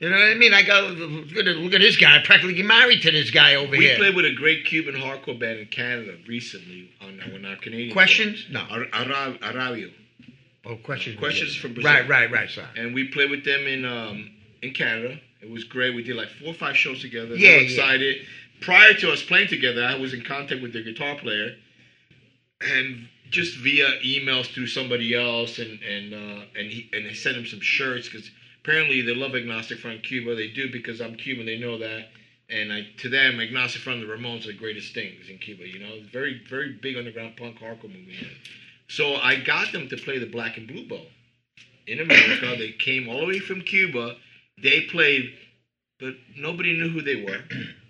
You 0.00 0.10
know 0.10 0.16
what 0.16 0.28
I 0.30 0.34
mean? 0.34 0.54
I 0.54 0.62
got 0.62 0.92
look 0.92 1.36
at 1.36 1.44
look 1.56 1.72
at 1.74 1.80
this 1.80 1.96
guy. 1.96 2.16
I'm 2.16 2.22
practically 2.22 2.62
married 2.62 3.02
to 3.02 3.10
this 3.10 3.30
guy 3.30 3.56
over 3.56 3.72
We 3.72 3.78
here. 3.78 3.94
We 3.94 3.98
played 4.04 4.14
with 4.14 4.26
a 4.26 4.34
great 4.34 4.64
Cuban 4.66 4.94
hardcore 4.94 5.40
band 5.40 5.58
in 5.58 5.66
Canada 5.66 6.16
recently 6.28 6.90
on, 7.00 7.20
on 7.34 7.44
our 7.44 7.56
Canadian. 7.56 7.92
Questions? 7.92 8.46
No. 8.50 8.64
tour. 8.68 8.86
Ar- 8.92 9.02
Ara- 9.10 9.38
Arrabio. 9.42 9.88
Oh, 10.66 10.76
questions. 10.84 11.18
Questions 11.18 11.56
from 11.56 11.74
Brazil. 11.74 11.90
Right, 11.90 12.08
right, 12.08 12.30
right. 12.30 12.48
Sorry. 12.50 12.66
And 12.76 12.94
we 12.94 13.08
played 13.08 13.30
with 13.30 13.44
them 13.44 13.66
in 13.66 13.84
um, 13.84 14.30
in 14.62 14.72
Canada. 14.72 15.18
It 15.42 15.50
was 15.50 15.64
great. 15.64 15.96
We 15.96 16.02
did 16.04 16.14
like 16.16 16.28
four 16.28 16.48
or 16.50 16.54
five 16.54 16.76
shows 16.76 17.00
together. 17.00 17.30
They 17.30 17.36
Yeah, 17.38 17.50
were 17.54 17.56
yeah. 17.56 17.62
excited. 17.62 18.16
Prior 18.60 18.92
to 18.94 19.10
us 19.10 19.22
playing 19.22 19.48
together, 19.48 19.82
I 19.84 19.96
was 19.96 20.12
in 20.14 20.22
contact 20.22 20.62
with 20.62 20.72
the 20.74 20.82
guitar 20.82 21.16
player, 21.16 21.54
and 22.60 23.08
just 23.30 23.58
via 23.58 23.86
emails 24.04 24.52
through 24.52 24.66
somebody 24.66 25.14
else, 25.14 25.58
and 25.58 25.82
and 25.82 26.14
uh, 26.14 26.44
and 26.56 26.70
he 26.70 26.88
and 26.92 27.06
they 27.06 27.14
sent 27.14 27.36
him 27.36 27.46
some 27.46 27.60
shirts 27.60 28.08
because 28.08 28.30
apparently 28.62 29.02
they 29.02 29.14
love 29.14 29.34
Agnostic 29.34 29.78
Front 29.78 30.02
Cuba. 30.02 30.34
They 30.34 30.48
do 30.48 30.70
because 30.70 31.00
I'm 31.00 31.14
Cuban. 31.16 31.46
They 31.46 31.58
know 31.58 31.78
that. 31.78 32.08
And 32.50 32.72
I, 32.72 32.86
to 32.98 33.10
them, 33.10 33.40
Agnostic 33.40 33.82
Front 33.82 34.00
and 34.00 34.08
the 34.08 34.14
Ramones 34.14 34.44
are 34.44 34.52
the 34.52 34.58
greatest 34.58 34.94
things 34.94 35.28
in 35.28 35.38
Cuba. 35.38 35.68
You 35.68 35.80
know, 35.80 36.00
very, 36.10 36.40
very 36.48 36.78
big 36.80 36.96
underground 36.96 37.36
punk 37.36 37.58
hardcore 37.58 37.92
movement. 37.92 38.26
So 38.88 39.16
I 39.16 39.36
got 39.36 39.70
them 39.72 39.88
to 39.88 39.96
play 39.98 40.18
the 40.18 40.30
Black 40.30 40.56
and 40.56 40.66
Blue 40.66 40.88
Bowl 40.88 41.06
in 41.86 42.00
America. 42.00 42.54
they 42.58 42.72
came 42.72 43.08
all 43.08 43.20
the 43.20 43.26
way 43.26 43.38
from 43.38 43.60
Cuba. 43.60 44.16
They 44.62 44.82
played, 44.90 45.30
but 46.00 46.14
nobody 46.36 46.72
knew 46.72 46.88
who 46.88 47.02
they 47.02 47.22
were. 47.22 47.42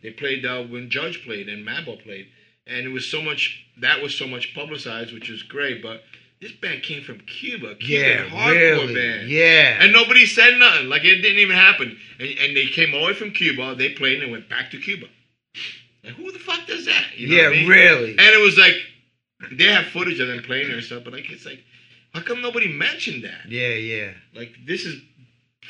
They 0.03 0.11
played 0.11 0.45
uh, 0.45 0.65
when 0.65 0.91
Judge 0.91 1.25
played 1.25 1.49
and 1.49 1.67
Madball 1.67 2.03
played, 2.03 2.29
and 2.69 2.87
it 2.87 2.91
was 2.93 3.11
so 3.11 3.23
much. 3.23 3.65
That 3.81 4.03
was 4.03 4.15
so 4.17 4.27
much 4.27 4.55
publicized, 4.55 5.13
which 5.15 5.29
was 5.29 5.43
great. 5.45 5.83
But 5.83 6.03
this 6.41 6.53
band 6.53 6.83
came 6.83 7.03
from 7.03 7.19
Cuba, 7.21 7.75
Cuban 7.77 7.81
Yeah, 7.81 8.25
hardcore 8.29 8.55
really. 8.55 8.95
band. 8.95 9.29
Yeah. 9.29 9.79
And 9.83 9.93
nobody 9.93 10.27
said 10.27 10.59
nothing. 10.59 10.89
Like 10.89 11.05
it 11.05 11.23
didn't 11.23 11.39
even 11.39 11.57
happen. 11.57 11.97
And, 12.19 12.29
and 12.39 12.57
they 12.57 12.67
came 12.67 12.95
all 12.95 13.01
the 13.01 13.07
way 13.07 13.15
from 13.15 13.31
Cuba. 13.33 13.75
They 13.77 13.91
played 13.91 14.23
and 14.23 14.33
went 14.33 14.49
back 14.49 14.71
to 14.73 14.79
Cuba. 14.81 15.07
Like 16.05 16.15
who 16.15 16.31
the 16.33 16.39
fuck 16.39 16.67
does 16.67 16.87
that? 16.87 17.05
You 17.17 17.29
know 17.29 17.37
yeah, 17.37 17.49
I 17.49 17.51
mean? 17.51 17.69
really. 17.69 18.11
And 18.11 18.21
it 18.21 18.41
was 18.41 18.57
like 18.59 18.75
they 19.53 19.65
have 19.65 19.87
footage 19.87 20.21
of 20.21 20.29
them 20.29 20.43
playing 20.43 20.71
and 20.71 20.83
stuff, 20.83 21.03
but 21.05 21.13
like 21.13 21.31
it's 21.31 21.45
like, 21.47 21.63
how 22.13 22.21
come 22.23 22.41
nobody 22.43 22.73
mentioned 22.73 23.25
that? 23.25 23.49
Yeah, 23.49 23.75
yeah. 23.75 24.11
Like 24.35 24.53
this 24.67 24.85
is 24.85 25.01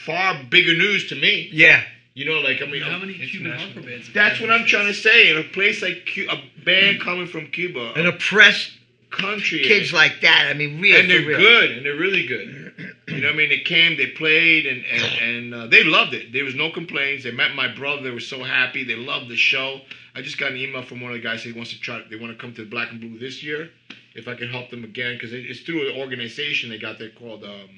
far 0.07 0.43
bigger 0.51 0.75
news 0.75 1.09
to 1.09 1.15
me. 1.15 1.49
Yeah. 1.53 1.83
You 2.19 2.25
know, 2.25 2.41
like 2.41 2.61
I 2.61 2.67
mean, 2.67 2.83
How 2.83 2.99
many 2.99 3.15
Cuban 3.15 3.47
International. 3.53 3.83
hardcore 3.85 3.87
bands? 3.87 4.11
that's 4.13 4.41
what 4.41 4.51
I'm 4.51 4.67
trying 4.67 4.89
to 4.89 4.95
say. 4.95 5.31
In 5.31 5.37
a 5.39 5.45
place 5.45 5.81
like 5.83 6.09
Cu- 6.13 6.27
a 6.29 6.43
band 6.65 7.01
coming 7.01 7.29
from 7.29 7.47
Cuba, 7.47 7.93
an 7.95 8.07
oppressed 8.07 8.73
country, 9.13 9.61
kids 9.61 9.93
like 9.93 10.21
that. 10.23 10.49
I 10.51 10.55
mean, 10.55 10.81
real. 10.81 10.99
and 10.99 11.09
they're 11.09 11.25
real. 11.25 11.39
good, 11.39 11.71
and 11.71 11.87
they're 11.87 11.95
really 11.95 12.27
good. 12.27 12.75
You 13.07 13.21
know 13.21 13.29
what 13.29 13.35
I 13.35 13.37
mean? 13.37 13.51
They 13.51 13.61
came, 13.61 13.97
they 13.97 14.09
played, 14.09 14.67
and 14.67 14.85
and 14.85 15.05
and 15.23 15.55
uh, 15.55 15.67
they 15.69 15.85
loved 15.85 16.13
it. 16.13 16.33
There 16.33 16.43
was 16.45 16.57
no 16.57 16.73
complaints. 16.73 17.23
They 17.23 17.31
met 17.31 17.55
my 17.55 17.69
brother. 17.73 18.03
They 18.03 18.11
were 18.11 18.19
so 18.19 18.43
happy. 18.43 18.83
They 18.83 18.97
loved 18.97 19.29
the 19.29 19.37
show. 19.37 19.81
I 20.17 20.21
just 20.21 20.39
got 20.39 20.51
an 20.51 20.57
email 20.57 20.83
from 20.83 21.01
one 21.01 21.13
of 21.13 21.19
the 21.19 21.23
guys. 21.23 21.45
He 21.45 21.53
wants 21.53 21.71
to 21.71 21.79
try. 21.79 22.03
They 22.11 22.17
want 22.17 22.33
to 22.33 22.39
come 22.39 22.53
to 22.55 22.65
the 22.65 22.69
Black 22.71 22.91
and 22.91 23.01
Blue 23.01 23.17
this 23.21 23.45
year. 23.45 23.71
If 24.17 24.27
I 24.27 24.35
can 24.35 24.49
help 24.49 24.71
them 24.71 24.83
again, 24.83 25.15
because 25.15 25.33
it's 25.33 25.61
through 25.61 25.89
an 25.93 26.01
organization 26.01 26.69
they 26.69 26.79
got 26.79 26.99
there 26.99 27.11
called. 27.11 27.45
Um, 27.45 27.71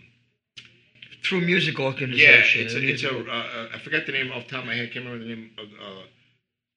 Through 1.23 1.43
music 1.43 1.79
yeah, 1.79 1.85
organization. 1.85 2.65
it's 2.65 2.75
a, 2.75 2.79
it's 2.79 3.03
a 3.05 3.13
musical- 3.13 3.31
uh, 3.31 3.35
uh, 3.35 3.69
I 3.75 3.79
forget 3.79 4.07
the 4.07 4.13
name 4.13 4.33
off 4.33 4.45
the 4.45 4.51
top 4.51 4.61
of 4.61 4.67
my 4.67 4.75
head. 4.75 4.89
I 4.91 4.93
Can't 4.93 5.05
remember 5.05 5.25
the 5.25 5.35
name 5.35 5.51
of. 5.59 5.67
Uh, 5.81 6.01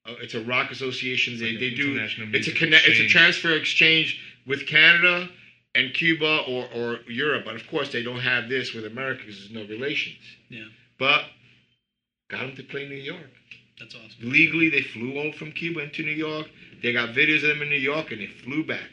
uh, 0.06 0.16
it's 0.20 0.34
a 0.34 0.44
rock 0.44 0.70
association. 0.70 1.38
They, 1.38 1.52
like 1.52 1.60
they 1.60 1.70
do. 1.70 1.96
It's 1.98 2.18
a 2.18 2.26
music 2.26 2.56
connect. 2.56 2.86
It's 2.86 3.00
a 3.00 3.08
transfer 3.08 3.52
exchange 3.52 4.20
with 4.46 4.66
Canada 4.66 5.30
and 5.74 5.94
Cuba 5.94 6.42
or, 6.46 6.66
or 6.74 6.98
Europe. 7.08 7.44
But 7.46 7.56
of 7.56 7.66
course, 7.68 7.90
they 7.90 8.02
don't 8.02 8.20
have 8.20 8.48
this 8.48 8.74
with 8.74 8.84
America 8.84 9.22
because 9.24 9.38
there's 9.38 9.52
no 9.52 9.66
relations. 9.72 10.18
Yeah. 10.50 10.64
But 10.98 11.22
got 12.30 12.40
them 12.40 12.56
to 12.56 12.62
play 12.62 12.86
New 12.88 12.96
York 12.96 13.30
That's 13.78 13.94
awesome. 13.94 14.30
legally. 14.30 14.68
They 14.68 14.82
flew 14.82 15.18
over 15.18 15.36
from 15.36 15.52
Cuba 15.52 15.80
into 15.80 16.02
New 16.02 16.12
York. 16.12 16.48
They 16.82 16.92
got 16.92 17.10
videos 17.10 17.36
of 17.36 17.48
them 17.48 17.62
in 17.62 17.70
New 17.70 17.76
York, 17.76 18.12
and 18.12 18.20
they 18.20 18.26
flew 18.26 18.64
back. 18.64 18.90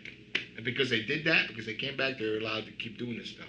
And 0.55 0.63
because 0.63 0.89
they 0.89 1.01
did 1.01 1.25
that, 1.25 1.47
because 1.49 1.65
they 1.65 1.73
came 1.73 1.97
back, 1.97 2.17
they're 2.17 2.39
allowed 2.39 2.65
to 2.65 2.71
keep 2.71 2.97
doing 2.97 3.17
this 3.17 3.29
stuff. 3.29 3.47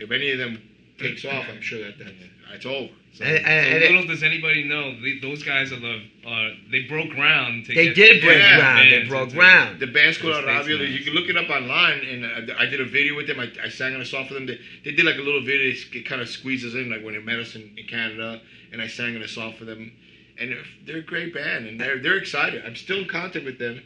If 0.00 0.10
any 0.10 0.30
of 0.32 0.38
them 0.38 0.60
takes 1.00 1.24
off, 1.24 1.46
I'm 1.50 1.60
sure 1.60 1.82
that 1.84 1.98
that's, 1.98 2.10
it's 2.52 2.66
over. 2.66 2.88
So, 3.12 3.24
And- 3.24 3.36
and- 3.38 3.44
so 3.44 3.50
and 3.74 3.82
it- 3.84 3.90
little 3.90 4.06
does 4.06 4.22
anybody 4.22 4.64
know, 4.64 4.94
they, 5.00 5.18
those 5.18 5.42
guys 5.42 5.72
are 5.72 5.80
the 5.80 6.00
uh, 6.26 6.50
they 6.70 6.82
broke 6.82 7.10
ground. 7.10 7.64
To 7.66 7.74
They 7.74 7.86
get 7.86 7.94
did 7.96 8.22
break 8.22 8.38
Yeah. 8.38 8.56
ground. 8.58 8.90
They 8.92 9.04
broke 9.08 9.30
ground. 9.30 9.80
The 9.80 9.86
band's 9.88 10.18
called 10.18 10.34
The 10.34 10.42
States 10.42 10.68
Arabia. 10.68 10.78
now. 10.78 10.94
You 10.94 11.04
can 11.04 11.14
look 11.14 11.28
it 11.28 11.36
up 11.36 11.48
online, 11.50 12.00
and 12.04 12.50
I, 12.52 12.62
I 12.62 12.66
did 12.66 12.80
a 12.80 12.84
video 12.84 13.16
with 13.16 13.26
them. 13.26 13.40
I, 13.40 13.50
I 13.64 13.68
sang 13.68 13.94
on 13.94 14.00
a 14.00 14.04
song 14.04 14.26
for 14.28 14.34
them. 14.34 14.46
They, 14.46 14.58
they 14.84 14.92
did 14.92 15.04
like 15.06 15.16
a 15.16 15.22
little 15.22 15.40
video. 15.42 15.72
It 15.92 16.06
kind 16.06 16.20
of 16.20 16.28
squeezes 16.28 16.74
in, 16.74 16.90
like 16.90 17.02
when 17.04 17.14
they 17.14 17.20
met 17.20 17.38
us 17.40 17.54
in, 17.56 17.74
in 17.76 17.86
Canada, 17.88 18.40
and 18.72 18.80
I 18.82 18.86
sang 18.86 19.14
in 19.16 19.22
a 19.22 19.28
song 19.28 19.54
for 19.54 19.64
them. 19.64 19.92
And 20.38 20.52
they're, 20.52 20.64
they're 20.86 20.96
a 20.98 21.02
great 21.02 21.34
band, 21.34 21.66
and 21.66 21.78
they're 21.80 21.98
they're 22.00 22.16
excited. 22.16 22.64
I'm 22.64 22.76
still 22.76 22.98
in 22.98 23.08
contact 23.08 23.44
with 23.44 23.58
them, 23.58 23.82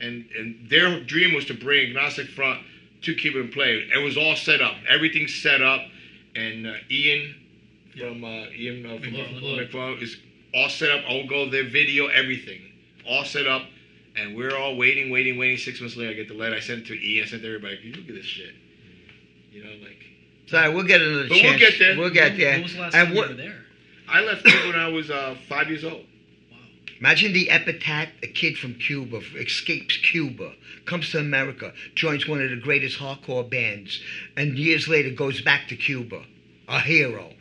and 0.00 0.24
and 0.38 0.68
their 0.70 1.00
dream 1.00 1.34
was 1.34 1.44
to 1.46 1.54
bring 1.54 1.88
Agnostic 1.88 2.28
Front 2.28 2.62
to 3.02 3.14
Cuba 3.14 3.40
and 3.40 3.52
play. 3.52 3.86
It 3.94 3.98
was 4.02 4.16
all 4.16 4.34
set 4.36 4.62
up. 4.62 4.74
Everything's 4.88 5.34
set 5.34 5.60
up, 5.62 5.82
and 6.38 6.66
uh, 6.66 6.74
Ian 6.90 7.34
from 7.98 8.24
uh, 8.24 8.46
Ian 8.56 8.86
uh, 8.86 8.98
from 9.00 9.12
McFarlane. 9.12 9.70
McFarlane 9.70 10.02
is 10.02 10.16
all 10.54 10.68
set 10.68 10.90
up. 10.90 11.04
I'll 11.08 11.26
go 11.26 11.50
their 11.50 11.64
video, 11.68 12.06
everything, 12.06 12.60
all 13.08 13.24
set 13.24 13.46
up. 13.46 13.62
And 14.16 14.36
we're 14.36 14.56
all 14.56 14.76
waiting, 14.76 15.10
waiting, 15.10 15.38
waiting. 15.38 15.58
Six 15.58 15.80
months 15.80 15.96
later, 15.96 16.10
I 16.10 16.14
get 16.14 16.26
the 16.28 16.34
letter. 16.34 16.56
I 16.56 16.60
sent 16.60 16.80
it 16.80 16.86
to 16.86 16.94
E. 16.94 17.22
I 17.22 17.26
sent 17.26 17.42
it 17.42 17.46
to 17.46 17.54
everybody. 17.54 17.78
You 17.84 17.92
look 17.92 18.08
at 18.08 18.14
this 18.16 18.24
shit. 18.24 18.52
You 19.52 19.62
know, 19.62 19.70
like 19.80 20.02
Sorry, 20.46 20.74
we'll 20.74 20.84
get 20.84 21.00
another 21.00 21.28
But 21.28 21.38
we'll 21.42 21.58
get 21.58 21.78
there. 21.78 21.96
We'll 21.96 22.10
get 22.10 22.32
When- 22.32 22.40
there. 22.40 22.52
When 22.54 22.62
was 22.62 22.72
the 22.74 22.80
last 22.80 22.94
And 22.96 23.08
time 23.08 23.16
what- 23.16 23.30
you 23.30 23.36
were 23.36 23.42
there? 23.42 23.64
I 24.08 24.22
left 24.22 24.44
when 24.44 24.74
I 24.74 24.88
was 24.88 25.10
uh, 25.10 25.36
five 25.48 25.68
years 25.68 25.84
old. 25.84 26.04
Imagine 27.00 27.32
the 27.32 27.50
epitaph: 27.50 28.08
a 28.22 28.26
kid 28.26 28.58
from 28.58 28.74
Cuba 28.74 29.20
escapes 29.36 29.96
Cuba, 29.98 30.52
comes 30.84 31.10
to 31.10 31.18
America, 31.18 31.72
joins 31.94 32.26
one 32.26 32.40
of 32.42 32.50
the 32.50 32.56
greatest 32.56 32.98
hardcore 32.98 33.48
bands, 33.48 34.00
and 34.36 34.58
years 34.58 34.88
later 34.88 35.10
goes 35.10 35.40
back 35.40 35.68
to 35.68 35.76
Cuba, 35.76 36.24
a 36.68 36.80
hero. 36.80 37.32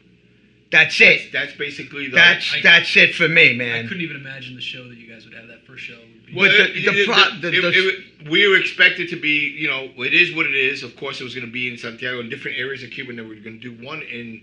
That's 0.70 1.00
it. 1.00 1.32
That's 1.32 1.54
basically 1.54 2.08
the. 2.10 2.16
That's 2.16 2.54
I- 2.54 2.62
that's 2.62 2.96
it 2.98 3.16
for 3.16 3.28
me, 3.30 3.54
man. 3.54 3.86
I 3.86 3.88
couldn't 3.88 4.04
even 4.04 4.18
imagine 4.18 4.54
the 4.56 4.62
show 4.62 4.88
that 4.90 4.98
you 4.98 5.08
guys 5.08 5.24
would 5.26 5.34
have. 5.34 5.48
That 5.48 5.66
first 5.66 5.84
show. 5.86 5.96
Would 5.98 6.26
be, 6.26 6.34
Well, 6.36 6.52
the- 6.52 6.74
the 6.74 6.92
the- 6.92 7.04
it- 7.58 7.62
the- 7.62 7.88
it- 8.24 8.30
we 8.30 8.46
were 8.48 8.58
expected 8.58 9.08
to 9.10 9.16
be, 9.16 9.48
you 9.58 9.68
know, 9.70 9.92
it 10.04 10.14
is 10.14 10.34
what 10.34 10.46
it 10.46 10.56
is. 10.56 10.84
Of 10.84 10.98
course, 10.98 11.22
it 11.22 11.24
was 11.24 11.34
going 11.34 11.48
to 11.48 11.52
be 11.54 11.70
in 11.70 11.78
Santiago 11.78 12.20
in 12.20 12.30
different 12.30 12.58
areas 12.58 12.84
of 12.84 12.92
Cuba, 12.92 13.12
and 13.12 13.20
then 13.20 13.30
we 13.30 13.36
were 13.36 13.42
going 13.42 13.60
to 13.62 13.76
do 13.76 13.84
one 13.84 14.02
in 14.04 14.42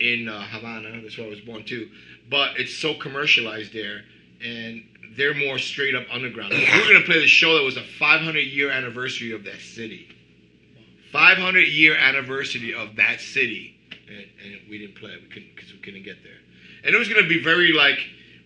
in 0.00 0.28
uh, 0.28 0.46
Havana. 0.46 1.00
That's 1.02 1.18
where 1.18 1.26
I 1.26 1.30
was 1.30 1.40
born 1.40 1.64
too. 1.64 1.90
But 2.30 2.60
it's 2.60 2.74
so 2.76 2.94
commercialized 2.94 3.72
there, 3.72 4.04
and 4.44 4.82
they're 5.16 5.34
more 5.34 5.58
straight 5.58 5.94
up 5.94 6.04
underground. 6.12 6.52
We're 6.52 6.88
going 6.88 7.00
to 7.00 7.06
play 7.06 7.18
the 7.18 7.26
show 7.26 7.56
that 7.56 7.64
was 7.64 7.76
a 7.76 7.82
500 7.82 8.38
year 8.40 8.70
anniversary 8.70 9.32
of 9.32 9.44
that 9.44 9.60
city. 9.60 10.08
500 11.12 11.60
year 11.68 11.96
anniversary 11.96 12.74
of 12.74 12.96
that 12.96 13.20
city, 13.20 13.74
and, 14.08 14.26
and 14.44 14.60
we 14.68 14.78
didn't 14.78 14.96
play. 14.96 15.10
it 15.12 15.28
because 15.30 15.72
we 15.72 15.78
couldn't 15.78 16.02
get 16.04 16.22
there. 16.22 16.32
And 16.84 16.94
it 16.94 16.98
was 16.98 17.08
going 17.08 17.22
to 17.22 17.28
be 17.28 17.42
very 17.42 17.72
like 17.72 17.98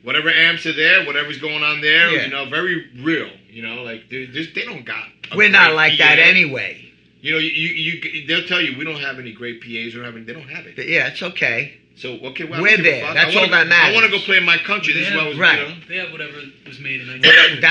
whatever 0.02 0.31
amps 0.31 0.64
are 0.66 0.72
there, 0.72 1.05
whatever's 1.05 1.38
going 1.38 1.62
on 1.62 1.81
there, 1.81 2.11
Yeah. 2.11 2.24
you 2.24 2.31
know, 2.31 2.48
very 2.48 2.90
real. 3.02 3.31
You 3.50 3.62
know, 3.62 3.83
like 3.83 4.09
they 4.11 4.26
don't 4.64 4.85
got. 4.85 5.05
We're 5.35 5.50
not 5.50 5.74
like 5.74 5.98
that 5.98 6.18
anyway. 6.18 6.88
You 7.20 7.33
know, 7.33 7.38
you, 7.38 7.50
you 7.50 7.92
you 8.00 8.26
they'll 8.26 8.46
tell 8.46 8.61
you 8.61 8.76
we 8.78 8.85
don't 8.85 9.00
have 9.00 9.18
any 9.18 9.33
great 9.33 9.61
PAs. 9.61 9.94
We 9.94 10.00
have 10.02 10.16
any. 10.16 10.24
They 10.24 10.33
don't 10.33 10.48
have 10.48 10.66
it. 10.66 10.76
Yeah, 10.88 11.09
it's 11.09 11.22
okay. 11.22 11.78
So 11.94 12.14
okay, 12.14 12.44
well, 12.44 12.62
We're 12.62 12.68
don't 12.76 12.76
give 12.83 12.85
there. 12.87 13.05
fuck. 13.05 13.14
That's 13.14 13.37
I 13.37 13.38
wanna, 13.38 13.46
all 13.46 13.50
that 13.52 13.66
matters. 13.68 13.90
I 13.90 13.94
want 13.94 14.07
to 14.07 14.12
go 14.12 14.18
play 14.24 14.38
in 14.38 14.44
my 14.44 14.57
country. 14.57 14.94
They 14.94 15.00
This 15.00 15.09
is 15.11 15.14
have- 15.14 15.18
what 15.18 15.26
I 15.26 15.28
was, 15.28 15.38
Right. 15.38 15.59
you 15.61 15.64
know. 15.68 15.74
they 15.88 15.96
have 15.96 16.11
whatever 16.12 16.42
was 16.66 16.78
made 16.81 17.00
in. 17.02 17.20
That's 17.20 17.26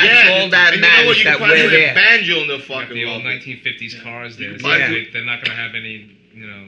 Yeah, 0.05 0.29
all 0.39 0.49
that 0.49 0.73
and 0.73 0.75
You 0.75 0.81
know 0.81 1.05
what? 1.07 1.17
You 1.17 1.23
can 1.23 1.37
probably 1.37 1.55
we're 1.57 1.63
put 1.69 1.73
a 1.73 1.77
there. 1.77 1.95
banjo 1.95 2.41
in 2.41 2.47
the 2.47 2.59
fucking 2.59 2.93
the 2.95 3.05
old 3.05 3.23
lobby. 3.23 3.39
1950s 3.39 3.95
cars 4.03 4.37
there. 4.37 4.57
So 4.59 4.67
Yeah. 4.69 4.89
they, 4.89 5.05
they're 5.11 5.25
not 5.25 5.43
gonna 5.43 5.57
have 5.57 5.73
any, 5.75 6.05
you 6.35 6.45
know. 6.47 6.67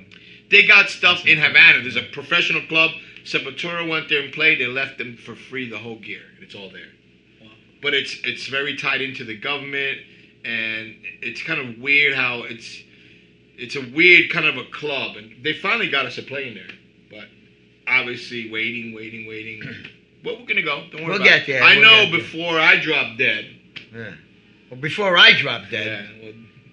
They 0.50 0.64
got 0.64 0.90
stuff 0.90 1.26
in 1.28 1.38
Havana. 1.40 1.82
There's 1.82 1.96
a 1.96 2.02
professional 2.02 2.62
club. 2.64 2.92
Sepultura 3.24 3.88
went 3.88 4.10
there 4.10 4.22
and 4.22 4.34
played. 4.34 4.60
They 4.60 4.66
left 4.68 4.98
them 4.98 5.16
for 5.16 5.36
free 5.36 5.70
the 5.70 5.78
whole 5.78 5.96
gear. 5.98 6.24
It's 6.42 6.56
all 6.56 6.70
there. 6.70 6.90
Wow. 7.42 7.48
But 7.82 7.94
it's 7.94 8.18
it's 8.24 8.48
very 8.48 8.76
tied 8.76 9.02
into 9.02 9.24
the 9.24 9.36
government, 9.36 10.00
and 10.44 10.96
it's 11.22 11.42
kind 11.42 11.60
of 11.60 11.78
weird 11.78 12.16
how 12.16 12.44
it's 12.44 12.82
it's 13.58 13.76
a 13.76 13.82
weird 13.82 14.30
kind 14.32 14.46
of 14.46 14.58
a 14.58 14.66
club. 14.66 15.16
And 15.18 15.36
they 15.44 15.54
finally 15.54 15.88
got 15.90 16.06
us 16.06 16.18
a 16.18 16.24
play 16.24 16.48
in 16.50 16.56
there, 16.56 16.68
but 16.68 16.76
obviously 17.88 18.50
waiting, 18.52 18.94
waiting, 18.94 19.28
waiting. 19.28 19.62
But 20.24 20.40
we're 20.40 20.46
gonna 20.46 20.62
go. 20.62 20.86
Don't 20.90 21.02
worry 21.02 21.18
We'll 21.18 21.24
get 21.24 21.42
it. 21.42 21.48
there, 21.48 21.62
I 21.62 21.74
we'll 21.76 21.82
know 21.84 22.04
get 22.06 22.12
there. 22.12 22.20
before 22.22 22.58
I 22.58 22.80
drop 22.80 23.18
dead. 23.18 23.46
Yeah. 23.94 24.12
Well, 24.72 24.80
before 24.80 25.18
I 25.18 25.34
drop 25.34 25.64
Yeah. 25.70 25.84
dead, 25.84 26.10
Well, 26.24 26.32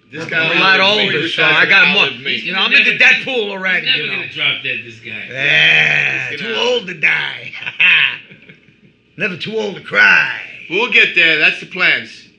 this 0.09 0.23
I'm 0.23 0.29
guy 0.29 0.55
a 0.55 0.57
lot 0.57 0.79
older, 0.79 1.27
so 1.27 1.43
I 1.43 1.65
got 1.65 1.89
more. 1.93 2.07
You 2.29 2.53
know, 2.53 2.59
I'm 2.59 2.71
into 2.71 2.91
Deadpool 2.97 3.49
already. 3.49 3.87
Never 3.87 3.97
You 3.97 4.07
know. 4.07 4.15
gonna 4.15 4.29
drop 4.29 4.63
dead, 4.63 4.79
this 4.85 4.99
guy. 4.99 5.27
Yeah, 5.29 6.29
He's 6.29 6.39
too 6.39 6.53
old 6.55 6.87
to 6.87 6.93
die. 6.93 7.51
Never 9.17 9.35
too 9.35 9.57
old 9.57 9.75
to 9.75 9.81
cry. 9.81 10.39
We'll 10.69 10.91
get 10.91 11.13
there. 11.15 11.37
That's 11.37 11.59
the 11.59 11.65
plans. 11.65 12.29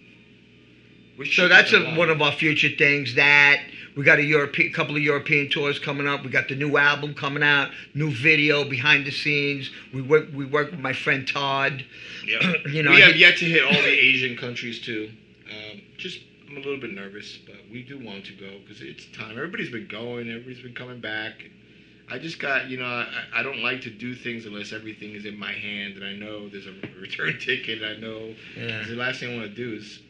We 1.19 1.31
So 1.31 1.47
that's 1.47 1.75
a, 1.75 1.95
one 1.95 2.09
of 2.09 2.23
our 2.23 2.33
future 2.33 2.71
things. 2.71 3.17
That 3.17 3.59
we 3.97 4.05
got 4.05 4.19
a 4.19 4.23
European, 4.25 4.73
couple 4.73 4.97
of 4.97 5.03
European 5.03 5.49
tours 5.51 5.79
coming 5.79 6.07
up. 6.07 6.25
We 6.25 6.31
got 6.31 6.49
the 6.49 6.55
new 6.55 6.77
album 6.77 7.15
coming 7.15 7.43
out, 7.43 7.71
new 7.95 8.11
video 8.11 8.65
behind 8.65 9.07
the 9.07 9.11
scenes. 9.11 9.71
We 9.93 10.03
work, 10.03 10.27
we 10.35 10.45
work 10.47 10.71
with 10.71 10.81
my 10.81 10.93
friend 10.93 11.27
Todd. 11.27 11.85
Yeah. 12.27 12.53
You 12.73 12.83
know, 12.83 12.93
we 12.93 13.01
have 13.01 13.17
yet 13.17 13.37
to 13.39 13.45
hit 13.45 13.65
all 13.65 13.73
the 13.73 13.89
Asian 13.89 14.37
countries 14.37 14.81
too. 14.81 15.11
Um, 15.51 15.83
just 15.99 16.21
I'm 16.49 16.57
a 16.57 16.61
little 16.61 16.79
bit 16.81 16.91
nervous, 16.93 17.39
but 17.47 17.57
we 17.71 17.83
do 17.83 17.99
want 17.99 18.25
to 18.27 18.33
go 18.33 18.59
because 18.61 18.81
it's 18.81 19.07
time. 19.07 19.33
Everybody's 19.37 19.71
been 19.71 19.89
going. 19.89 20.29
Everybody's 20.31 20.63
been 20.63 20.75
coming 20.75 21.01
back. 21.01 21.45
I 22.11 22.19
just 22.19 22.39
got 22.39 22.69
you 22.69 22.79
know 22.79 22.85
I, 22.87 23.25
I 23.35 23.43
don't 23.43 23.63
like 23.63 23.81
to 23.83 23.91
do 23.91 24.15
things 24.15 24.45
unless 24.47 24.73
everything 24.73 25.15
is 25.15 25.25
in 25.25 25.37
my 25.39 25.53
hand 25.53 25.97
and 25.97 26.05
I 26.05 26.13
know 26.15 26.49
there's 26.49 26.67
a 26.67 26.73
return 27.01 27.39
ticket. 27.39 27.83
I 27.83 27.97
know 27.97 28.35
'cause 28.55 28.89
the 28.89 28.97
last 28.97 29.21
thing 29.21 29.33
I 29.35 29.37
want 29.37 29.49
to 29.51 29.55
do 29.55 29.75
is 29.77 30.01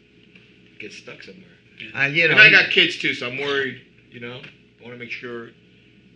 get 0.78 0.92
stuck 0.92 1.22
somewhere. 1.22 1.51
Uh, 1.94 2.02
you 2.06 2.26
know, 2.28 2.32
and 2.32 2.40
I 2.40 2.50
got 2.50 2.70
kids 2.70 2.98
too, 2.98 3.14
so 3.14 3.28
I'm 3.28 3.38
worried. 3.38 3.80
You 4.10 4.20
know, 4.20 4.40
I 4.80 4.82
want 4.82 4.94
to 4.94 4.98
make 4.98 5.10
sure 5.10 5.48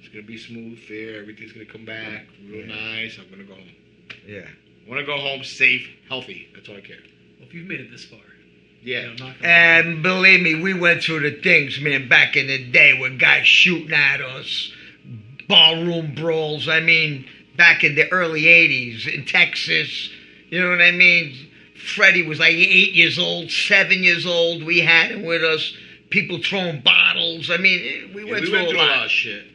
it's 0.00 0.08
gonna 0.08 0.26
be 0.26 0.38
smooth, 0.38 0.78
fair. 0.80 1.20
Everything's 1.20 1.52
gonna 1.52 1.64
come 1.66 1.84
back 1.84 2.24
real 2.48 2.66
nice. 2.66 3.18
I'm 3.18 3.28
gonna 3.30 3.44
go 3.44 3.54
home. 3.54 3.64
yeah. 4.26 4.40
I 4.86 4.88
want 4.88 5.00
to 5.00 5.06
go 5.06 5.16
home 5.18 5.42
safe, 5.42 5.88
healthy. 6.08 6.48
That's 6.54 6.68
all 6.68 6.76
I 6.76 6.80
care. 6.80 6.96
Well, 7.40 7.48
if 7.48 7.54
you've 7.54 7.66
made 7.66 7.80
it 7.80 7.90
this 7.90 8.04
far, 8.04 8.20
Yeah. 8.84 9.00
you 9.00 9.06
know, 9.08 9.26
knock 9.26 9.36
on 9.40 9.44
And 9.46 10.02
believe 10.02 10.42
me, 10.42 10.54
we 10.62 10.74
went 10.74 11.02
through 11.02 11.28
the 11.28 11.40
things, 11.42 11.80
man, 11.80 12.08
back 12.08 12.36
in 12.36 12.46
the 12.46 12.64
day 12.70 12.96
with 13.00 13.18
guys 13.18 13.48
shooting 13.48 13.92
at 13.92 14.20
us, 14.20 14.70
ballroom 15.48 16.14
brawls. 16.14 16.68
I 16.68 16.80
mean, 16.80 17.26
back 17.56 17.82
in 17.84 17.94
the 17.96 18.08
early 18.12 18.42
80s 18.46 19.06
in 19.12 19.24
Texas. 19.24 20.10
You 20.50 20.60
know 20.60 20.70
what 20.70 20.80
I 20.80 20.92
mean? 20.92 21.45
Freddie 21.86 22.22
was 22.26 22.38
like 22.38 22.52
eight 22.54 22.92
years 22.94 23.18
old, 23.18 23.50
seven 23.50 24.02
years 24.02 24.26
old. 24.26 24.62
We 24.62 24.80
had 24.80 25.10
him 25.10 25.22
with 25.24 25.42
us. 25.44 25.72
People 26.10 26.38
throwing 26.38 26.80
bottles. 26.80 27.50
I 27.50 27.56
mean, 27.58 27.80
eh, 27.80 28.14
we 28.14 28.24
Yeah, 28.24 28.30
went 28.32 28.42
we 28.42 28.48
through, 28.48 28.58
went 28.58 28.70
through 28.70 28.78
a 28.78 28.82
a 28.82 28.86
lot. 28.86 28.96
lot 28.98 29.04
of 29.06 29.10
shit. 29.10 29.46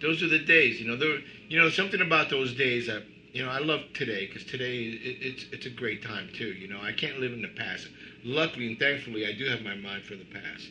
Those 0.00 0.22
are 0.22 0.28
the 0.28 0.38
days, 0.38 0.80
you 0.80 0.86
know. 0.86 0.96
There, 0.96 1.18
you 1.48 1.58
know, 1.58 1.70
something 1.70 2.00
about 2.00 2.30
those 2.30 2.54
days 2.54 2.86
that 2.86 3.02
you 3.32 3.42
know 3.44 3.50
I 3.50 3.58
love 3.58 3.80
today 3.94 4.26
because 4.26 4.44
today 4.44 4.84
it, 4.90 5.16
it's 5.20 5.46
it's 5.52 5.66
a 5.66 5.70
great 5.70 6.02
time 6.02 6.28
too. 6.32 6.52
You 6.52 6.68
know, 6.68 6.80
I 6.80 6.92
can't 6.92 7.18
live 7.18 7.32
in 7.32 7.42
the 7.42 7.48
past. 7.48 7.88
Luckily 8.24 8.66
and 8.68 8.78
thankfully, 8.78 9.26
I 9.26 9.32
do 9.32 9.46
have 9.46 9.62
my 9.62 9.74
mind 9.74 10.04
for 10.04 10.14
the 10.16 10.24
past. 10.24 10.68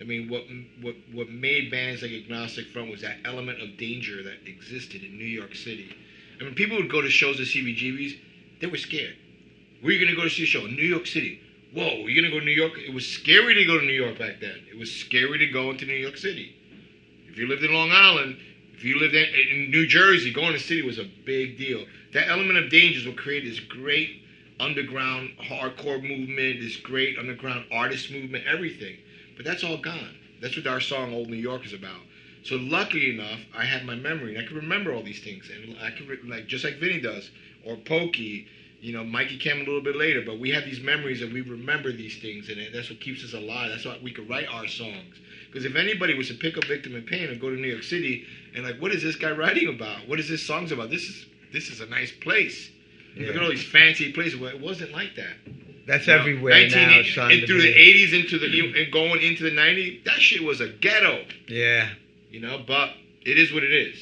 I 0.00 0.04
mean, 0.04 0.28
what 0.28 0.44
what 0.80 0.96
what 1.12 1.28
made 1.28 1.70
bands 1.70 2.02
like 2.02 2.12
Agnostic 2.12 2.66
Front 2.68 2.90
was 2.90 3.00
that 3.02 3.16
element 3.24 3.60
of 3.62 3.76
danger 3.78 4.22
that 4.22 4.46
existed 4.46 5.02
in 5.02 5.16
New 5.18 5.24
York 5.26 5.54
City. 5.54 5.94
I 6.40 6.44
mean, 6.44 6.54
people 6.54 6.76
would 6.76 6.90
go 6.90 7.00
to 7.00 7.10
shows 7.10 7.40
at 7.40 7.46
CBGBs, 7.46 8.16
they 8.60 8.66
were 8.66 8.76
scared. 8.76 9.16
Are 9.84 9.90
you 9.90 10.04
gonna 10.04 10.16
go 10.16 10.24
to 10.24 10.30
see 10.30 10.42
a 10.42 10.46
show? 10.46 10.66
New 10.66 10.82
York 10.82 11.06
City. 11.06 11.40
Whoa, 11.72 12.06
you're 12.06 12.20
gonna 12.20 12.32
go 12.32 12.40
to 12.40 12.44
New 12.44 12.52
York? 12.52 12.72
It 12.78 12.92
was 12.92 13.06
scary 13.06 13.54
to 13.54 13.64
go 13.64 13.78
to 13.78 13.84
New 13.84 13.92
York 13.92 14.18
back 14.18 14.40
then. 14.40 14.64
It 14.70 14.76
was 14.76 14.92
scary 14.92 15.38
to 15.38 15.46
go 15.46 15.70
into 15.70 15.86
New 15.86 15.94
York 15.94 16.16
City. 16.16 16.56
If 17.28 17.38
you 17.38 17.46
lived 17.46 17.62
in 17.62 17.72
Long 17.72 17.92
Island, 17.92 18.38
if 18.74 18.82
you 18.82 18.98
lived 18.98 19.14
in, 19.14 19.24
in 19.24 19.70
New 19.70 19.86
Jersey, 19.86 20.32
going 20.32 20.52
to 20.52 20.58
the 20.58 20.58
city 20.58 20.82
was 20.82 20.98
a 20.98 21.08
big 21.24 21.58
deal. 21.58 21.84
That 22.12 22.28
element 22.28 22.58
of 22.58 22.70
danger 22.70 23.00
is 23.00 23.06
what 23.06 23.16
created 23.16 23.52
this 23.52 23.60
great 23.60 24.22
underground 24.58 25.30
hardcore 25.40 26.02
movement, 26.02 26.60
this 26.60 26.76
great 26.76 27.18
underground 27.18 27.66
artist 27.70 28.10
movement, 28.10 28.44
everything. 28.46 28.96
But 29.36 29.44
that's 29.44 29.62
all 29.62 29.76
gone. 29.76 30.16
That's 30.40 30.56
what 30.56 30.66
our 30.66 30.80
song 30.80 31.12
"Old 31.12 31.28
New 31.28 31.36
York" 31.36 31.64
is 31.64 31.72
about. 31.72 32.00
So 32.42 32.56
luckily 32.56 33.10
enough, 33.14 33.40
I 33.54 33.64
had 33.64 33.84
my 33.84 33.94
memory 33.94 34.34
and 34.34 34.44
I 34.44 34.48
could 34.48 34.56
remember 34.56 34.92
all 34.92 35.02
these 35.02 35.22
things, 35.22 35.50
and 35.50 35.76
I 35.80 35.90
could 35.90 36.08
like 36.28 36.46
just 36.46 36.64
like 36.64 36.78
Vinnie 36.78 37.00
does, 37.00 37.30
or 37.64 37.76
Pokey. 37.76 38.48
You 38.80 38.92
know, 38.92 39.02
Mikey 39.02 39.38
came 39.38 39.56
a 39.56 39.64
little 39.64 39.82
bit 39.82 39.96
later, 39.96 40.22
but 40.24 40.38
we 40.38 40.50
have 40.50 40.64
these 40.64 40.80
memories 40.80 41.20
and 41.22 41.32
we 41.32 41.40
remember 41.40 41.90
these 41.92 42.18
things, 42.18 42.48
and 42.48 42.58
that's 42.72 42.90
what 42.90 43.00
keeps 43.00 43.24
us 43.24 43.32
alive. 43.32 43.70
That's 43.70 43.84
why 43.84 43.98
we 44.02 44.12
could 44.12 44.28
write 44.30 44.46
our 44.48 44.68
songs. 44.68 45.16
Because 45.46 45.64
if 45.64 45.74
anybody 45.74 46.14
was 46.14 46.28
to 46.28 46.34
pick 46.34 46.56
up 46.56 46.64
Victim 46.64 46.94
in 46.94 47.02
Pain 47.02 47.28
and 47.28 47.40
go 47.40 47.50
to 47.50 47.56
New 47.56 47.68
York 47.68 47.82
City 47.82 48.24
and 48.54 48.64
like, 48.64 48.80
what 48.80 48.92
is 48.92 49.02
this 49.02 49.16
guy 49.16 49.32
writing 49.32 49.68
about? 49.68 50.06
What 50.06 50.20
is 50.20 50.28
this 50.28 50.46
song's 50.46 50.72
about? 50.72 50.90
This 50.90 51.02
is 51.02 51.26
this 51.52 51.70
is 51.70 51.80
a 51.80 51.86
nice 51.86 52.12
place. 52.12 52.70
Look 53.16 53.34
at 53.34 53.42
all 53.42 53.48
these 53.48 53.66
fancy 53.66 54.12
places. 54.12 54.38
Well, 54.38 54.50
it 54.50 54.60
wasn't 54.60 54.92
like 54.92 55.16
that. 55.16 55.34
That's 55.86 56.06
You 56.06 56.12
know, 56.12 56.20
everywhere 56.20 56.54
19 56.54 56.88
now, 56.88 57.02
son. 57.02 57.32
And 57.32 57.46
through 57.46 57.62
the 57.62 57.74
80s 57.74 58.12
into 58.12 58.38
the 58.38 58.82
and 58.82 58.92
going 58.92 59.22
into 59.22 59.42
the 59.42 59.50
90s, 59.50 60.04
that 60.04 60.20
shit 60.20 60.44
was 60.44 60.60
a 60.60 60.68
ghetto. 60.68 61.24
Yeah. 61.48 61.88
You 62.30 62.40
know, 62.40 62.62
but 62.64 62.90
it 63.22 63.38
is 63.38 63.52
what 63.52 63.64
it 63.64 63.72
is. 63.72 63.98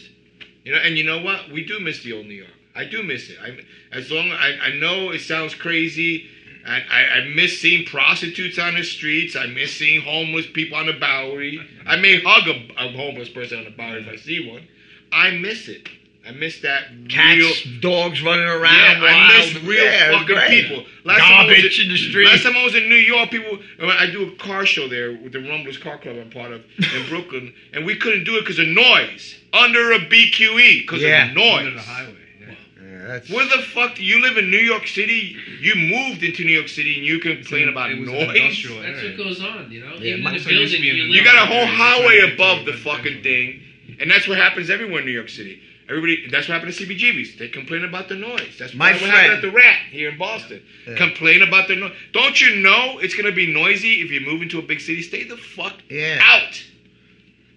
You 0.65 0.73
know, 0.73 0.79
and 0.79 0.99
you 0.99 1.05
know 1.05 1.23
what? 1.23 1.51
We 1.53 1.65
do 1.65 1.79
miss 1.79 2.03
the 2.03 2.13
old 2.13 2.27
New 2.27 2.35
York. 2.35 2.51
I 2.77 2.85
do 2.85 3.03
miss 3.03 3.31
it. 3.31 3.39
I, 3.43 3.59
as 3.97 4.11
long 4.11 4.31
I, 4.33 4.57
I 4.61 4.71
know 4.71 5.11
it 5.11 5.21
sounds 5.21 5.55
crazy. 5.55 6.27
I, 6.67 6.81
I, 6.91 7.01
I 7.19 7.21
miss 7.23 7.61
seeing 7.61 7.85
prostitutes 7.85 8.59
on 8.59 8.75
the 8.75 8.83
streets. 8.83 9.35
I 9.37 9.47
miss 9.47 9.73
seeing 9.73 10.03
homeless 10.03 10.47
people 10.53 10.77
on 10.77 10.87
the 10.87 10.93
Bowery. 10.93 11.61
I 11.87 11.97
may 11.97 12.21
hug 12.21 12.49
a, 12.49 12.85
a 12.85 12.89
homeless 12.91 13.29
person 13.29 13.59
on 13.59 13.65
the 13.65 13.71
Bowery 13.71 14.03
if 14.03 14.09
I 14.09 14.17
see 14.17 14.47
one. 14.49 14.67
I 15.13 15.31
miss 15.31 15.69
it. 15.69 15.89
I 16.27 16.33
miss 16.33 16.59
that 16.63 16.87
Cats, 17.09 17.37
real. 17.65 17.81
dogs 17.81 18.21
running 18.21 18.45
Yeah, 18.47 18.57
around. 18.61 19.05
I 19.05 19.39
miss 19.39 19.55
wild. 19.55 19.65
real 19.69 19.85
Yeah, 19.85 20.11
fucking 20.19 20.35
great. 20.35 20.67
people. 20.67 20.85
Last 21.05 21.21
time 21.21 21.33
I 21.33 21.47
was 21.47 21.79
in 21.79 21.89
the 21.89 21.97
street. 21.97 22.27
Last 22.27 22.43
time 22.43 22.57
I 22.57 22.65
was 22.65 22.75
in 22.75 22.89
New 22.89 22.97
York, 22.97 23.31
people. 23.31 23.61
I 23.81 24.07
do 24.11 24.27
a 24.29 24.33
car 24.33 24.67
show 24.67 24.89
there 24.89 25.13
with 25.13 25.33
the 25.35 25.39
Rumblers 25.39 25.79
Car 25.79 25.99
Club 25.99 26.17
I'm 26.21 26.31
part 26.31 26.51
of 26.51 26.63
in 26.79 27.07
Brooklyn, 27.09 27.55
and 27.73 27.87
we 27.87 27.95
couldn't 27.95 28.25
do 28.25 28.37
it 28.39 28.41
because 28.41 28.59
of 28.59 28.67
noise 28.67 29.37
under 29.53 29.93
a 29.93 30.01
BQE 30.01 30.81
because 30.81 31.01
Yeah. 31.01 31.29
of 31.29 31.35
noise. 31.35 31.59
Under 31.67 31.71
the 31.77 31.81
highway. 31.83 32.17
Yeah. 33.07 33.13
Yeah, 33.13 33.19
that's, 33.19 33.31
Where 33.31 33.45
the 33.45 33.63
fuck 33.63 33.95
do 33.95 34.05
you 34.05 34.21
live 34.21 34.37
in 34.37 34.51
New 34.51 34.59
York 34.59 34.87
City? 34.87 35.37
You 35.61 35.75
moved 35.77 36.23
into 36.23 36.45
New 36.45 36.53
York 36.53 36.69
City 36.69 36.97
and 36.97 37.07
you 37.07 37.19
complain 37.21 37.69
about 37.69 37.91
It 37.91 38.01
noise. 38.01 38.37
That's 38.37 38.65
area. 38.65 39.09
what 39.11 39.17
goes 39.17 39.43
on, 39.43 39.71
you 39.71 39.81
know. 39.81 39.95
Yeah, 39.95 40.13
Even 40.15 40.25
my 40.25 40.31
in 40.31 40.37
the 40.39 40.43
son 40.43 40.53
used 40.55 40.75
to 40.75 40.81
building, 40.83 40.97
you, 41.09 41.15
You 41.15 41.25
got 41.25 41.37
a 41.37 41.47
whole 41.47 41.67
highway 41.67 42.33
above 42.35 42.65
the 42.67 42.73
fucking 42.73 43.23
thing, 43.23 43.61
and 44.01 44.11
that's 44.11 44.27
what 44.29 44.39
happens 44.39 44.71
everywhere 44.71 45.01
in 45.01 45.07
New 45.07 45.13
York 45.13 45.29
City. 45.29 45.61
Everybody, 45.89 46.27
that's 46.29 46.49
what 46.49 46.55
happened 46.55 46.75
to 46.75 46.85
CBGBs. 46.85 47.39
They 47.39 47.47
complain 47.47 47.85
about 47.85 48.09
the 48.09 48.17
noise. 48.17 48.57
That's 48.59 48.75
My 48.75 48.91
what 48.91 48.99
friend- 49.03 49.15
happened 49.15 49.35
at 49.35 49.43
the 49.43 49.53
Rat 49.53 49.79
here 49.93 50.11
in 50.11 50.19
Boston. 50.19 50.61
Yeah. 50.89 50.97
Complain 50.97 51.43
about 51.43 51.69
the 51.69 51.77
noise. 51.77 51.93
Don't 52.13 52.41
you 52.41 52.57
know 52.57 52.99
it's 52.99 53.15
gonna 53.15 53.31
be 53.31 53.47
noisy 53.53 54.01
if 54.01 54.11
you 54.11 54.21
move 54.21 54.43
into 54.43 54.59
a 54.59 54.63
big 54.63 54.81
city? 54.81 55.01
Stay 55.03 55.23
the 55.23 55.37
fuck 55.37 55.75
Yeah. 55.89 56.19
out. 56.25 56.61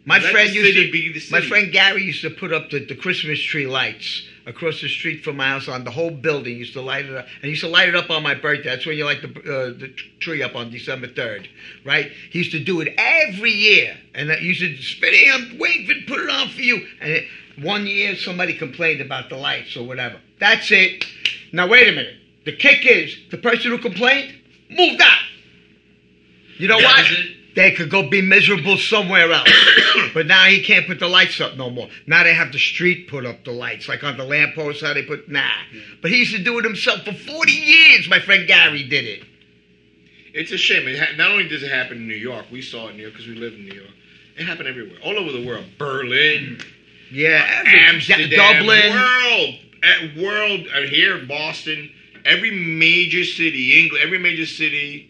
my 0.06 0.20
Let 0.20 0.32
friend 0.32 0.50
the 0.50 0.54
used 0.54 0.68
city 0.76 0.86
to. 0.88 0.92
be 0.92 1.12
the 1.14 1.22
My 1.32 1.42
friend 1.42 1.72
Gary 1.72 2.04
used 2.04 2.22
to 2.22 2.30
put 2.30 2.54
up 2.54 2.70
the, 2.70 2.80
the 2.86 2.96
Christmas 2.96 3.40
tree 3.42 3.66
lights 3.68 4.24
across 4.50 4.82
the 4.82 4.90
street 4.90 5.24
from 5.24 5.38
my 5.38 5.48
house 5.48 5.68
on 5.70 5.84
the 5.84 5.92
whole 5.92 6.10
building. 6.12 6.58
Used 6.58 6.74
to 6.74 6.82
light 6.82 7.06
it 7.06 7.16
up, 7.16 7.26
and 7.26 7.44
he 7.44 7.50
used 7.52 7.64
to 7.64 7.70
light 7.70 7.88
it 7.88 7.96
up 7.96 8.10
on 8.10 8.24
my 8.24 8.36
birthday. 8.36 8.70
That's 8.70 8.86
when 8.86 8.98
you 8.98 9.06
light 9.06 9.22
the 9.22 9.30
uh, 9.30 9.80
the 9.80 9.94
tree 10.20 10.44
up 10.44 10.56
on 10.56 10.72
December 10.72 11.08
third, 11.08 11.48
right? 11.86 12.12
He 12.32 12.40
used 12.40 12.52
to 12.52 12.64
do 12.64 12.82
it 12.82 12.94
every 12.98 13.52
year, 13.52 13.96
and 14.16 14.30
that 14.30 14.42
used 14.42 14.62
to 14.62 14.76
spit 14.82 15.14
it. 15.14 15.34
I'm 15.34 15.58
waiting, 15.60 16.04
put 16.08 16.20
it 16.20 16.30
on 16.30 16.50
for 16.50 16.62
you. 16.62 16.86
And 17.00 17.12
it, 17.12 17.26
one 17.62 17.86
year 17.86 18.16
somebody 18.16 18.58
complained 18.58 19.02
about 19.02 19.30
the 19.30 19.38
lights 19.38 19.78
or 19.78 19.86
whatever. 19.86 20.20
That's 20.40 20.72
it. 20.72 21.06
Now 21.54 21.68
wait 21.68 21.88
a 21.88 21.92
minute. 21.92 22.16
The 22.46 22.56
kick 22.56 22.86
is 22.86 23.16
the 23.32 23.38
person 23.38 23.72
who 23.72 23.78
complained 23.78 24.34
moved 24.70 25.02
out. 25.02 25.20
You 26.58 26.68
know 26.68 26.80
That 26.80 26.98
what? 26.98 27.39
They 27.60 27.72
could 27.72 27.90
go 27.90 28.08
be 28.10 28.22
miserable 28.22 28.78
somewhere 28.78 29.30
else. 29.34 29.50
but 30.14 30.28
now 30.28 30.46
he 30.46 30.64
can't 30.64 30.88
put 30.88 31.00
the 31.00 31.10
lights 31.10 31.42
up 31.42 31.58
no 31.58 31.70
more. 31.70 31.90
Now 32.08 32.24
they 32.24 32.34
have 32.34 32.54
the 32.54 32.58
street 32.58 33.10
put 33.10 33.26
up 33.26 33.44
the 33.44 33.52
lights, 33.52 33.90
like 33.90 34.02
on 34.02 34.16
the 34.16 34.24
lamppost, 34.24 34.82
how 34.82 34.94
they 34.94 35.04
put, 35.04 35.28
nah. 35.28 35.44
But 36.02 36.10
he 36.12 36.20
used 36.20 36.34
to 36.34 36.42
do 36.42 36.58
it 36.60 36.64
himself 36.64 37.04
for 37.04 37.12
40 37.12 37.52
years. 37.52 38.08
My 38.08 38.22
friend 38.22 38.48
Gary 38.48 38.84
did 38.88 39.04
it. 39.04 39.24
It's 40.34 40.54
a 40.54 40.58
shame. 40.58 40.88
It 40.88 41.00
ha- 41.00 41.18
not 41.18 41.32
only 41.32 41.50
does 41.50 41.62
it 41.62 41.70
happen 41.70 41.98
in 41.98 42.08
New 42.08 42.16
York, 42.16 42.46
we 42.50 42.62
saw 42.62 42.88
it 42.88 42.92
in 42.92 42.96
New 42.96 43.02
York 43.02 43.14
because 43.16 43.28
we 43.28 43.36
live 43.36 43.54
in 43.56 43.66
New 43.66 43.76
York. 43.76 43.92
It 44.38 44.46
happened 44.46 44.70
everywhere, 44.70 44.98
all 45.04 45.20
over 45.20 45.34
the 45.34 45.46
world. 45.46 45.66
Berlin, 45.78 46.60
mm. 46.62 46.66
Yeah, 47.12 47.46
uh, 47.46 47.60
every- 47.60 47.80
Amsterdam, 47.82 48.30
Dublin. 48.30 48.94
world, 48.94 49.56
at 49.84 50.16
world, 50.16 50.68
uh, 50.74 50.82
here, 50.84 51.26
Boston, 51.26 51.92
every 52.24 52.52
major 52.52 53.26
city, 53.26 53.84
England, 53.84 54.02
every 54.02 54.20
major 54.20 54.46
city 54.46 55.09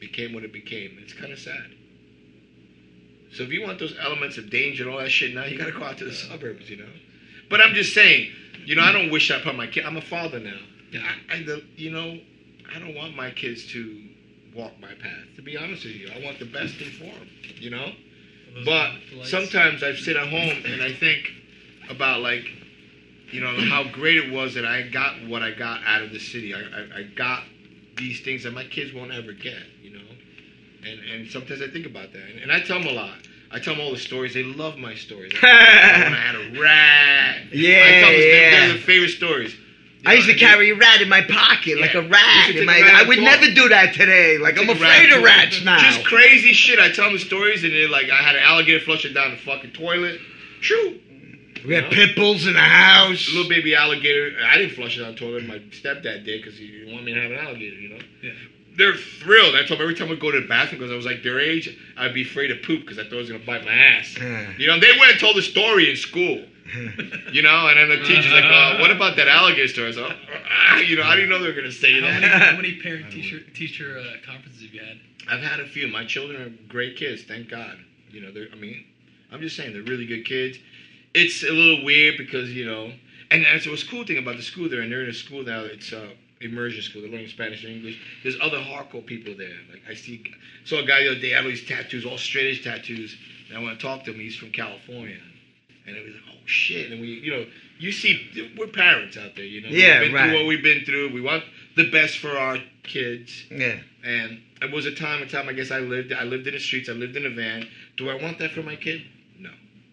became 0.00 0.32
what 0.32 0.44
it 0.44 0.52
became. 0.52 0.98
It's 1.00 1.12
kind 1.12 1.32
of 1.32 1.38
sad. 1.38 1.74
So 3.32 3.44
if 3.44 3.50
you 3.50 3.62
want 3.62 3.78
those 3.78 3.94
elements 4.00 4.38
of 4.38 4.50
danger 4.50 4.84
and 4.84 4.92
all 4.92 4.98
that 4.98 5.10
shit 5.10 5.34
now, 5.34 5.44
you 5.44 5.56
got 5.56 5.66
to 5.66 5.72
go 5.72 5.84
out 5.84 5.98
to 5.98 6.04
the 6.04 6.12
suburbs, 6.12 6.68
you 6.68 6.78
know. 6.78 6.90
But 7.48 7.60
I'm 7.60 7.74
just 7.74 7.94
saying, 7.94 8.32
you 8.64 8.74
know, 8.74 8.82
I 8.82 8.92
don't 8.92 9.10
wish 9.10 9.28
that 9.28 9.42
upon 9.42 9.56
my 9.56 9.66
kid. 9.66 9.84
I'm 9.84 9.96
a 9.96 10.02
father 10.02 10.40
now. 10.40 10.58
I, 10.94 11.36
I, 11.36 11.42
the, 11.44 11.62
you 11.76 11.90
know, 11.90 12.18
I 12.74 12.78
don't 12.78 12.94
want 12.94 13.14
my 13.14 13.30
kids 13.30 13.66
to 13.72 14.08
walk 14.54 14.72
my 14.80 14.88
path. 14.88 15.36
To 15.36 15.42
be 15.42 15.56
honest 15.56 15.84
with 15.84 15.94
you, 15.94 16.10
I 16.14 16.24
want 16.24 16.38
the 16.38 16.46
best 16.46 16.74
thing 16.74 16.90
for 16.90 17.04
them. 17.04 17.28
You 17.58 17.70
know. 17.70 17.92
But 18.64 18.90
sometimes 19.24 19.82
I 19.84 19.94
sit 19.94 20.16
at 20.16 20.28
home 20.28 20.64
and 20.64 20.82
I 20.82 20.92
think 20.92 21.30
about 21.88 22.20
like, 22.20 22.44
you 23.30 23.40
know, 23.40 23.54
how 23.68 23.84
great 23.92 24.16
it 24.16 24.32
was 24.32 24.54
that 24.54 24.64
I 24.64 24.88
got 24.88 25.28
what 25.28 25.42
I 25.42 25.52
got 25.52 25.82
out 25.86 26.02
of 26.02 26.10
the 26.10 26.18
city. 26.18 26.52
I, 26.52 26.58
I, 26.58 26.98
I 26.98 27.02
got 27.14 27.44
these 27.96 28.22
things 28.22 28.42
that 28.42 28.52
my 28.52 28.64
kids 28.64 28.92
won't 28.92 29.12
ever 29.12 29.32
get. 29.32 29.62
And 30.86 31.00
and 31.12 31.30
sometimes 31.30 31.60
I 31.62 31.68
think 31.68 31.86
about 31.86 32.12
that, 32.12 32.22
and, 32.22 32.42
and 32.42 32.52
I 32.52 32.60
tell 32.60 32.78
them 32.78 32.88
a 32.88 32.92
lot. 32.92 33.18
I 33.52 33.58
tell 33.58 33.74
them 33.74 33.84
all 33.84 33.90
the 33.90 33.98
stories. 33.98 34.34
They 34.34 34.44
love 34.44 34.78
my 34.78 34.94
stories. 34.94 35.32
when 35.32 35.44
I 35.52 36.14
had 36.14 36.34
a 36.36 36.60
rat. 36.60 37.52
Yeah, 37.52 37.82
I 37.84 38.00
tell 38.00 38.10
them 38.12 38.20
yeah. 38.20 38.66
they're, 38.66 38.72
the 38.74 38.78
favorite 38.78 39.10
stories. 39.10 39.54
You 39.54 40.10
I 40.10 40.14
used 40.14 40.28
to 40.28 40.34
carry 40.36 40.70
a 40.70 40.76
rat 40.76 41.02
in 41.02 41.08
my 41.10 41.20
pocket, 41.20 41.78
like 41.78 41.94
a 41.94 42.00
rat. 42.00 42.50
In 42.54 42.64
my, 42.64 42.80
rat 42.80 42.94
I 42.94 43.08
would 43.08 43.18
never 43.18 43.52
do 43.52 43.68
that 43.68 43.92
today. 43.92 44.38
Like, 44.38 44.58
I'm 44.58 44.70
afraid 44.70 45.12
of 45.12 45.22
rats 45.22 45.62
now. 45.62 45.78
Just 45.78 46.06
crazy 46.06 46.54
shit. 46.54 46.78
I 46.78 46.90
tell 46.90 47.06
them 47.06 47.14
the 47.14 47.18
stories, 47.18 47.64
and 47.64 47.72
they're 47.72 47.88
like, 47.88 48.08
I 48.08 48.16
had 48.16 48.36
an 48.36 48.42
alligator 48.42 48.82
flushing 48.82 49.12
down 49.12 49.32
the 49.32 49.36
fucking 49.36 49.72
toilet. 49.72 50.18
True. 50.62 50.98
we 51.66 51.74
had 51.74 51.84
know? 51.84 51.90
pit 51.90 52.16
bulls 52.16 52.46
in 52.46 52.54
the 52.54 52.60
house. 52.60 53.28
A 53.28 53.34
Little 53.34 53.50
baby 53.50 53.74
alligator. 53.74 54.32
I 54.42 54.56
didn't 54.56 54.74
flush 54.74 54.96
it 54.96 55.02
down 55.02 55.12
the 55.12 55.18
toilet. 55.18 55.46
My 55.46 55.58
stepdad 55.58 56.24
did 56.24 56.42
because 56.42 56.56
he 56.56 56.68
didn't 56.68 56.94
want 56.94 57.04
me 57.04 57.12
to 57.12 57.20
have 57.20 57.32
an 57.32 57.38
alligator. 57.38 57.76
You 57.76 57.88
know. 57.90 58.00
Yeah. 58.22 58.32
They're 58.76 58.94
thrilled. 58.96 59.54
I 59.54 59.58
told 59.66 59.80
them 59.80 59.82
every 59.82 59.94
time 59.94 60.08
we 60.08 60.16
go 60.16 60.30
to 60.30 60.40
the 60.40 60.46
bathroom 60.46 60.80
because 60.80 60.92
I 60.92 60.96
was 60.96 61.04
like 61.06 61.22
their 61.22 61.38
age, 61.40 61.76
I'd 61.96 62.14
be 62.14 62.22
afraid 62.22 62.48
to 62.48 62.54
poop 62.56 62.82
because 62.82 62.98
I 62.98 63.04
thought 63.04 63.14
it 63.14 63.16
was 63.16 63.30
gonna 63.30 63.44
bite 63.44 63.64
my 63.64 63.72
ass. 63.74 64.16
You 64.58 64.66
know, 64.68 64.78
they 64.78 64.92
went 64.98 65.12
and 65.12 65.20
told 65.20 65.36
the 65.36 65.42
story 65.42 65.90
in 65.90 65.96
school. 65.96 66.44
You 67.32 67.42
know, 67.42 67.66
and 67.68 67.78
then 67.78 67.88
the 67.88 68.04
teacher's 68.06 68.32
like, 68.32 68.44
uh, 68.44 68.78
"What 68.78 68.90
about 68.92 69.16
that 69.16 69.26
alligator 69.26 69.66
story?" 69.68 69.86
I 69.86 69.88
was 69.88 69.96
like, 69.96 70.16
"Ah," 70.48 70.78
"You 70.78 70.96
know, 70.96 71.02
I 71.02 71.14
didn't 71.16 71.30
know 71.30 71.40
they 71.40 71.48
were 71.48 71.54
gonna 71.54 71.72
say 71.72 72.00
How 72.00 72.06
that." 72.06 72.20
many, 72.20 72.26
how 72.44 72.56
many 72.56 72.72
parent 72.82 73.10
teacher 73.10 73.40
teacher 73.54 73.98
uh, 73.98 74.24
conferences 74.24 74.62
have 74.62 74.72
you 74.74 74.80
had? 74.80 74.98
I've 75.28 75.40
had 75.40 75.58
a 75.60 75.66
few. 75.66 75.88
My 75.88 76.04
children 76.04 76.40
are 76.40 76.50
great 76.68 76.96
kids, 76.96 77.22
thank 77.22 77.48
God. 77.48 77.76
You 78.10 78.20
know, 78.22 78.32
they're. 78.32 78.48
I 78.52 78.56
mean, 78.56 78.84
I'm 79.32 79.40
just 79.40 79.56
saying 79.56 79.72
they're 79.72 79.82
really 79.82 80.06
good 80.06 80.24
kids. 80.24 80.58
It's 81.14 81.42
a 81.42 81.50
little 81.50 81.84
weird 81.84 82.16
because 82.18 82.52
you 82.52 82.66
know, 82.66 82.92
and 83.30 83.44
that's 83.44 83.66
what's 83.66 83.82
cool 83.84 84.04
thing 84.04 84.18
about 84.18 84.36
the 84.36 84.42
school 84.42 84.68
there, 84.68 84.80
and 84.80 84.92
they're 84.92 85.02
in 85.02 85.10
a 85.10 85.14
school 85.14 85.42
now. 85.42 85.60
It's 85.62 85.92
uh, 85.92 86.10
immersion 86.40 86.82
school. 86.82 87.02
They're 87.02 87.10
learning 87.10 87.28
Spanish 87.28 87.64
and 87.64 87.74
English. 87.76 87.98
There's 88.22 88.36
other 88.40 88.58
hardcore 88.58 89.04
people 89.04 89.34
there. 89.36 89.56
Like 89.70 89.82
I 89.88 89.94
see, 89.94 90.22
saw 90.64 90.80
a 90.80 90.86
guy 90.86 91.02
the 91.04 91.10
other 91.12 91.20
day 91.20 91.30
had 91.30 91.44
all 91.44 91.50
these 91.50 91.66
tattoos, 91.66 92.04
all 92.04 92.18
straight 92.18 92.50
edge 92.50 92.64
tattoos, 92.64 93.16
and 93.48 93.58
I 93.58 93.62
want 93.62 93.78
to 93.78 93.86
talk 93.86 94.04
to 94.04 94.12
him. 94.12 94.20
He's 94.20 94.36
from 94.36 94.50
California, 94.50 95.18
and 95.86 95.96
it 95.96 96.04
was 96.04 96.14
like, 96.14 96.22
oh 96.30 96.38
shit. 96.46 96.90
And 96.90 97.00
we, 97.00 97.08
you 97.08 97.32
know, 97.32 97.46
you 97.78 97.92
see, 97.92 98.52
we're 98.58 98.66
parents 98.68 99.16
out 99.16 99.36
there. 99.36 99.44
You 99.44 99.62
know, 99.62 99.68
Yeah, 99.68 100.00
we've 100.00 100.08
been 100.08 100.14
right. 100.14 100.28
through 100.30 100.38
what 100.38 100.46
we've 100.46 100.62
been 100.62 100.84
through. 100.84 101.12
We 101.12 101.20
want 101.20 101.44
the 101.76 101.90
best 101.90 102.18
for 102.18 102.36
our 102.36 102.58
kids. 102.82 103.44
Yeah. 103.50 103.78
And 104.04 104.40
it 104.62 104.72
was 104.72 104.86
a 104.86 104.94
time, 104.94 105.22
a 105.22 105.26
time 105.26 105.48
I 105.48 105.52
guess 105.52 105.70
I 105.70 105.78
lived. 105.78 106.12
I 106.12 106.24
lived 106.24 106.46
in 106.46 106.54
the 106.54 106.60
streets. 106.60 106.88
I 106.88 106.92
lived 106.92 107.16
in 107.16 107.26
a 107.26 107.30
van. 107.30 107.66
Do 107.96 108.08
I 108.10 108.14
want 108.14 108.38
that 108.38 108.52
for 108.52 108.62
my 108.62 108.76
kid? 108.76 109.02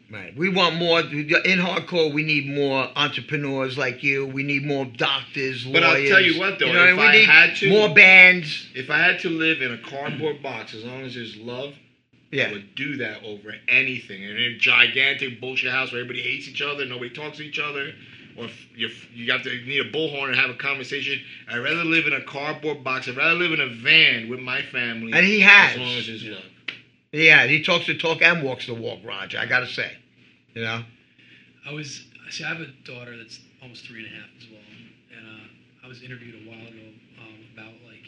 Right. 0.10 0.36
We 0.38 0.48
want 0.50 0.76
more 0.76 1.02
in 1.02 1.60
hardcore. 1.60 2.14
We 2.14 2.24
need 2.24 2.48
more 2.48 2.90
entrepreneurs 2.96 3.78
like 3.78 4.04
you. 4.04 4.26
We 4.26 4.44
need 4.44 4.66
more 4.66 4.86
doctors, 4.86 5.66
lawyers. 5.66 5.74
But 5.74 5.84
I'll 5.84 6.08
tell 6.08 6.22
you 6.22 6.40
what, 6.40 6.60
though, 6.60 6.68
You 6.68 6.74
know, 6.74 6.86
if 6.86 7.00
I 7.00 7.16
had 7.18 7.56
to- 7.58 7.70
more 7.70 7.94
bands. 7.94 8.68
If 8.74 8.90
I 8.90 9.00
had 9.00 9.20
to 9.22 9.30
live 9.30 9.62
in 9.62 9.74
a 9.74 9.78
cardboard 9.78 10.42
box, 10.42 10.74
as 10.74 10.86
long 10.86 11.02
as 11.02 11.16
there's 11.16 11.36
love, 11.36 11.74
yeah. 12.32 12.48
I 12.48 12.52
would 12.54 12.76
do 12.76 12.98
that 12.98 13.24
over 13.24 13.54
anything. 13.68 14.24
And 14.24 14.38
In 14.40 14.54
a 14.54 14.58
gigantic 14.58 15.42
bullshit 15.42 15.72
house 15.72 15.92
where 15.92 16.02
everybody 16.02 16.22
hates 16.22 16.48
each 16.48 16.62
other, 16.62 16.86
nobody 16.86 17.10
talks 17.10 17.38
to 17.38 17.44
each 17.44 17.60
other, 17.60 17.94
or 18.38 18.46
if 18.46 18.68
you 18.76 18.90
you 19.14 19.32
have 19.32 19.44
to 19.44 19.50
you 19.54 19.66
need 19.66 19.86
a 19.86 19.92
bullhorn 19.92 20.28
and 20.28 20.36
have 20.36 20.50
a 20.50 20.54
conversation. 20.56 21.20
I'd 21.50 21.58
rather 21.58 21.84
live 21.84 22.06
in 22.08 22.14
a 22.14 22.22
cardboard 22.22 22.82
box. 22.84 23.10
I'd 23.10 23.18
rather 23.18 23.36
live 23.36 23.52
in 23.52 23.60
a 23.60 23.68
van 23.68 24.30
with 24.30 24.40
my 24.40 24.62
family. 24.62 25.12
And 25.14 25.26
he 25.26 25.42
has. 25.42 25.74
as 25.74 25.78
long 25.80 25.98
as 25.98 26.08
there's 26.08 26.24
love. 26.24 26.44
Yeah, 27.18 27.48
he 27.48 27.64
talks 27.64 27.88
the 27.88 27.98
talk 27.98 28.22
and 28.22 28.44
walks 28.44 28.68
the 28.68 28.76
walk, 28.76 29.00
Roger. 29.04 29.40
I 29.40 29.48
gotta 29.48 29.66
say, 29.66 29.92
you 30.54 30.62
know. 30.62 30.84
I 31.66 31.74
was 31.74 32.06
see. 32.30 32.44
I 32.44 32.50
have 32.50 32.62
a 32.62 32.68
daughter 32.86 33.18
that's 33.18 33.40
almost 33.60 33.88
three 33.88 34.06
and 34.06 34.14
a 34.14 34.20
half 34.22 34.30
as 34.38 34.46
well, 34.52 34.62
and 35.18 35.26
uh, 35.26 35.84
I 35.84 35.88
was 35.88 36.04
interviewed 36.04 36.36
a 36.46 36.48
while 36.48 36.62
ago 36.62 36.86
um, 37.18 37.42
about 37.56 37.74
like, 37.90 38.06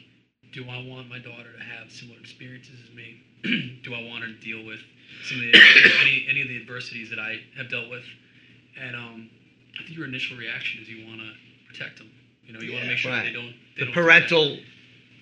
do 0.54 0.64
I 0.70 0.86
want 0.86 1.10
my 1.10 1.18
daughter 1.18 1.50
to 1.58 1.64
have 1.64 1.92
similar 1.92 2.20
experiences 2.20 2.78
as 2.86 2.96
me? 2.96 3.18
do 3.84 3.96
I 3.96 4.04
want 4.04 4.26
her 4.26 4.30
to 4.30 4.40
deal 4.46 4.64
with 4.64 4.80
some 5.24 5.38
of 5.38 5.44
the, 5.54 5.60
any 6.02 6.28
any 6.30 6.42
of 6.44 6.48
the 6.48 6.62
adversities 6.62 7.10
that 7.10 7.18
I 7.18 7.42
have 7.58 7.72
dealt 7.72 7.90
with? 7.90 8.04
And 8.80 8.96
um, 8.96 9.28
I 9.74 9.86
think 9.86 9.98
your 9.98 10.06
initial 10.06 10.38
reaction 10.38 10.84
is 10.84 10.88
you 10.88 11.08
want 11.08 11.20
to 11.20 11.34
protect 11.68 11.98
them. 11.98 12.12
You 12.46 12.54
know, 12.54 12.60
you 12.60 12.74
want 12.74 12.84
to 12.84 12.90
make 12.90 13.00
sure 13.00 13.12
right. 13.12 13.26
they 13.26 13.34
don't. 13.34 13.56
The 13.76 13.86
don't 13.86 13.94
parental 13.96 14.58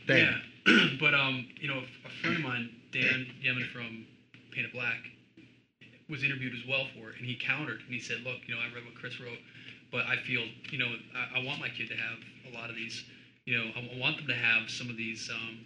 thing. 0.08 0.28
Yeah, 0.28 0.76
but 1.00 1.14
um, 1.14 1.48
you 1.56 1.70
know, 1.70 1.80
a 2.04 2.10
friend 2.20 2.36
of 2.36 2.44
mine, 2.44 2.70
Dan 2.92 3.28
Yemin 3.44 3.66
from 3.68 4.06
Paint 4.34 4.52
Painted 4.52 4.72
Black, 4.72 5.10
was 6.10 6.24
interviewed 6.24 6.54
as 6.54 6.66
well 6.66 6.86
for 6.86 7.10
it, 7.10 7.18
and 7.18 7.26
he 7.26 7.36
countered 7.36 7.82
and 7.84 7.94
he 7.94 8.00
said, 8.00 8.20
"Look, 8.22 8.40
you 8.48 8.56
know, 8.56 8.62
I 8.62 8.66
read 8.74 8.86
what 8.86 8.96
Chris 8.96 9.20
wrote, 9.20 9.40
but 9.92 10.06
I 10.06 10.16
feel, 10.16 10.46
you 10.72 10.78
know, 10.78 10.96
I, 11.16 11.40
I 11.40 11.40
want 11.44 11.60
my 11.60 11.70
kid 11.70 11.88
to 11.90 11.96
have 11.96 12.20
a 12.46 12.56
lot 12.56 12.70
of 12.70 12.76
these, 12.76 13.04
you 13.46 13.56
know, 13.58 13.70
I, 13.76 13.80
I 13.80 13.98
want 13.98 14.18
them 14.18 14.28
to 14.28 14.36
have 14.36 14.70
some 14.70 14.90
of 14.90 14.98
these 14.98 15.30
um, 15.30 15.60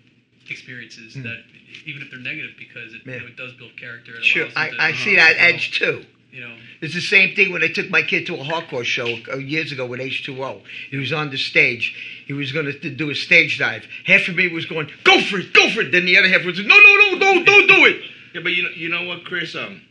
experiences 0.50 1.14
Hmm. 1.14 1.24
that, 1.24 1.38
even 1.86 2.02
if 2.02 2.10
they're 2.10 2.20
negative, 2.20 2.52
because 2.58 2.94
it, 2.94 3.02
Yeah. 3.06 3.16
you 3.16 3.20
know, 3.22 3.28
it 3.28 3.36
does 3.38 3.54
build 3.54 3.76
character. 3.78 4.16
It 4.16 4.24
Sure, 4.24 4.48
I, 4.56 4.70
to, 4.70 4.76
I 4.80 4.92
see 4.94 5.16
that 5.16 5.36
edge 5.38 5.72
too. 5.72 6.04
You 6.32 6.42
know, 6.48 6.56
It's 6.82 6.94
the 6.94 7.02
same 7.02 7.36
thing 7.36 7.52
when 7.52 7.62
I 7.62 7.68
took 7.68 7.90
my 7.90 8.02
kid 8.04 8.26
to 8.28 8.36
a 8.36 8.38
hardcore 8.44 8.86
show 8.86 9.18
uh, 9.34 9.38
years 9.38 9.74
ago 9.74 9.86
with 9.86 10.00
H2O. 10.00 10.62
He 10.90 10.96
was 10.98 11.12
on 11.12 11.30
the 11.30 11.38
stage. 11.38 11.94
He 12.26 12.32
was 12.32 12.54
going 12.54 12.68
to 12.68 12.90
do 12.90 13.10
a 13.10 13.16
stage 13.16 13.60
dive. 13.60 13.86
Half 14.06 14.30
of 14.30 14.36
me 14.36 14.48
was 14.48 14.66
going, 14.66 14.90
go 15.04 15.20
for 15.24 15.40
it, 15.40 15.54
go 15.54 15.70
for 15.72 15.82
it. 15.82 15.92
Then 15.92 16.06
the 16.06 16.18
other 16.18 16.30
half 16.30 16.46
was, 16.46 16.58
no, 16.60 16.64
no, 16.78 16.96
no, 16.96 17.16
no, 17.18 17.44
don't 17.44 17.68
do 17.68 17.86
it. 17.86 18.02
Yeah, 18.34 18.40
but 18.44 18.54
you 18.54 18.64
know, 18.64 18.70
you 18.70 18.88
know 18.88 19.04
what, 19.04 19.26
Chris? 19.26 19.56
Um, 19.58 19.82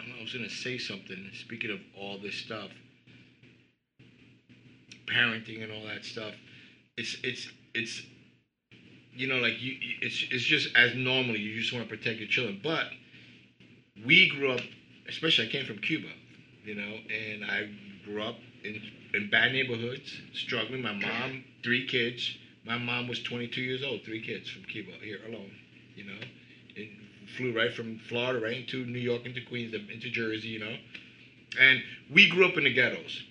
I 0.00 0.20
was 0.20 0.32
gonna 0.32 0.50
say 0.50 0.78
something. 0.78 1.30
Speaking 1.32 1.70
of 1.70 1.78
all 1.96 2.18
this 2.18 2.34
stuff, 2.34 2.70
parenting 5.06 5.62
and 5.62 5.70
all 5.70 5.84
that 5.86 6.04
stuff, 6.04 6.34
it's 6.96 7.16
it's 7.22 7.48
it's, 7.72 8.02
you 9.14 9.28
know, 9.28 9.36
like 9.36 9.62
you- 9.62 9.76
it's 10.02 10.24
it's 10.32 10.42
just 10.42 10.74
as 10.74 10.96
normally 10.96 11.38
you 11.38 11.60
just 11.60 11.72
want 11.72 11.88
to 11.88 11.96
protect 11.96 12.18
your 12.18 12.26
children. 12.28 12.58
But 12.64 12.86
we 14.04 14.28
grew 14.30 14.50
up, 14.50 14.60
especially 15.10 15.48
I 15.48 15.50
came 15.50 15.66
from 15.66 15.78
Cuba, 15.78 16.08
you 16.64 16.74
know, 16.74 16.96
and 17.10 17.44
I 17.44 17.68
grew 18.04 18.22
up 18.22 18.36
in 18.64 18.80
in 19.12 19.28
bad 19.28 19.52
neighborhoods, 19.52 20.10
struggling. 20.32 20.82
My 20.82 20.94
mom, 20.94 21.44
three 21.62 21.86
kids. 21.86 22.36
My 22.64 22.78
mom 22.78 23.08
was 23.08 23.22
22 23.22 23.60
years 23.62 23.82
old, 23.82 24.02
three 24.04 24.22
kids 24.22 24.48
from 24.48 24.62
Cuba 24.64 24.92
here 25.02 25.18
alone, 25.26 25.50
you 25.96 26.04
know 26.04 26.20
and 26.76 26.88
flew 27.36 27.56
right 27.56 27.72
from 27.72 27.98
Florida 28.08 28.40
right 28.40 28.56
into 28.56 28.84
New 28.86 28.98
York, 28.98 29.24
into 29.24 29.40
Queens, 29.42 29.74
into 29.74 30.10
Jersey, 30.10 30.48
you 30.48 30.60
know. 30.60 30.76
And 31.60 31.82
we 32.12 32.28
grew 32.28 32.46
up 32.46 32.56
in 32.56 32.64
the 32.64 32.72
ghettos. 32.72 33.22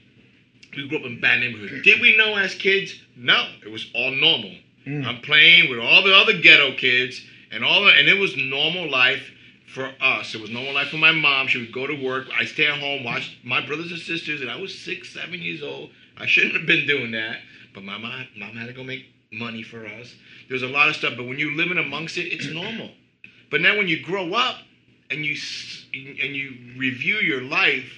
We 0.75 0.87
grew 0.87 0.99
up 0.99 1.05
in 1.05 1.19
bad 1.19 1.39
neighborhoods. 1.39 1.83
Did 1.83 2.01
we 2.01 2.17
know 2.17 2.35
as 2.35 2.53
kids? 2.55 2.93
No, 3.15 3.47
it 3.65 3.71
was 3.71 3.89
all 3.95 4.11
normal. 4.11 4.55
Mm. 4.85 5.05
I'm 5.05 5.21
playing 5.21 5.69
with 5.69 5.79
all 5.79 6.03
the 6.03 6.15
other 6.15 6.33
ghetto 6.33 6.75
kids, 6.75 7.21
and 7.51 7.63
all 7.63 7.83
the, 7.85 7.91
and 7.91 8.07
it 8.07 8.19
was 8.19 8.35
normal 8.37 8.89
life 8.89 9.31
for 9.69 9.91
us. 10.01 10.33
It 10.33 10.41
was 10.41 10.49
normal 10.49 10.73
life 10.73 10.89
for 10.89 10.97
my 10.97 11.11
mom. 11.11 11.47
She 11.47 11.59
would 11.59 11.73
go 11.73 11.85
to 11.85 12.03
work. 12.03 12.27
I 12.37 12.45
stay 12.45 12.65
at 12.65 12.79
home, 12.79 13.03
watch 13.03 13.39
my 13.43 13.65
brothers 13.65 13.91
and 13.91 13.99
sisters, 13.99 14.41
and 14.41 14.49
I 14.49 14.59
was 14.59 14.77
six, 14.77 15.13
seven 15.13 15.41
years 15.41 15.61
old. 15.61 15.91
I 16.17 16.25
shouldn't 16.25 16.55
have 16.55 16.65
been 16.65 16.87
doing 16.87 17.11
that, 17.11 17.37
but 17.73 17.83
my 17.83 17.97
mom, 17.97 18.27
mom 18.37 18.55
had 18.55 18.67
to 18.67 18.73
go 18.73 18.83
make 18.83 19.05
money 19.31 19.63
for 19.63 19.85
us. 19.85 20.13
There's 20.49 20.63
a 20.63 20.67
lot 20.67 20.89
of 20.89 20.95
stuff, 20.95 21.13
but 21.15 21.27
when 21.27 21.37
you're 21.37 21.55
living 21.55 21.77
amongst 21.77 22.17
it, 22.17 22.27
it's 22.27 22.51
normal. 22.51 22.89
But 23.51 23.61
now 23.61 23.77
when 23.77 23.87
you 23.87 24.03
grow 24.03 24.33
up 24.33 24.57
and 25.11 25.25
you 25.25 25.35
and 25.93 26.35
you 26.35 26.77
review 26.77 27.15
your 27.15 27.41
life, 27.41 27.91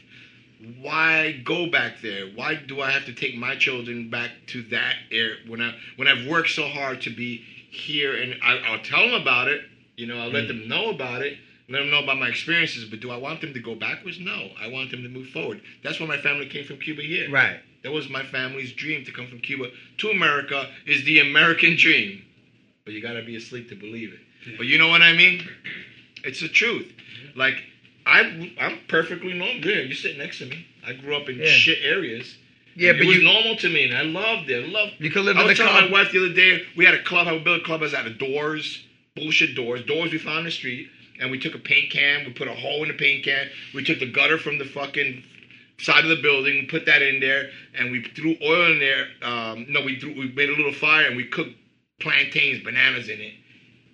why 0.82 1.42
go 1.44 1.70
back 1.70 2.02
there? 2.02 2.28
Why 2.36 2.56
do 2.56 2.82
I 2.82 2.92
have 2.92 3.06
to 3.06 3.14
take 3.14 3.36
my 3.36 3.56
children 3.56 4.10
back 4.10 4.32
to 4.48 4.64
that 4.64 4.96
area 5.12 5.38
when 5.48 5.62
I 5.62 5.74
when 5.96 6.08
I've 6.08 6.28
worked 6.28 6.50
so 6.50 6.68
hard 6.68 7.02
to 7.02 7.10
be 7.10 7.44
here? 7.72 8.16
And 8.16 8.36
I, 8.44 8.58
I'll 8.58 8.84
tell 8.84 9.10
them 9.10 9.20
about 9.22 9.48
it. 9.48 9.62
You 9.96 10.08
know, 10.08 10.20
I'll 10.20 10.32
let 10.32 10.44
hmm. 10.44 10.60
them 10.60 10.68
know 10.68 10.90
about 10.90 11.22
it. 11.22 11.38
Let 11.72 11.80
them 11.80 11.90
know 11.92 12.04
about 12.04 12.18
my 12.20 12.28
experiences. 12.28 12.86
But 12.90 13.00
do 13.00 13.12
I 13.12 13.18
want 13.18 13.42
them 13.42 13.54
to 13.54 13.60
go 13.60 13.76
backwards? 13.76 14.20
No, 14.20 14.50
I 14.62 14.68
want 14.68 14.92
them 14.92 15.04
to 15.04 15.10
move 15.10 15.30
forward. 15.30 15.62
That's 15.84 16.00
why 16.00 16.06
my 16.08 16.18
family 16.18 16.48
came 16.48 16.66
from 16.66 16.78
Cuba 16.78 17.02
here. 17.02 17.32
Right. 17.32 17.60
That 17.84 17.92
was 17.92 18.10
my 18.10 18.24
family's 18.24 18.74
dream 18.74 19.06
to 19.06 19.12
come 19.12 19.28
from 19.28 19.40
Cuba 19.40 19.70
to 20.00 20.10
America 20.10 20.68
is 20.86 21.04
the 21.06 21.20
American 21.20 21.76
dream. 21.78 22.24
But 22.86 22.94
you 22.94 23.02
gotta 23.02 23.24
be 23.24 23.36
asleep 23.36 23.70
to 23.70 23.76
believe 23.76 24.14
it. 24.14 24.58
But 24.58 24.66
you 24.68 24.78
know 24.78 24.88
what 24.90 25.02
I 25.02 25.14
mean? 25.14 25.48
It's 26.24 26.42
the 26.42 26.50
truth. 26.50 26.92
Like 27.36 27.56
I, 28.06 28.54
I'm 28.60 28.80
perfectly 28.88 29.34
normal. 29.34 29.56
Yeah, 29.66 29.82
you 29.82 29.94
sit 29.94 30.18
next 30.18 30.40
to 30.40 30.46
me. 30.48 30.66
I 30.86 30.94
grew 30.94 31.16
up 31.16 31.30
in 31.30 31.38
Yeah. 31.38 31.46
shit 31.46 31.80
areas. 31.84 32.38
Yeah, 32.76 32.94
but 32.94 33.02
it 33.02 33.08
was 33.08 33.18
you, 33.18 33.24
normal 33.24 33.56
to 33.58 33.70
me, 33.70 33.84
and 33.90 33.98
I 33.98 34.02
loved 34.04 34.50
it. 34.50 34.64
I 34.64 34.68
loved. 34.68 34.94
you 35.00 35.12
could 35.12 35.24
live 35.26 35.36
I 35.38 35.42
in 35.42 35.46
the 35.48 35.50
was 35.52 35.58
telling 35.58 35.74
club. 35.74 35.92
my 35.92 36.04
wife 36.04 36.12
the 36.12 36.26
other 36.26 36.34
day 36.34 36.64
we 36.78 36.86
had 36.86 36.94
a 36.94 37.04
club. 37.04 37.28
I 37.28 37.34
would 37.34 37.44
build 37.44 37.62
a 37.62 37.64
club 37.64 37.84
out 37.84 38.08
of 38.08 38.18
doors, 38.18 38.86
bullshit 39.16 39.56
doors, 39.56 39.84
doors 39.86 40.12
we 40.12 40.18
found 40.18 40.40
in 40.40 40.46
the 40.46 40.52
street, 40.52 40.88
and 41.22 41.32
we 41.32 41.40
took 41.40 41.56
a 41.56 41.60
paint 41.60 41.92
can. 41.92 42.26
We 42.26 42.34
put 42.34 42.48
a 42.48 42.54
hole 42.54 42.82
in 42.84 42.90
the 42.90 42.96
paint 42.96 43.24
can. 43.24 43.48
We 43.74 43.84
took 43.84 44.00
the 44.00 44.12
gutter 44.12 44.38
from 44.38 44.58
the 44.58 44.66
fucking 44.66 45.24
side 45.82 46.04
of 46.04 46.10
the 46.10 46.22
building, 46.22 46.54
we 46.54 46.66
put 46.68 46.86
that 46.86 47.02
in 47.02 47.20
there, 47.20 47.50
and 47.78 47.92
we 47.92 48.04
threw 48.16 48.36
oil 48.44 48.72
in 48.72 48.80
there. 48.80 49.08
Um, 49.24 49.66
no, 49.70 49.82
we 49.82 50.00
threw. 50.00 50.14
We 50.18 50.32
made 50.32 50.50
a 50.50 50.54
little 50.54 50.74
fire, 50.74 51.08
and 51.08 51.18
we 51.18 51.26
cooked 51.26 51.56
plantains, 52.00 52.64
bananas 52.64 53.10
in 53.10 53.20
it. 53.20 53.34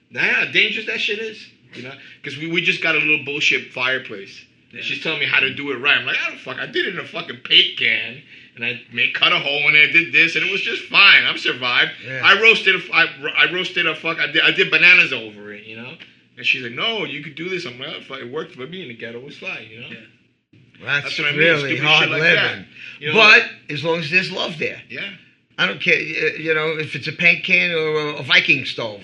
Now, 0.10 0.22
how 0.22 0.52
dangerous 0.52 0.86
that 0.88 1.00
shit 1.00 1.20
is, 1.20 1.46
you 1.74 1.84
know? 1.84 1.94
Because 2.22 2.38
we, 2.38 2.50
we 2.50 2.62
just 2.62 2.82
got 2.82 2.96
a 2.96 3.00
little 3.00 3.24
bullshit 3.26 3.74
fireplace. 3.74 4.46
Yeah. 4.72 4.82
She's 4.82 5.02
telling 5.02 5.20
me 5.20 5.26
how 5.26 5.40
to 5.40 5.54
do 5.54 5.72
it 5.72 5.76
right. 5.76 5.98
I'm 5.98 6.06
like, 6.06 6.18
I 6.26 6.30
don't 6.30 6.40
fuck. 6.40 6.58
I 6.58 6.66
did 6.66 6.88
it 6.88 6.94
in 6.94 7.00
a 7.00 7.08
fucking 7.08 7.40
paint 7.44 7.78
can, 7.78 8.22
and 8.56 8.66
I 8.66 8.82
made 8.94 9.14
cut 9.14 9.32
a 9.32 9.40
hole 9.40 9.70
in 9.70 9.76
it. 9.76 9.92
Did 9.94 10.14
this, 10.14 10.36
and 10.36 10.46
it 10.46 10.52
was 10.52 10.62
just 10.62 10.84
fine. 10.84 11.26
I'm 11.26 11.38
survived. 11.38 11.92
Yeah. 12.06 12.22
I 12.24 12.42
roasted. 12.42 12.76
A, 12.76 12.94
I, 12.94 13.06
I 13.38 13.54
roasted 13.54 13.88
a 13.88 13.96
fuck. 13.96 14.20
I 14.20 14.28
did. 14.28 14.44
I 14.44 14.52
did 14.52 14.72
bananas 14.72 15.14
over 15.14 15.54
it, 15.54 15.66
you 15.66 15.78
know. 15.78 15.96
And 16.38 16.46
she's 16.46 16.64
like, 16.64 16.74
No, 16.74 17.04
you 17.04 17.24
could 17.24 17.36
do 17.36 17.50
this. 17.50 17.66
I'm 17.66 17.80
like, 17.80 17.90
oh, 17.90 18.02
fuck, 18.02 18.20
it 18.20 18.32
worked 18.32 18.54
for 18.54 18.68
me 18.68 18.84
in 18.84 18.88
the 18.90 18.96
ghetto. 18.96 19.20
Was 19.20 19.38
fine, 19.38 19.68
you 19.70 19.82
know. 19.82 19.88
Yeah. 19.88 20.60
That's, 20.84 21.06
That's 21.06 21.20
what 21.20 21.28
I 21.28 21.32
mean, 21.32 21.40
really 21.40 21.76
stupid 21.76 21.84
hard 21.84 22.10
like 22.10 22.22
living. 22.22 22.66
You 23.00 23.08
know, 23.08 23.14
but 23.16 23.44
as 23.70 23.84
long 23.84 24.00
as 24.00 24.12
there's 24.12 24.32
love 24.32 24.60
there. 24.60 24.82
yeah. 24.90 25.12
I 25.58 25.66
don't 25.66 25.82
care, 25.82 25.98
you 25.98 26.54
know, 26.54 26.78
if 26.78 26.96
it's 26.96 27.08
a 27.08 27.12
paint 27.12 27.44
can 27.44 27.72
or 27.72 28.20
a 28.20 28.24
Viking 28.24 28.66
stove. 28.66 29.04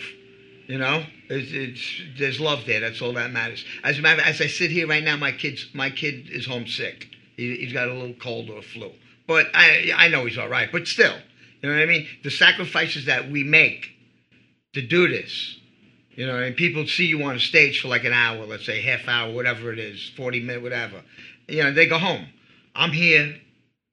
You 0.67 0.77
know, 0.77 1.03
it's, 1.29 1.51
it's 1.51 2.01
there's 2.17 2.39
love 2.39 2.65
there. 2.65 2.79
That's 2.79 3.01
all 3.01 3.13
that 3.13 3.31
matters. 3.31 3.65
As 3.83 3.99
a 3.99 4.01
matter, 4.01 4.21
as 4.21 4.39
I 4.39 4.47
sit 4.47 4.71
here 4.71 4.87
right 4.87 5.03
now, 5.03 5.17
my 5.17 5.31
kid's 5.31 5.67
my 5.73 5.89
kid 5.89 6.29
is 6.29 6.45
homesick. 6.45 7.07
He, 7.35 7.57
he's 7.57 7.73
got 7.73 7.89
a 7.89 7.93
little 7.93 8.13
cold 8.13 8.49
or 8.49 8.59
a 8.59 8.61
flu, 8.61 8.91
but 9.27 9.47
I 9.53 9.91
I 9.95 10.07
know 10.07 10.25
he's 10.25 10.37
all 10.37 10.47
right. 10.47 10.71
But 10.71 10.87
still, 10.87 11.15
you 11.61 11.69
know 11.69 11.75
what 11.75 11.83
I 11.83 11.85
mean. 11.85 12.07
The 12.23 12.31
sacrifices 12.31 13.05
that 13.05 13.29
we 13.29 13.43
make 13.43 13.91
to 14.73 14.81
do 14.81 15.09
this, 15.09 15.59
you 16.15 16.25
know, 16.27 16.37
and 16.37 16.55
people 16.55 16.85
see 16.87 17.05
you 17.05 17.23
on 17.23 17.35
a 17.35 17.39
stage 17.39 17.81
for 17.81 17.87
like 17.87 18.03
an 18.03 18.13
hour, 18.13 18.45
let's 18.45 18.65
say 18.65 18.81
half 18.81 19.07
hour, 19.07 19.33
whatever 19.33 19.71
it 19.71 19.79
is, 19.79 20.11
forty 20.15 20.39
minute, 20.39 20.61
whatever. 20.63 21.01
You 21.47 21.63
know, 21.63 21.73
they 21.73 21.87
go 21.87 21.97
home. 21.97 22.27
I'm 22.75 22.91
here. 22.91 23.35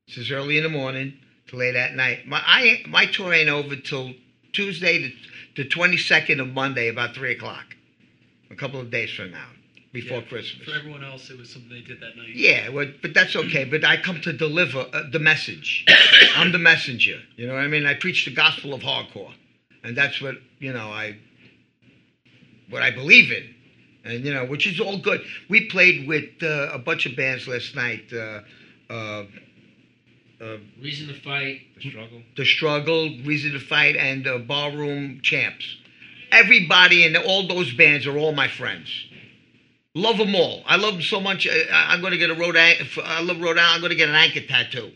This 0.08 0.18
is 0.18 0.30
early 0.30 0.56
in 0.56 0.62
the 0.64 0.68
morning 0.70 1.14
to 1.48 1.56
late 1.56 1.76
at 1.76 1.94
night. 1.94 2.26
My 2.26 2.42
I 2.44 2.82
my 2.88 3.06
tour 3.06 3.32
ain't 3.32 3.48
over 3.48 3.76
till 3.76 4.12
Tuesday 4.52 4.98
the 4.98 5.14
the 5.56 5.64
twenty 5.68 5.96
second 5.96 6.40
of 6.40 6.48
Monday 6.48 6.88
about 6.88 7.14
three 7.14 7.32
o'clock. 7.32 7.64
A 8.50 8.56
couple 8.56 8.80
of 8.80 8.90
days 8.90 9.10
from 9.12 9.30
now, 9.30 9.46
before 9.92 10.18
Yeah. 10.18 10.24
Christmas. 10.24 10.68
For 10.68 10.74
everyone 10.76 11.04
else, 11.04 11.30
it 11.30 11.38
was 11.38 11.50
something 11.50 11.70
they 11.70 11.82
did 11.82 12.00
that 12.00 12.16
night. 12.16 12.30
Yeah, 12.34 12.68
well, 12.70 12.86
but 13.00 13.14
that's 13.14 13.36
okay. 13.36 13.64
But 13.64 13.84
I 13.84 13.96
come 13.96 14.20
to 14.22 14.32
deliver 14.32 14.80
uh, 14.92 15.04
the 15.12 15.20
message. 15.20 15.84
I'm 16.36 16.50
the 16.50 16.58
messenger. 16.58 17.20
You 17.36 17.46
know 17.46 17.54
what 17.54 17.62
I 17.62 17.68
mean? 17.68 17.86
I 17.86 17.94
preach 17.94 18.24
the 18.24 18.34
gospel 18.34 18.74
of 18.74 18.80
hardcore, 18.80 19.32
and 19.84 19.96
that's 19.96 20.20
what 20.20 20.34
you 20.58 20.72
know. 20.72 20.88
I 20.90 21.16
what 22.70 22.82
I 22.82 22.90
believe 22.90 23.30
in, 23.32 23.54
and 24.04 24.24
you 24.24 24.32
know, 24.32 24.44
which 24.46 24.66
is 24.66 24.80
all 24.80 24.98
good. 24.98 25.20
We 25.48 25.66
played 25.66 26.08
with 26.08 26.42
uh, 26.42 26.70
a 26.72 26.78
bunch 26.78 27.06
of 27.06 27.16
bands 27.16 27.46
last 27.48 27.74
night. 27.74 28.04
Uh, 28.12 28.40
uh, 28.90 29.24
uh, 30.40 30.56
Reason 30.80 31.08
to 31.08 31.14
fight. 31.20 31.60
The 31.76 31.90
struggle. 31.90 32.22
the 32.36 32.44
struggle, 32.46 33.08
reason 33.24 33.52
to 33.52 33.60
fight, 33.60 33.96
and 33.96 34.26
uh, 34.26 34.38
ballroom 34.38 35.20
champs. 35.22 35.76
Everybody 36.32 37.04
in 37.04 37.16
all 37.16 37.46
those 37.48 37.72
bands 37.74 38.06
are 38.06 38.16
all 38.16 38.32
my 38.32 38.48
friends. 38.48 38.88
Love 39.94 40.18
them 40.18 40.34
all. 40.36 40.62
I 40.66 40.76
love 40.76 40.94
them 40.94 41.02
so 41.02 41.20
much. 41.20 41.46
I, 41.48 41.64
I'm 41.72 42.00
going 42.00 42.12
to 42.12 42.18
get 42.18 42.30
a 42.30 42.34
Rhode 42.34 42.56
Island. 42.56 42.88
I 43.04 43.20
love 43.22 43.40
Rhode 43.40 43.58
Island. 43.58 43.74
I'm 43.74 43.80
going 43.80 43.90
to 43.90 43.96
get 43.96 44.08
an 44.08 44.14
anchor 44.14 44.40
tattoo, 44.40 44.92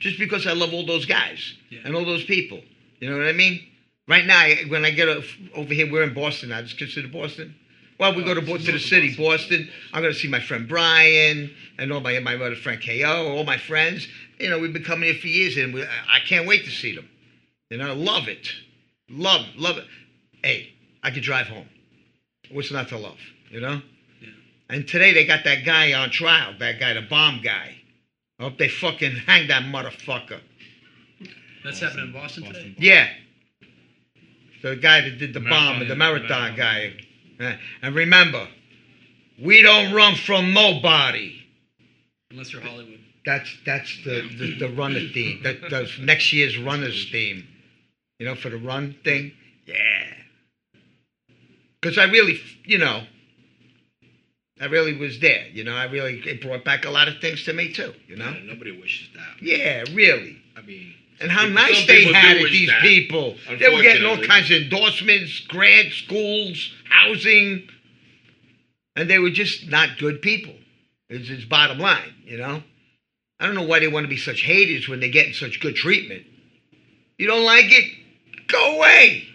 just 0.00 0.18
because 0.18 0.46
I 0.46 0.52
love 0.52 0.72
all 0.74 0.84
those 0.86 1.06
guys 1.06 1.54
Yeah. 1.70 1.80
and 1.84 1.96
all 1.96 2.04
those 2.04 2.24
people. 2.24 2.60
You 3.00 3.10
know 3.10 3.16
what 3.18 3.26
I 3.26 3.32
mean? 3.32 3.66
Right 4.08 4.26
now, 4.26 4.38
I- 4.38 4.64
when 4.68 4.84
I 4.84 4.90
get 4.90 5.08
over 5.08 5.72
here, 5.74 5.90
we're 5.90 6.02
in 6.02 6.14
Boston 6.14 6.52
I 6.52 6.62
Just 6.62 6.78
consider 6.78 7.08
Boston. 7.08 7.54
Well, 7.98 8.14
we 8.14 8.24
go 8.24 8.34
to, 8.34 8.40
Bo- 8.42 8.56
to 8.56 8.72
the 8.72 8.80
city, 8.80 9.14
Boston. 9.14 9.70
I'm 9.92 10.02
going 10.02 10.12
to 10.12 10.18
see 10.18 10.26
my 10.26 10.40
friend 10.40 10.66
Brian 10.66 11.54
and 11.78 11.92
all 11.92 12.00
my 12.00 12.18
my 12.18 12.34
other 12.34 12.56
friend 12.56 12.82
KO, 12.84 13.28
all 13.36 13.44
my 13.44 13.58
friends. 13.58 14.08
You 14.40 14.50
know, 14.50 14.58
we've 14.58 14.72
been 14.72 14.82
coming 14.82 15.12
here 15.12 15.20
for 15.20 15.28
years, 15.28 15.56
and 15.56 15.72
we, 15.72 15.82
I 15.84 16.16
I 16.16 16.20
can't 16.20 16.46
wait 16.48 16.64
to 16.64 16.70
see 16.70 16.96
them. 16.96 17.08
You 17.70 17.78
know, 17.78 17.94
love 17.94 18.26
it, 18.28 18.50
love, 19.08 19.46
love 19.56 19.78
it. 19.78 19.86
Hey, 20.42 20.72
I 21.02 21.12
could 21.12 21.22
drive 21.22 21.46
home. 21.46 21.68
What's 22.50 22.72
not 22.72 22.88
to 22.88 22.98
love? 22.98 23.18
You 23.50 23.60
know. 23.60 23.80
Yeah. 24.20 24.28
And 24.68 24.88
today 24.88 25.12
they 25.12 25.24
got 25.24 25.44
that 25.44 25.64
guy 25.64 25.92
on 25.92 26.10
trial. 26.10 26.54
That 26.58 26.80
guy, 26.80 26.94
the 26.94 27.02
bomb 27.02 27.40
guy. 27.42 27.76
I 28.40 28.42
hope 28.42 28.58
they 28.58 28.68
fucking 28.68 29.12
hang 29.26 29.46
that 29.48 29.62
motherfucker. 29.62 30.40
That's 31.62 31.78
happening 31.78 32.06
in 32.06 32.12
Boston, 32.12 32.44
today. 32.44 32.74
Yeah. 32.78 33.08
The 34.62 34.76
guy 34.76 35.00
that 35.02 35.18
did 35.18 35.34
the 35.34 35.40
Marathon, 35.40 35.78
bomb, 35.80 35.88
the 35.88 35.96
marathon 35.96 36.28
marathon. 36.28 36.56
guy. 36.56 36.92
Uh, 37.40 37.56
And 37.82 37.94
remember, 37.94 38.46
we 39.42 39.60
don't 39.62 39.92
run 39.92 40.14
from 40.14 40.54
nobody. 40.54 41.34
Unless 42.30 42.52
you're 42.52 42.62
Hollywood. 42.62 42.98
That's 43.24 43.50
that's 43.64 44.04
the, 44.04 44.22
the, 44.38 44.58
the 44.58 44.68
runner 44.70 45.00
theme. 45.14 45.42
That 45.42 45.70
that's 45.70 45.98
next 45.98 46.32
year's 46.32 46.58
runners 46.58 47.08
theme. 47.10 47.46
You 48.18 48.26
know, 48.26 48.34
for 48.34 48.50
the 48.50 48.56
run 48.58 48.96
thing. 49.04 49.32
Yeah. 49.66 49.74
Because 51.80 51.98
I 51.98 52.04
really, 52.04 52.40
you 52.64 52.78
know, 52.78 53.02
I 54.60 54.66
really 54.66 54.96
was 54.96 55.18
there. 55.20 55.46
You 55.52 55.64
know, 55.64 55.74
I 55.74 55.84
really 55.84 56.20
it 56.20 56.40
brought 56.40 56.64
back 56.64 56.84
a 56.84 56.90
lot 56.90 57.08
of 57.08 57.18
things 57.20 57.44
to 57.44 57.52
me 57.52 57.72
too. 57.72 57.92
You 58.06 58.16
know. 58.16 58.30
Yeah, 58.30 58.44
nobody 58.44 58.80
wishes 58.80 59.08
that. 59.14 59.42
Yeah, 59.42 59.84
really. 59.92 60.36
I 60.56 60.62
mean, 60.62 60.94
And 61.22 61.30
how 61.30 61.46
nice 61.46 61.86
they 61.86 62.12
had 62.12 62.36
it, 62.36 62.50
these 62.50 62.68
that, 62.68 62.82
people. 62.82 63.36
They 63.58 63.68
were 63.68 63.80
getting 63.80 64.04
all 64.04 64.18
kinds 64.18 64.50
of 64.50 64.62
endorsements, 64.62 65.40
grants, 65.46 65.94
schools, 65.96 66.72
housing, 66.90 67.68
and 68.96 69.08
they 69.08 69.20
were 69.20 69.30
just 69.30 69.68
not 69.68 69.98
good 69.98 70.20
people. 70.20 70.54
It's 71.08 71.28
his 71.28 71.44
bottom 71.44 71.78
line, 71.78 72.14
you 72.24 72.38
know. 72.38 72.62
I 73.38 73.46
don't 73.46 73.54
know 73.54 73.62
why 73.62 73.78
they 73.78 73.88
want 73.88 74.04
to 74.04 74.08
be 74.08 74.16
such 74.16 74.42
haters 74.42 74.88
when 74.88 74.98
they're 74.98 75.10
getting 75.10 75.32
such 75.32 75.60
good 75.60 75.76
treatment. 75.76 76.24
You 77.18 77.28
don't 77.28 77.44
like 77.44 77.66
it? 77.68 77.90
Go 78.48 78.76
away. 78.76 79.28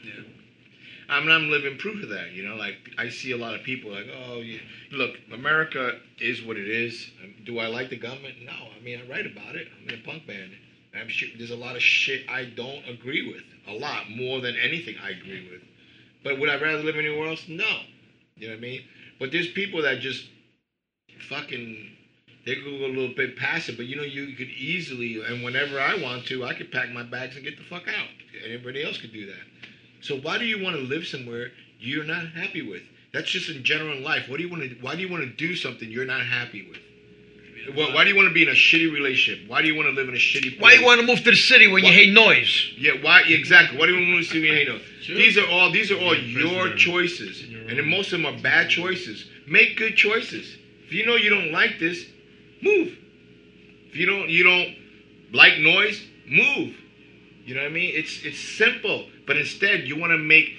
I 1.10 1.22
mean, 1.22 1.32
I'm 1.32 1.50
living 1.50 1.78
proof 1.78 2.04
of 2.04 2.10
that. 2.10 2.32
You 2.32 2.48
know, 2.48 2.56
like 2.56 2.76
I 2.98 3.10
see 3.10 3.32
a 3.32 3.38
lot 3.38 3.56
of 3.56 3.64
people 3.64 3.92
like, 3.92 4.08
oh, 4.28 4.40
you, 4.40 4.60
look, 4.92 5.12
America 5.32 6.00
is 6.20 6.44
what 6.44 6.58
it 6.58 6.68
is. 6.68 7.10
Do 7.46 7.60
I 7.60 7.68
like 7.68 7.90
the 7.90 7.98
government? 7.98 8.36
No. 8.46 8.52
I 8.52 8.84
mean, 8.84 9.00
I 9.00 9.10
write 9.10 9.26
about 9.26 9.56
it. 9.56 9.68
I'm 9.82 9.88
in 9.88 10.02
a 10.02 10.04
punk 10.04 10.28
band. 10.28 10.52
I'm 10.98 11.10
sure 11.10 11.30
there's 11.38 11.52
a 11.52 11.56
lot 11.56 11.76
of 11.76 11.82
shit 11.82 12.30
I 12.30 12.46
don't 12.46 12.88
agree 12.88 13.28
with. 13.32 13.44
A 13.68 13.78
lot 13.78 14.10
more 14.10 14.42
than 14.42 14.56
anything 14.56 14.96
I 15.02 15.12
agree 15.12 15.48
with. 15.52 15.62
But 16.24 16.40
would 16.40 16.50
I 16.50 16.60
rather 16.60 16.84
live 16.84 16.96
anywhere 16.96 17.28
else? 17.28 17.46
No. 17.48 17.66
You 18.36 18.48
know 18.48 18.54
what 18.54 18.60
I 18.60 18.62
mean? 18.62 18.82
But 19.20 19.32
there's 19.32 19.50
people 19.50 19.82
that 19.84 20.00
just 20.00 20.26
fucking 21.30 21.92
they 22.46 22.56
go 22.56 22.70
a 22.70 22.88
little 22.88 23.14
bit 23.16 23.36
passive. 23.36 23.76
But 23.78 23.88
you 23.88 23.98
know, 23.98 24.04
you 24.04 24.36
could 24.36 24.50
easily 24.50 25.22
and 25.26 25.44
whenever 25.44 25.80
I 25.80 26.02
want 26.02 26.26
to, 26.28 26.46
I 26.46 26.54
could 26.54 26.72
pack 26.72 26.90
my 26.92 27.04
bags 27.04 27.36
and 27.36 27.44
get 27.44 27.58
the 27.58 27.64
fuck 27.64 27.88
out. 27.88 28.08
Anybody 28.46 28.84
else 28.84 28.98
could 28.98 29.12
do 29.12 29.26
that. 29.26 29.44
So 30.02 30.18
why 30.18 30.38
do 30.38 30.46
you 30.46 30.64
want 30.64 30.76
to 30.76 30.82
live 30.82 31.06
somewhere 31.06 31.50
you're 31.80 32.06
not 32.06 32.28
happy 32.28 32.68
with? 32.68 32.84
That's 33.14 33.30
just 33.30 33.50
in 33.50 33.64
general 33.64 33.98
in 33.98 34.04
life. 34.04 34.30
What 34.30 34.38
do 34.38 34.44
you 34.44 34.50
want 34.50 34.64
to? 34.64 34.76
Why 34.82 34.96
do 34.96 35.02
you 35.02 35.10
want 35.10 35.24
to 35.24 35.30
do 35.30 35.56
something 35.56 35.90
you're 35.90 36.06
not 36.06 36.26
happy 36.26 36.68
with? 36.70 36.80
Why, 37.74 37.94
why 37.94 38.04
do 38.04 38.10
you 38.10 38.16
want 38.16 38.28
to 38.30 38.34
be 38.34 38.44
in 38.44 38.50
a 38.50 38.54
shitty 38.54 38.92
relationship? 38.92 39.48
Why 39.50 39.62
do 39.62 39.68
you 39.68 39.76
want 39.76 39.88
to 39.88 39.92
live 39.94 40.08
in 40.08 40.16
a 40.16 40.18
shitty 40.18 40.58
place? 40.58 40.62
Why 40.62 40.76
do 40.76 40.80
you 40.82 40.86
want 40.86 41.02
to 41.02 41.08
move 41.08 41.20
to 41.20 41.32
the 41.32 41.36
city 41.36 41.68
when 41.68 41.84
you 41.84 41.92
hate 41.92 42.14
noise? 42.14 42.72
Yeah, 42.78 42.94
why 43.02 43.24
exactly? 43.28 43.78
Why 43.78 43.88
do 43.88 43.96
you 43.96 44.14
want 44.14 44.24
to 44.26 44.30
see 44.30 44.42
me 44.42 44.48
hate 44.50 44.68
no? 44.68 44.80
Sure. 45.02 45.16
These 45.16 45.38
are 45.38 45.48
all 45.50 45.72
these 45.72 45.92
are 45.92 45.96
all 46.00 46.16
You're 46.16 46.48
a 46.48 46.50
your 46.50 46.62
prisoner. 46.64 46.76
choices, 46.78 47.44
You're 47.46 47.62
and 47.62 47.78
then 47.78 47.90
most 47.90 48.14
of 48.14 48.22
them 48.22 48.26
are 48.26 48.40
bad 48.42 48.70
choices. 48.70 49.26
Make 49.48 49.78
good 49.78 49.96
choices. 49.96 50.58
If 50.86 50.94
you 50.94 51.06
know 51.06 51.16
you 51.16 51.30
don't 51.30 51.52
like 51.52 51.80
this, 51.80 52.06
move. 52.62 52.98
If 53.90 53.96
you 53.96 54.06
don't 54.06 54.30
you 54.30 54.44
don't 54.44 54.76
like 55.34 55.60
noise, 55.60 56.02
move. 56.28 56.76
You 57.46 57.56
know 57.56 57.62
what 57.62 57.72
I 57.72 57.74
mean? 57.74 57.92
It's 57.96 58.24
it's 58.24 58.40
simple, 58.40 59.06
but 59.26 59.38
instead 59.38 59.88
you 59.88 59.98
want 59.98 60.12
to 60.12 60.18
make 60.18 60.50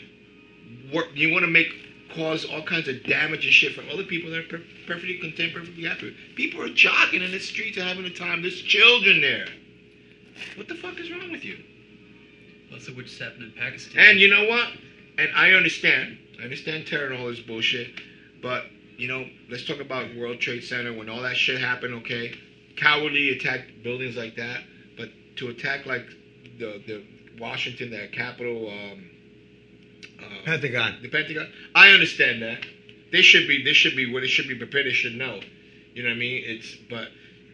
work. 0.92 1.06
You 1.14 1.32
want 1.32 1.44
to 1.44 1.50
make 1.50 1.68
cause 2.14 2.44
all 2.44 2.62
kinds 2.62 2.88
of 2.88 3.02
damage 3.04 3.44
and 3.44 3.52
shit 3.52 3.74
from 3.74 3.88
other 3.90 4.04
people 4.04 4.30
that 4.30 4.40
are 4.40 4.48
per- 4.48 4.64
perfectly 4.86 5.18
content, 5.18 5.54
perfectly 5.54 5.84
happy. 5.84 6.14
People 6.36 6.62
are 6.62 6.68
jogging 6.68 7.22
in 7.22 7.30
the 7.30 7.38
streets 7.38 7.76
and 7.76 7.86
having 7.86 8.04
a 8.04 8.10
time. 8.10 8.42
There's 8.42 8.60
children 8.62 9.20
there. 9.20 9.46
What 10.56 10.68
the 10.68 10.74
fuck 10.74 10.98
is 10.98 11.10
wrong 11.10 11.30
with 11.30 11.44
you? 11.44 11.58
Let's 12.70 12.86
look 12.86 12.96
what 12.96 13.06
just 13.06 13.20
happened 13.20 13.44
in 13.44 13.52
Pakistan. 13.52 14.10
And 14.10 14.20
you 14.20 14.28
know 14.28 14.44
what? 14.46 14.68
And 15.18 15.30
I 15.34 15.52
understand. 15.52 16.18
I 16.40 16.44
understand 16.44 16.86
terror 16.86 17.10
and 17.10 17.20
all 17.20 17.28
this 17.28 17.40
bullshit. 17.40 17.88
But, 18.42 18.64
you 18.96 19.08
know, 19.08 19.24
let's 19.50 19.66
talk 19.66 19.80
about 19.80 20.14
World 20.16 20.40
Trade 20.40 20.62
Center 20.62 20.92
when 20.92 21.08
all 21.08 21.22
that 21.22 21.36
shit 21.36 21.60
happened, 21.60 21.94
okay? 21.94 22.34
Cowardly 22.76 23.30
attacked 23.30 23.82
buildings 23.82 24.16
like 24.16 24.36
that. 24.36 24.60
But 24.96 25.08
to 25.36 25.48
attack 25.48 25.86
like 25.86 26.06
the 26.58 26.82
the 26.86 27.04
Washington, 27.40 27.90
that 27.90 28.12
Capitol, 28.12 28.68
um, 28.68 29.10
Pentagon. 30.44 30.98
the 31.02 31.08
Pentagon. 31.08 31.48
I 31.74 31.90
understand 31.90 32.42
that. 32.42 32.64
They 33.12 33.22
should 33.22 33.48
be. 33.48 33.64
They 33.64 33.72
should 33.72 33.96
be. 33.96 34.12
What 34.12 34.20
they 34.20 34.26
should 34.28 34.48
be 34.48 34.54
prepared. 34.54 34.86
They 34.86 34.92
should 34.92 35.14
know. 35.14 35.40
You 35.94 36.02
know 36.02 36.10
what 36.10 36.16
I 36.16 36.18
mean? 36.18 36.42
It's 36.46 36.76
but 36.90 37.08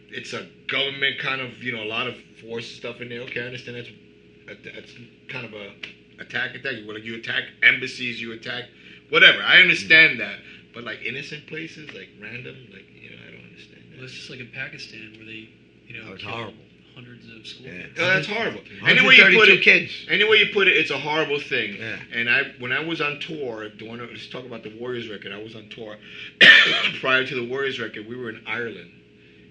it's 0.09 0.33
a 0.33 0.47
government 0.67 1.19
kind 1.19 1.41
of 1.41 1.63
you 1.63 1.71
know 1.71 1.83
a 1.83 1.89
lot 1.89 2.07
of 2.07 2.15
force 2.41 2.67
stuff 2.67 3.01
in 3.01 3.09
there. 3.09 3.21
Okay, 3.21 3.41
I 3.41 3.45
understand 3.45 3.77
that's 3.77 4.63
that's 4.63 4.93
kind 5.29 5.45
of 5.45 5.53
a 5.53 5.71
attack 6.19 6.55
attack. 6.55 6.75
Well, 6.87 6.97
you 6.97 7.15
attack 7.15 7.43
embassies, 7.63 8.21
you 8.21 8.33
attack 8.33 8.65
whatever. 9.09 9.41
I 9.41 9.59
understand 9.61 10.19
mm-hmm. 10.19 10.19
that. 10.19 10.39
But 10.73 10.83
like 10.83 11.01
innocent 11.03 11.47
places, 11.47 11.93
like 11.93 12.09
random, 12.21 12.55
like 12.73 12.85
you 12.93 13.09
know, 13.11 13.15
I 13.25 13.31
don't 13.31 13.45
understand 13.45 13.83
Well, 13.91 13.99
that. 13.99 14.05
it's 14.05 14.13
just 14.13 14.29
like 14.29 14.39
in 14.39 14.51
Pakistan 14.53 15.13
where 15.15 15.25
they, 15.25 15.47
you 15.87 15.97
know, 15.97 16.09
Oh, 16.09 16.13
it's 16.13 16.23
horrible. 16.23 16.53
Hundreds 16.95 17.25
of 17.29 17.45
school 17.45 17.67
Yeah. 17.67 17.81
kids. 17.83 17.93
Oh, 17.99 18.05
that's 18.07 18.27
horrible. 18.27 18.61
Any 18.87 19.05
way 19.05 19.15
you 19.15 19.37
put 19.37 19.49
it, 19.49 19.61
kids. 19.61 19.91
Any 20.09 20.23
way 20.23 20.37
you 20.37 20.47
put 20.53 20.67
it, 20.67 20.77
it's 20.77 20.91
a 20.91 20.97
horrible 20.97 21.39
thing. 21.39 21.75
Yeah. 21.77 21.97
And 22.13 22.29
I, 22.29 22.43
when 22.59 22.71
I 22.71 22.79
was 22.83 23.01
on 23.01 23.19
tour, 23.19 23.69
doing, 23.69 23.99
let's 23.99 24.27
talk 24.29 24.45
about 24.45 24.63
the 24.63 24.75
Warriors 24.79 25.09
record. 25.09 25.31
I 25.31 25.41
was 25.43 25.55
on 25.55 25.69
tour 25.69 25.97
prior 27.01 27.25
to 27.25 27.35
the 27.35 27.47
Warriors 27.47 27.79
record. 27.79 28.07
We 28.07 28.15
were 28.15 28.29
in 28.29 28.41
Ireland, 28.47 28.91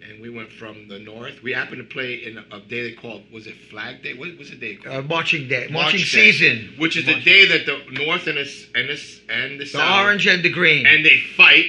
and 0.09 0.21
we 0.21 0.31
went 0.31 0.51
from 0.53 0.89
the 0.89 0.99
north. 0.99 1.43
We 1.43 1.53
happened 1.53 1.79
to 1.79 1.85
play 1.95 2.15
in 2.25 2.39
a, 2.39 2.57
a 2.57 2.61
day 2.61 2.91
they 2.91 2.93
called 2.97 3.23
was 3.33 3.47
it 3.47 3.55
Flag 3.71 4.03
Day? 4.03 4.15
What 4.15 4.37
was 4.39 4.51
the 4.51 4.57
day 4.57 4.77
called? 4.77 4.97
Uh, 4.97 5.03
marching 5.03 5.49
day, 5.49 5.69
March 5.71 5.85
marching 5.93 6.01
Day, 6.01 6.05
season. 6.33 6.75
which 6.79 6.97
is 6.97 7.07
the 7.07 7.21
day 7.21 7.47
that 7.47 7.67
the 7.67 7.79
north 8.05 8.27
and 8.27 8.39
the 8.39 8.67
and 8.75 8.89
the, 8.89 8.93
s- 8.95 9.21
and 9.29 9.53
the, 9.61 9.65
The 9.65 9.67
south 9.67 10.05
orange 10.07 10.27
and 10.27 10.43
the 10.43 10.51
green. 10.51 10.87
and 10.87 11.05
they 11.05 11.21
fight. 11.37 11.67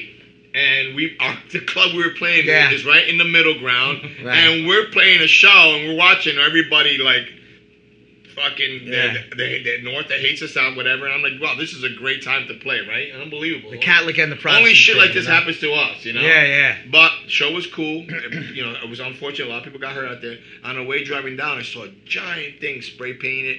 And 0.56 0.96
we, 0.96 1.18
our, 1.20 1.38
the 1.52 1.60
club 1.60 1.94
we 1.94 2.04
were 2.04 2.14
playing 2.14 2.46
Yeah. 2.48 2.70
in 2.70 2.74
is 2.76 2.86
right 2.86 3.08
in 3.08 3.18
the 3.18 3.26
middle 3.26 3.60
ground, 3.60 4.02
Right. 4.24 4.38
and 4.38 4.68
we're 4.68 4.86
playing 4.88 5.22
a 5.22 5.28
show, 5.28 5.76
and 5.76 5.90
we're 5.90 5.98
watching 5.98 6.38
everybody 6.38 6.98
like 6.98 7.28
fucking 8.36 8.82
Yeah. 8.86 9.14
the, 9.32 9.36
the, 9.36 9.64
the 9.64 9.82
North 9.84 10.08
that 10.10 10.20
hates 10.20 10.42
us 10.42 10.58
out, 10.58 10.76
whatever. 10.76 11.06
And 11.06 11.14
I'm 11.16 11.22
like, 11.22 11.42
wow, 11.42 11.56
this 11.58 11.74
is 11.74 11.84
a 11.84 11.90
great 11.90 12.24
time 12.24 12.48
to 12.48 12.54
play, 12.56 12.80
right? 12.88 13.12
Unbelievable. 13.22 13.72
the 13.72 13.78
Catholic 13.78 14.18
and 14.18 14.32
the 14.32 14.36
Protestant. 14.36 14.64
Only 14.64 14.74
shit 14.74 14.98
like 14.98 15.14
this 15.14 15.26
happens 15.28 15.60
to 15.60 15.72
us, 15.74 16.04
you 16.06 16.14
know. 16.14 16.22
Yeah, 16.22 16.44
yeah. 16.46 16.76
But 16.92 17.12
show 17.28 17.52
was 17.52 17.68
cool. 17.68 18.04
you 18.54 18.64
know, 18.66 18.76
it 18.84 18.90
was 18.90 19.00
unfortunate. 19.00 19.48
A 19.48 19.52
lot 19.52 19.60
of 19.60 19.64
people 19.66 19.80
got 19.80 19.94
hurt 19.94 20.10
out 20.10 20.22
there. 20.22 20.38
On 20.64 20.76
the 20.76 20.84
way 20.84 21.04
driving 21.04 21.38
down, 21.38 21.58
I 21.58 21.64
saw 21.64 21.84
a 21.84 21.90
giant 22.06 22.60
thing 22.60 22.82
spray 22.82 23.14
painted. 23.14 23.58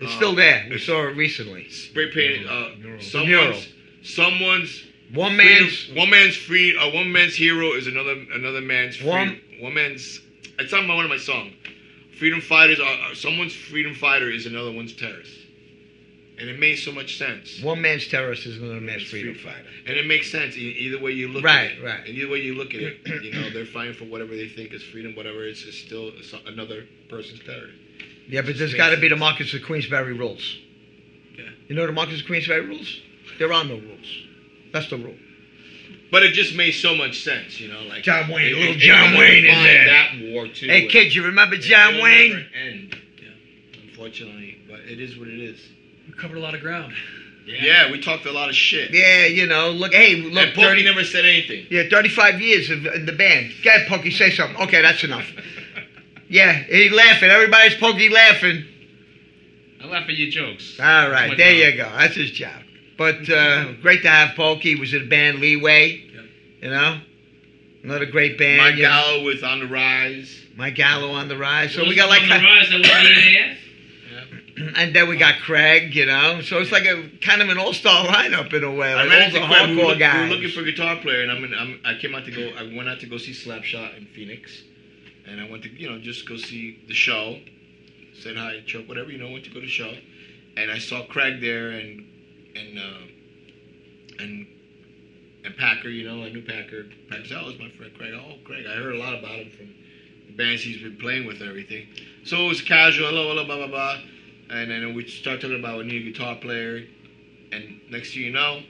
It's 0.00 0.12
Uh, 0.12 0.16
still 0.16 0.34
there. 0.34 0.66
We 0.70 0.78
saw 0.78 1.02
it 1.08 1.16
recently. 1.16 1.68
Spray 1.70 2.10
painted. 2.10 2.46
Uh, 2.46 3.00
someone's 3.00 3.68
someone's 4.02 4.84
One 5.14 5.36
man's 5.36 5.88
one 5.94 6.10
man's 6.10 6.36
free. 6.36 6.76
Uh, 6.76 6.90
one 6.92 7.10
man's 7.12 7.34
hero 7.34 7.72
is 7.72 7.86
another 7.86 8.14
another 8.34 8.60
man's 8.60 8.96
freedom. 8.96 9.12
One- 9.14 9.40
One, 9.60 9.74
man's. 9.74 10.20
It's 10.58 10.72
on 10.72 10.86
my, 10.86 10.94
one 10.94 11.04
of 11.04 11.10
my 11.10 11.16
songs. 11.18 11.52
Freedom 12.18 12.40
fighters 12.40 12.78
are 12.80 12.84
are- 12.86 13.14
someone's 13.14 13.54
freedom 13.54 13.94
fighter 13.94 14.30
is 14.30 14.46
another 14.46 14.70
one's 14.72 14.92
terrorist, 14.92 15.32
and 16.38 16.48
it 16.48 16.58
made 16.58 16.76
so 16.76 16.92
much 16.92 17.16
sense. 17.16 17.60
one 17.62 17.80
man's 17.80 18.06
terrorist 18.08 18.44
is 18.46 18.58
another 18.58 18.80
man's 18.80 19.04
freedom 19.04 19.34
Freedom 19.34 19.52
fighter. 19.52 19.68
And 19.86 19.96
it 19.96 20.06
makes 20.06 20.30
sense 20.30 20.56
e- 20.56 20.76
either 20.80 20.98
way 21.00 21.12
you 21.12 21.28
look 21.28 21.42
Right, 21.44 21.70
at 21.72 21.78
it. 21.78 21.82
right. 21.84 22.00
And 22.06 22.16
either 22.18 22.30
way 22.30 22.40
you 22.42 22.54
look 22.54 22.74
at 22.74 22.80
it, 22.82 22.98
you 23.24 23.32
know, 23.32 23.50
they're 23.50 23.64
fighting 23.66 23.94
for 23.94 24.04
whatever 24.04 24.36
they 24.36 24.48
think 24.48 24.72
is 24.74 24.82
freedom, 24.82 25.14
whatever 25.16 25.44
it's, 25.46 25.64
it's 25.64 25.78
still 25.78 26.12
another 26.46 26.86
person's 27.08 27.40
terrorist. 27.44 27.74
Yeah, 28.28 28.42
but 28.42 28.58
there's 28.58 28.74
got 28.74 28.90
to 28.90 28.98
be 28.98 29.08
the 29.08 29.16
Marcus 29.16 29.54
of 29.54 29.62
Queensberry 29.62 30.12
rules. 30.12 30.58
Yeah. 31.38 31.44
You 31.68 31.74
know 31.76 31.86
the 31.86 31.92
Marcus 31.92 32.20
of 32.20 32.26
Queensberry 32.26 32.66
rules? 32.66 33.00
There 33.38 33.52
are 33.52 33.64
no 33.64 33.76
rules. 33.76 34.06
That's 34.78 34.90
the 34.90 34.96
rule. 34.96 35.16
But 36.10 36.22
it 36.22 36.32
just 36.32 36.54
made 36.54 36.72
so 36.72 36.94
much 36.94 37.22
sense, 37.22 37.60
you 37.60 37.68
know, 37.68 37.82
like 37.82 38.02
John 38.02 38.30
Wayne, 38.30 38.46
it- 38.46 38.56
little 38.58 38.74
it- 38.74 38.78
John 38.78 39.14
it 39.14 39.18
Wayne 39.18 39.44
is 39.44 39.54
there. 39.56 39.84
That 39.86 40.18
war 40.20 40.46
too. 40.48 40.66
Hey, 40.66 40.82
and 40.82 40.90
kids, 40.90 41.14
you 41.14 41.24
remember 41.24 41.56
John 41.56 41.94
it'll 41.94 42.04
Wayne? 42.04 42.30
never 42.32 42.44
End, 42.54 42.96
Yeah. 43.22 43.28
unfortunately, 43.90 44.58
but 44.70 44.80
it 44.88 45.00
is 45.00 45.16
what 45.18 45.28
it 45.28 45.38
is. 45.40 45.58
We 46.06 46.14
covered 46.14 46.38
a 46.38 46.40
lot 46.40 46.54
of 46.54 46.60
ground. 46.60 46.94
Yeah, 47.46 47.90
we 47.90 48.00
talked 48.00 48.24
a 48.26 48.32
lot 48.32 48.48
of 48.50 48.54
shit. 48.54 48.90
Yeah, 48.92 49.24
you 49.26 49.46
know, 49.46 49.70
look, 49.70 49.92
hey, 49.94 50.16
look, 50.16 50.44
and 50.48 50.54
Pokey 50.54 50.66
30, 50.66 50.82
never 50.84 51.02
said 51.04 51.24
anything. 51.24 51.66
yeah, 51.70 51.84
35 51.90 52.40
years 52.40 52.68
of, 52.70 52.84
in 52.86 53.04
the 53.06 53.12
band. 53.12 53.52
Go 53.64 53.70
ahead, 53.70 53.88
Pokey, 53.88 54.10
say 54.10 54.30
something. 54.30 54.60
Okay, 54.64 54.80
that's 54.82 55.02
enough. 55.04 55.30
Yeah, 56.30 56.52
he 56.52 56.90
laughing. 56.90 57.30
Everybody's 57.30 57.74
Pokey 57.76 58.10
laughing. 58.10 58.62
I 59.82 59.86
laugh 59.86 60.04
at 60.10 60.14
your 60.14 60.30
jokes. 60.30 60.76
All 60.78 60.84
That's 60.84 61.10
right, 61.10 61.28
my 61.30 61.34
there 61.36 61.52
job. 61.52 61.74
you 61.74 61.82
go. 61.84 61.90
That's 61.96 62.14
his 62.16 62.30
job. 62.32 62.52
But 62.98 63.30
uh, 63.30 63.72
great 63.80 64.02
to 64.02 64.08
have 64.10 64.34
Pokey. 64.36 64.74
He 64.74 64.80
was 64.80 64.92
in 64.92 65.02
a 65.02 65.06
band 65.06 65.38
Leeway. 65.38 66.02
Yep. 66.12 66.24
You 66.62 66.70
know, 66.70 67.00
another 67.84 68.06
great 68.06 68.36
band. 68.36 68.58
Mike 68.58 68.74
you 68.76 68.82
know. 68.82 68.88
Gallo 68.88 69.22
was 69.24 69.42
on 69.44 69.60
the 69.60 69.66
rise. 69.68 70.34
Mike 70.56 70.74
Gallo 70.74 71.12
on 71.12 71.28
the 71.28 71.36
rise. 71.38 71.72
So 71.72 71.78
Those 71.80 71.90
we 71.90 71.94
got 71.96 72.08
like, 72.08 72.22
on 72.22 72.28
the 72.28 72.34
rise 72.34 72.68
that 72.70 72.78
was 72.80 72.88
EAF. 72.88 73.56
and 74.76 74.94
then 74.96 75.08
we 75.08 75.16
got 75.16 75.38
Craig. 75.40 75.94
You 75.94 76.06
know, 76.06 76.40
so 76.40 76.58
it's 76.58 76.72
like 76.72 76.86
a 76.86 77.08
kind 77.22 77.40
of 77.40 77.48
an 77.48 77.58
all-star 77.58 78.06
lineup 78.06 78.52
in 78.52 78.64
a 78.64 78.72
way. 78.72 78.92
I 78.92 79.04
Like 79.04 79.10
ran 79.10 79.20
all 79.20 79.26
into 79.28 79.38
the 79.40 79.46
Craig. 79.46 79.70
We 79.70 79.76
were, 79.76 79.82
hardcore 79.82 79.86
look- 79.86 79.98
we 79.98 80.20
were 80.20 80.34
looking 80.34 80.50
for 80.50 80.60
a 80.60 80.64
guitar 80.64 80.96
player, 80.96 81.22
and 81.22 81.30
I'm, 81.30 81.44
in, 81.44 81.54
I'm 81.54 81.80
I 81.84 81.94
came 81.94 82.14
out 82.16 82.24
to 82.24 82.32
go. 82.32 82.48
I 82.58 82.64
went 82.76 82.88
out 82.88 82.98
to 83.00 83.06
go 83.06 83.16
see 83.18 83.30
Slapshot 83.32 83.96
in 83.96 84.06
Phoenix, 84.06 84.60
and 85.28 85.40
I 85.40 85.48
went 85.48 85.62
to 85.62 85.70
you 85.70 85.88
know 85.88 86.00
just 86.00 86.28
go 86.28 86.36
see 86.36 86.82
the 86.88 86.94
show. 86.94 87.38
Said 88.20 88.36
hi, 88.36 88.54
to 88.54 88.62
Chuck, 88.62 88.88
whatever 88.88 89.12
you 89.12 89.18
know. 89.18 89.30
Went 89.30 89.44
to 89.44 89.50
go 89.50 89.60
to 89.60 89.66
the 89.66 89.70
show, 89.70 89.92
and 90.56 90.72
I 90.72 90.78
saw 90.78 91.06
Craig 91.06 91.40
there, 91.40 91.70
and 91.70 92.04
and 92.58 92.78
uh, 92.78 94.22
and 94.22 94.46
and 95.44 95.56
Packer. 95.56 95.88
You 95.88 96.08
know, 96.08 96.24
I 96.24 96.30
knew 96.30 96.42
Packer. 96.42 96.84
Packer 97.08 97.34
"Oh, 97.34 97.52
my 97.58 97.70
friend 97.70 97.92
Craig." 97.96 98.14
Oh, 98.14 98.34
Craig, 98.44 98.66
I 98.68 98.74
heard 98.74 98.94
a 98.94 98.98
lot 98.98 99.14
about 99.18 99.36
him 99.36 99.50
from 99.50 99.74
the 100.26 100.32
bands 100.36 100.62
he's 100.62 100.82
been 100.82 100.96
playing 100.98 101.26
with 101.26 101.40
everything. 101.42 101.86
So 102.24 102.44
it 102.44 102.48
was 102.48 102.62
casual. 102.62 103.08
Hello, 103.08 103.28
hello, 103.28 103.44
blah 103.44 103.56
blah 103.56 103.68
blah. 103.68 103.96
And 104.50 104.70
then 104.70 104.94
we 104.94 105.06
start 105.06 105.40
talking 105.40 105.58
about 105.58 105.80
a 105.80 105.84
guitar 105.84 106.36
player. 106.36 106.84
And 107.52 107.80
next 107.90 108.12
thing 108.12 108.22
you 108.22 108.32
know, 108.32 108.60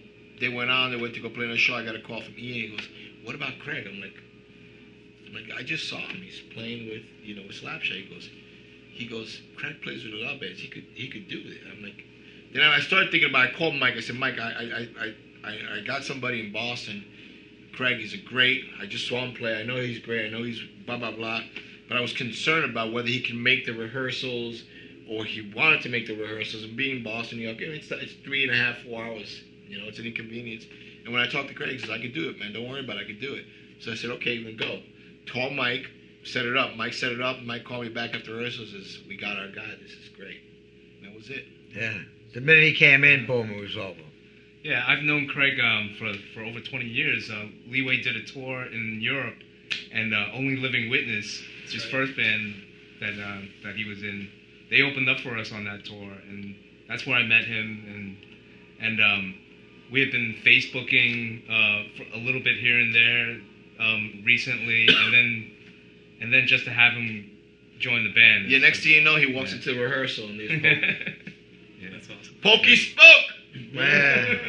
they 0.40 0.48
went 0.48 0.70
on. 0.70 0.90
They 0.90 0.96
went 0.96 1.14
to 1.14 1.20
go 1.20 1.28
play 1.28 1.44
on 1.44 1.50
a 1.50 1.56
show. 1.56 1.74
I 1.74 1.84
got 1.84 1.96
a 1.96 2.02
call 2.02 2.20
from 2.20 2.34
Ian. 2.38 2.70
He 2.70 2.76
goes, 2.76 2.88
"What 3.24 3.34
about 3.34 3.58
Craig?" 3.60 3.86
I'm 3.88 4.00
like, 4.00 4.14
I'm 5.26 5.34
like, 5.34 5.50
I 5.56 5.62
just 5.62 5.88
saw 5.88 5.98
him. 5.98 6.22
He's 6.22 6.40
playing 6.54 6.88
with 6.88 7.02
you 7.22 7.34
know 7.36 7.42
with 7.46 7.56
Slapshot. 7.56 8.04
He 8.04 8.14
goes, 8.14 8.30
he 8.98 9.06
goes, 9.06 9.40
Craig 9.56 9.76
plays 9.82 10.04
with 10.04 10.14
a 10.14 10.16
lot 10.16 10.34
of 10.34 10.40
bands. 10.40 10.60
He 10.60 10.68
could 10.68 10.84
he 10.94 11.08
could 11.08 11.28
do 11.28 11.40
it. 11.44 11.60
I'm 11.70 11.82
like, 11.82 12.04
then 12.54 12.62
I 12.62 12.80
started 12.80 13.10
thinking 13.10 13.30
about. 13.30 13.46
It. 13.46 13.54
I 13.54 13.58
called 13.58 13.74
Mike. 13.76 13.94
I 13.94 14.00
said, 14.00 14.16
Mike, 14.16 14.38
I 14.38 14.50
I 14.50 14.88
I 15.44 15.78
I, 15.78 15.84
got 15.86 16.04
somebody 16.04 16.46
in 16.46 16.52
Boston. 16.52 17.04
Craig 17.74 18.00
is 18.00 18.14
a 18.14 18.18
great. 18.18 18.64
I 18.80 18.86
just 18.86 19.06
saw 19.08 19.24
him 19.24 19.34
play. 19.34 19.54
I 19.54 19.62
know 19.62 19.76
he's 19.76 19.98
great. 20.00 20.26
I 20.26 20.30
know 20.30 20.42
he's 20.42 20.60
blah 20.86 20.98
blah 20.98 21.12
blah. 21.12 21.42
But 21.88 21.96
I 21.96 22.00
was 22.00 22.12
concerned 22.12 22.70
about 22.70 22.92
whether 22.92 23.08
he 23.08 23.20
can 23.20 23.42
make 23.42 23.64
the 23.64 23.72
rehearsals 23.72 24.62
or 25.08 25.24
he 25.24 25.52
wanted 25.56 25.80
to 25.82 25.88
make 25.88 26.06
the 26.06 26.14
rehearsals. 26.14 26.64
And 26.64 26.76
being 26.76 27.02
Boston, 27.02 27.38
New 27.38 27.44
York, 27.44 27.60
it's, 27.60 27.90
it's 27.90 28.12
three 28.24 28.42
and 28.42 28.52
a 28.52 28.56
half, 28.56 28.78
four 28.82 29.02
hours. 29.02 29.42
You 29.66 29.78
know, 29.78 29.88
it's 29.88 29.98
an 29.98 30.06
inconvenience. 30.06 30.66
And 31.04 31.14
when 31.14 31.22
I 31.22 31.26
talked 31.26 31.48
to 31.48 31.54
Craig, 31.54 31.70
he 31.70 31.78
says, 31.78 31.90
I 31.90 31.98
could 31.98 32.12
do 32.12 32.28
it, 32.28 32.38
man. 32.38 32.52
Don't 32.52 32.68
worry 32.68 32.84
about 32.84 32.98
it. 32.98 33.04
I 33.04 33.06
could 33.06 33.20
do 33.20 33.34
it. 33.34 33.46
So 33.80 33.92
I 33.92 33.94
said, 33.94 34.10
okay, 34.10 34.42
then 34.42 34.56
go. 34.56 34.82
Call 35.32 35.50
Mike, 35.50 35.86
set 36.24 36.44
it 36.44 36.56
up. 36.56 36.76
Mike 36.76 36.92
set 36.92 37.12
it 37.12 37.22
up. 37.22 37.42
Mike 37.42 37.64
called 37.64 37.84
me 37.84 37.88
back 37.88 38.14
after 38.14 38.34
rehearsals. 38.34 38.72
Says, 38.72 38.98
we 39.08 39.16
got 39.16 39.38
our 39.38 39.48
guy. 39.48 39.74
This 39.80 39.92
is 39.92 40.10
great. 40.14 40.40
And 40.98 41.10
that 41.10 41.16
was 41.16 41.30
it. 41.30 41.46
yeah. 41.74 41.98
The 42.34 42.40
minute 42.40 42.62
he 42.64 42.74
came 42.74 43.04
in, 43.04 43.26
boom, 43.26 43.50
it 43.50 43.60
was 43.60 43.76
over. 43.76 44.00
Yeah, 44.62 44.84
I've 44.86 45.02
known 45.02 45.28
Craig 45.28 45.58
um, 45.60 45.94
for 45.98 46.12
for 46.34 46.42
over 46.42 46.60
20 46.60 46.84
years. 46.84 47.30
Uh, 47.30 47.46
Leeway 47.68 48.02
did 48.02 48.16
a 48.16 48.22
tour 48.24 48.66
in 48.66 49.00
Europe, 49.00 49.36
and 49.92 50.12
uh, 50.14 50.26
Only 50.34 50.56
Living 50.56 50.90
Witness, 50.90 51.40
his 51.70 51.84
first 51.84 52.16
band 52.16 52.54
that 53.00 53.14
uh, 53.18 53.40
that 53.62 53.76
he 53.76 53.84
was 53.84 54.02
in, 54.02 54.28
they 54.70 54.82
opened 54.82 55.08
up 55.08 55.20
for 55.20 55.38
us 55.38 55.52
on 55.52 55.64
that 55.64 55.84
tour, 55.84 56.12
and 56.28 56.54
that's 56.88 57.06
where 57.06 57.16
I 57.16 57.22
met 57.22 57.44
him. 57.44 57.84
And 57.88 58.16
and 58.80 59.00
um, 59.00 59.34
we 59.90 60.00
have 60.00 60.10
been 60.12 60.34
Facebooking 60.44 61.42
uh, 61.48 61.84
for 61.96 62.02
a 62.14 62.18
little 62.18 62.42
bit 62.42 62.56
here 62.58 62.78
and 62.78 62.94
there 62.94 63.40
um, 63.80 64.22
recently, 64.26 64.86
and 64.88 65.12
then 65.14 65.50
and 66.20 66.32
then 66.32 66.46
just 66.46 66.64
to 66.64 66.70
have 66.72 66.92
him 66.92 67.30
join 67.78 68.02
the 68.02 68.12
band. 68.12 68.50
Yeah, 68.50 68.56
is 68.56 68.62
next 68.62 68.82
thing 68.82 68.92
you 68.92 69.00
know, 69.02 69.16
he 69.16 69.32
walks 69.32 69.50
Yeah. 69.50 69.56
into 69.58 69.74
the 69.74 69.80
rehearsal 69.80 70.28
and 70.28 70.40
there's 70.40 70.50
yeah. 71.90 71.96
That's 71.96 72.08
awesome. 72.10 72.36
Pokey 72.42 72.76
spoke. 72.76 73.26
Yeah. 73.72 74.34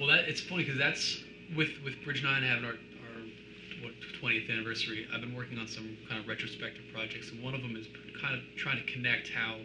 Well, 0.00 0.08
that 0.10 0.28
it's 0.28 0.40
funny 0.40 0.62
because 0.62 0.78
that's 0.78 1.18
with 1.56 1.70
with 1.84 1.94
Bridge 2.04 2.22
Nine 2.22 2.44
having 2.44 2.64
our 2.64 2.70
our 2.70 3.20
what 3.82 3.92
20th 4.22 4.48
anniversary. 4.48 5.08
I've 5.12 5.20
been 5.20 5.34
working 5.34 5.58
on 5.58 5.66
some 5.66 5.96
kind 6.08 6.20
of 6.20 6.28
retrospective 6.28 6.84
projects, 6.94 7.30
and 7.32 7.42
one 7.42 7.52
of 7.54 7.62
them 7.62 7.74
is 7.76 7.86
kind 8.22 8.34
of 8.36 8.40
trying 8.56 8.76
to 8.78 8.84
connect 8.92 9.28
how 9.30 9.56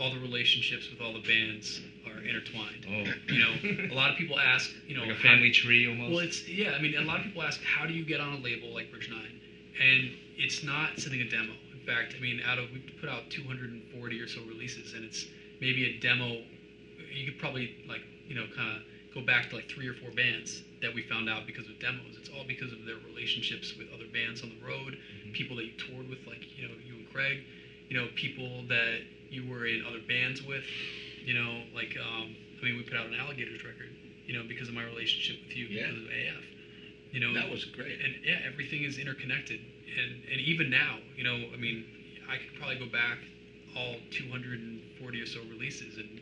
all 0.00 0.10
the 0.14 0.20
relationships 0.20 0.88
with 0.90 1.00
all 1.02 1.12
the 1.12 1.20
bands 1.28 1.82
are 2.06 2.20
intertwined. 2.24 2.86
Oh, 2.88 3.04
You 3.32 3.38
know, 3.44 3.92
a 3.92 3.94
lot 3.94 4.10
of 4.12 4.16
people 4.16 4.38
ask, 4.40 4.70
you 4.86 4.94
know, 4.96 5.02
like 5.02 5.10
a 5.10 5.14
how- 5.14 5.22
family 5.28 5.50
tree 5.50 5.86
almost. 5.88 6.10
Well, 6.10 6.20
it's 6.20 6.48
yeah. 6.48 6.72
I 6.72 6.80
mean, 6.80 6.96
a 6.96 7.02
lot 7.02 7.18
of 7.20 7.26
people 7.26 7.42
ask, 7.42 7.60
how 7.62 7.84
do 7.86 7.92
you 7.92 8.04
get 8.06 8.20
on 8.20 8.32
a 8.32 8.38
label 8.38 8.72
like 8.72 8.90
Bridge 8.90 9.10
Nine? 9.10 9.40
And 9.78 10.10
it's 10.38 10.62
not 10.64 10.98
sending 10.98 11.20
a 11.20 11.28
demo. 11.28 11.52
In 11.78 11.84
fact, 11.86 12.14
I 12.16 12.20
mean, 12.22 12.40
out 12.46 12.58
of 12.58 12.70
we 12.72 12.78
put 12.98 13.10
out 13.10 13.28
240 13.28 14.20
or 14.20 14.26
so 14.28 14.40
releases, 14.48 14.94
and 14.94 15.04
it's 15.04 15.26
maybe 15.60 15.84
a 15.84 16.00
demo. 16.00 16.40
You 17.16 17.24
could 17.32 17.38
probably 17.40 17.72
like 17.88 18.02
you 18.28 18.34
know 18.34 18.46
kind 18.54 18.76
of 18.76 18.82
go 19.14 19.22
back 19.24 19.48
to 19.50 19.56
like 19.56 19.68
three 19.68 19.88
or 19.88 19.94
four 19.94 20.10
bands 20.10 20.62
that 20.82 20.92
we 20.92 21.02
found 21.08 21.28
out 21.28 21.46
because 21.46 21.66
of 21.68 21.78
demos. 21.80 22.16
It's 22.20 22.28
all 22.28 22.44
because 22.46 22.72
of 22.72 22.84
their 22.84 22.96
relationships 23.08 23.74
with 23.78 23.88
other 23.94 24.04
bands 24.12 24.42
on 24.42 24.50
the 24.50 24.60
road, 24.64 24.98
people 25.32 25.56
that 25.56 25.64
you 25.64 25.72
toured 25.78 26.08
with, 26.08 26.20
like 26.26 26.44
you 26.56 26.68
know 26.68 26.74
you 26.84 26.94
and 26.96 27.08
Craig, 27.12 27.40
you 27.88 27.96
know 27.98 28.08
people 28.14 28.64
that 28.68 29.00
you 29.30 29.48
were 29.48 29.64
in 29.66 29.84
other 29.88 30.00
bands 30.06 30.42
with, 30.42 30.62
you 31.24 31.34
know 31.34 31.62
like 31.74 31.96
um, 31.96 32.36
I 32.60 32.64
mean 32.64 32.76
we 32.76 32.82
put 32.82 32.98
out 32.98 33.06
an 33.06 33.14
Alligators 33.14 33.64
record, 33.64 33.88
you 34.26 34.36
know 34.36 34.44
because 34.46 34.68
of 34.68 34.74
my 34.74 34.84
relationship 34.84 35.36
with 35.48 35.56
you 35.56 35.66
Yeah. 35.66 35.86
because 35.88 36.02
of 36.04 36.08
AF. 36.12 36.44
You 37.12 37.20
know 37.20 37.32
That 37.34 37.48
was 37.48 37.64
great. 37.64 37.98
and 38.04 38.12
yeah, 38.22 38.40
everything 38.46 38.82
is 38.84 38.98
interconnected. 38.98 39.60
And 39.96 40.12
and 40.30 40.40
even 40.40 40.68
now, 40.68 40.98
you 41.16 41.24
know, 41.24 41.36
I 41.54 41.56
mean, 41.56 41.86
I 42.28 42.36
could 42.36 42.52
probably 42.58 42.76
go 42.78 42.86
back 42.92 43.18
all 43.74 43.96
240 44.10 45.22
or 45.22 45.26
so 45.26 45.40
releases 45.48 45.96
and 45.96 46.20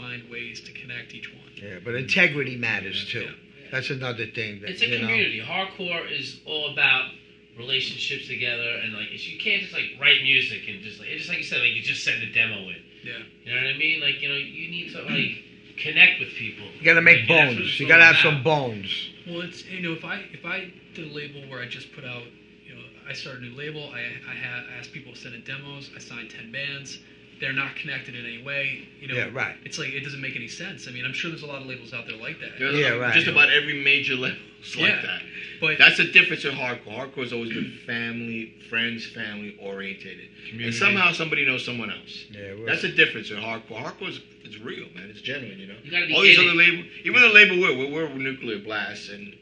find 0.00 0.28
ways 0.30 0.60
to 0.62 0.72
connect 0.72 1.14
each 1.14 1.28
one. 1.32 1.50
Yeah, 1.56 1.78
but 1.84 1.94
integrity 1.94 2.56
matters 2.56 3.06
too. 3.08 3.20
Yeah. 3.22 3.30
That's 3.72 3.90
another 3.90 4.26
thing. 4.26 4.60
That, 4.60 4.70
It's 4.70 4.82
a 4.82 4.86
you 4.86 4.98
know. 5.00 5.06
community. 5.06 5.40
Hardcore 5.40 6.10
is 6.10 6.40
all 6.44 6.70
about 6.72 7.10
relationships 7.58 8.26
together, 8.28 8.80
and 8.82 8.92
like 8.92 9.06
it's- 9.06 9.26
you 9.28 9.38
can't 9.38 9.62
just 9.62 9.72
like 9.72 9.96
write 10.00 10.22
music 10.22 10.62
and 10.68 10.82
just 10.82 11.00
like 11.00 11.08
just 11.10 11.28
like 11.28 11.38
you 11.38 11.44
said, 11.44 11.60
like 11.60 11.70
you 11.74 11.82
just 11.82 12.04
send 12.04 12.22
a 12.22 12.32
demo 12.32 12.68
in. 12.68 12.76
Yeah. 13.02 13.18
You 13.44 13.54
know 13.54 13.62
what 13.62 13.74
I 13.74 13.78
mean? 13.78 14.00
Like 14.00 14.20
you 14.20 14.28
know, 14.28 14.36
you 14.36 14.68
need 14.68 14.92
to 14.92 15.02
like 15.02 15.76
connect 15.78 16.20
with 16.20 16.30
people. 16.30 16.66
You 16.78 16.84
gotta 16.84 17.02
make 17.02 17.28
Like, 17.28 17.28
bones. 17.28 17.80
You 17.80 17.86
gotta 17.88 18.04
have 18.04 18.16
about. 18.16 18.22
some 18.34 18.42
bones. 18.42 19.10
Well, 19.26 19.40
it's 19.42 19.64
you 19.64 19.80
know, 19.80 19.92
if 19.92 20.04
I 20.04 20.22
if 20.32 20.44
I 20.44 20.70
did 20.94 21.10
a 21.10 21.14
label 21.14 21.48
where 21.50 21.60
I 21.62 21.66
just 21.66 21.92
put 21.92 22.04
out, 22.04 22.22
you 22.66 22.74
know, 22.74 22.82
I 23.08 23.12
started 23.14 23.42
a 23.42 23.46
new 23.46 23.56
label. 23.56 23.90
I 23.92 24.00
I 24.30 24.34
had 24.34 24.64
I 24.70 24.78
asked 24.78 24.92
people 24.92 25.12
to 25.14 25.18
send 25.18 25.34
in 25.34 25.42
demos. 25.42 25.90
I 25.96 25.98
signed 25.98 26.30
10 26.30 26.52
bands. 26.52 26.98
They're 27.40 27.52
not 27.52 27.76
connected 27.76 28.14
in 28.14 28.24
any 28.24 28.42
way. 28.42 28.88
You 29.00 29.08
know, 29.08 29.14
Yeah, 29.14 29.28
right. 29.32 29.56
It's 29.64 29.78
like 29.78 29.90
it 29.92 30.00
doesn't 30.00 30.20
make 30.22 30.36
any 30.36 30.48
sense. 30.48 30.88
I 30.88 30.90
mean, 30.90 31.04
I'm 31.04 31.12
sure 31.12 31.30
there's 31.30 31.42
a 31.42 31.46
lot 31.46 31.60
of 31.60 31.66
labels 31.68 31.92
out 31.92 32.06
there 32.06 32.16
like 32.16 32.40
that. 32.40 32.58
There's 32.58 32.74
Yeah, 32.78 32.94
a- 32.94 32.98
right. 32.98 33.14
Just 33.14 33.26
about 33.26 33.50
every 33.50 33.82
major 33.82 34.14
level 34.14 34.38
is 34.62 34.74
like 34.76 34.88
Yeah. 34.88 35.02
that. 35.02 35.22
But 35.60 35.78
That's 35.78 35.96
the 35.98 36.04
difference 36.04 36.44
in 36.44 36.54
hardcore. 36.54 36.94
Hardcore's 37.14 37.32
always 37.32 37.52
been 37.52 37.78
family, 37.86 38.54
friends, 38.70 39.06
family 39.06 39.54
orientated. 39.60 40.28
And 40.60 40.74
somehow 40.74 41.12
somebody 41.12 41.44
knows 41.46 41.64
someone 41.64 41.90
else. 41.90 42.24
Yeah, 42.30 42.52
we're- 42.54 42.66
That's 42.66 42.82
the 42.82 42.88
difference 42.88 43.30
in 43.30 43.36
hardcore. 43.36 43.82
Hardcore 43.82 44.08
is 44.10 44.20
it's 44.44 44.58
real, 44.60 44.86
man. 44.94 45.08
It's 45.10 45.20
genuine, 45.22 45.58
you 45.58 45.66
know. 45.66 45.74
You 45.84 45.90
gotta 45.90 46.06
be 46.06 46.14
All 46.14 46.22
these 46.22 46.38
other 46.38 46.54
labels, 46.54 46.86
even 47.04 47.20
the 47.20 47.28
label 47.28 47.58
we're, 47.60 47.76
we're, 47.76 48.06
we're 48.06 48.14
Nuclear 48.18 48.58
Blast, 48.60 49.08
and 49.10 49.34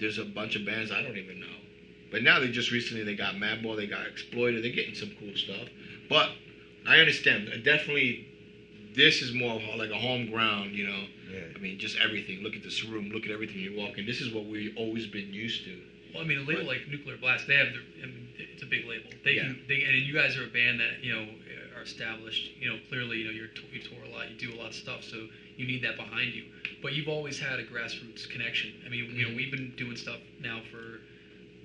there's 0.00 0.18
a 0.18 0.24
bunch 0.24 0.56
of 0.56 0.64
bands 0.64 0.90
I 0.90 1.02
don't 1.02 1.18
even 1.18 1.38
know. 1.38 1.46
But 2.10 2.22
now 2.22 2.40
they 2.40 2.48
just 2.50 2.70
recently 2.72 3.04
they 3.04 3.14
got 3.14 3.34
Madball, 3.36 3.76
they 3.76 3.86
got 3.86 4.06
Exploited, 4.06 4.64
they're 4.64 4.72
getting 4.72 4.94
some 4.94 5.12
cool 5.20 5.34
stuff. 5.36 5.68
But 6.08 6.30
I 6.86 6.98
understand. 6.98 7.48
Definitely, 7.64 8.26
this 8.94 9.22
is 9.22 9.32
more 9.34 9.54
of 9.54 9.62
like 9.78 9.90
a 9.90 9.98
home 9.98 10.30
ground, 10.30 10.72
you 10.72 10.86
know. 10.86 11.04
Yeah. 11.30 11.40
I 11.54 11.58
mean, 11.58 11.78
just 11.78 11.96
everything. 11.98 12.42
Look 12.42 12.54
at 12.54 12.62
this 12.62 12.84
room. 12.84 13.10
Look 13.12 13.24
at 13.24 13.30
everything 13.30 13.58
you 13.58 13.76
walk 13.76 13.98
in. 13.98 14.06
This 14.06 14.20
is 14.20 14.32
what 14.34 14.46
we've 14.46 14.76
always 14.76 15.06
been 15.06 15.32
used 15.32 15.64
to. 15.64 15.80
Well, 16.12 16.22
I 16.22 16.26
mean, 16.26 16.38
a 16.38 16.42
label 16.42 16.64
like 16.64 16.88
Nuclear 16.88 17.16
Blast, 17.16 17.46
they 17.46 17.56
have 17.56 17.68
their, 17.72 17.80
I 18.02 18.06
mean, 18.06 18.28
it's 18.36 18.62
a 18.62 18.66
big 18.66 18.86
label. 18.86 19.10
They 19.24 19.32
Yeah. 19.32 19.44
can, 19.44 19.62
they, 19.66 19.82
and 19.84 19.96
you 19.96 20.12
guys 20.12 20.36
are 20.36 20.44
a 20.44 20.48
band 20.48 20.80
that, 20.80 21.02
you 21.02 21.14
know, 21.14 21.26
are 21.74 21.82
established. 21.82 22.52
You 22.60 22.68
know, 22.70 22.78
clearly, 22.90 23.18
you 23.18 23.24
know, 23.24 23.30
you're, 23.30 23.48
you 23.72 23.80
tour 23.80 24.04
a 24.04 24.10
lot, 24.10 24.30
you 24.30 24.36
do 24.36 24.54
a 24.54 24.58
lot 24.58 24.68
of 24.68 24.74
stuff, 24.74 25.04
so 25.04 25.28
you 25.56 25.66
need 25.66 25.82
that 25.84 25.96
behind 25.96 26.34
you. 26.34 26.44
But 26.82 26.92
you've 26.92 27.08
always 27.08 27.38
had 27.38 27.58
a 27.60 27.64
grassroots 27.64 28.28
connection. 28.28 28.74
I 28.84 28.90
mean, 28.90 29.10
you 29.16 29.22
know, 29.22 29.28
mm-hmm. 29.28 29.36
we've 29.36 29.50
been 29.50 29.72
doing 29.76 29.96
stuff 29.96 30.20
now 30.40 30.60
for 30.70 30.91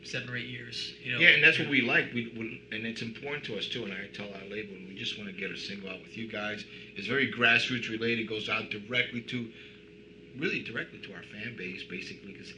seven 0.07 0.29
or 0.29 0.37
eight 0.37 0.47
years. 0.47 0.93
You 1.03 1.13
know, 1.13 1.19
Yeah, 1.19 1.29
and 1.29 1.43
that's 1.43 1.59
what 1.59 1.69
we 1.69 1.81
like. 1.81 2.13
We, 2.13 2.31
we 2.37 2.61
and 2.75 2.85
it's 2.85 3.01
important 3.01 3.45
to 3.45 3.57
us 3.57 3.67
too. 3.67 3.83
And 3.83 3.93
I 3.93 4.07
tell 4.13 4.27
our 4.27 4.49
label, 4.49 4.75
we 4.87 4.95
just 4.95 5.17
want 5.17 5.29
to 5.29 5.35
get 5.35 5.51
a 5.51 5.57
single 5.57 5.89
out 5.89 6.01
with 6.01 6.17
you 6.17 6.27
guys. 6.27 6.63
It's 6.95 7.07
very 7.07 7.31
grassroots 7.31 7.89
related. 7.89 8.27
Goes 8.27 8.49
out 8.49 8.69
directly 8.69 9.21
to, 9.21 9.49
really 10.39 10.63
directly 10.63 10.99
to 10.99 11.13
our 11.13 11.23
fan 11.23 11.55
base, 11.57 11.83
basically, 11.83 12.33
because 12.33 12.53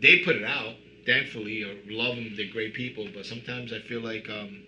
they 0.00 0.20
put 0.24 0.36
it 0.36 0.44
out. 0.44 0.74
Thankfully, 1.06 1.62
or 1.62 1.74
love 1.90 2.16
them. 2.16 2.32
They're 2.34 2.50
great 2.50 2.72
people. 2.72 3.06
But 3.14 3.26
sometimes 3.26 3.74
I 3.74 3.78
feel 3.80 4.00
like, 4.00 4.26
um, 4.30 4.62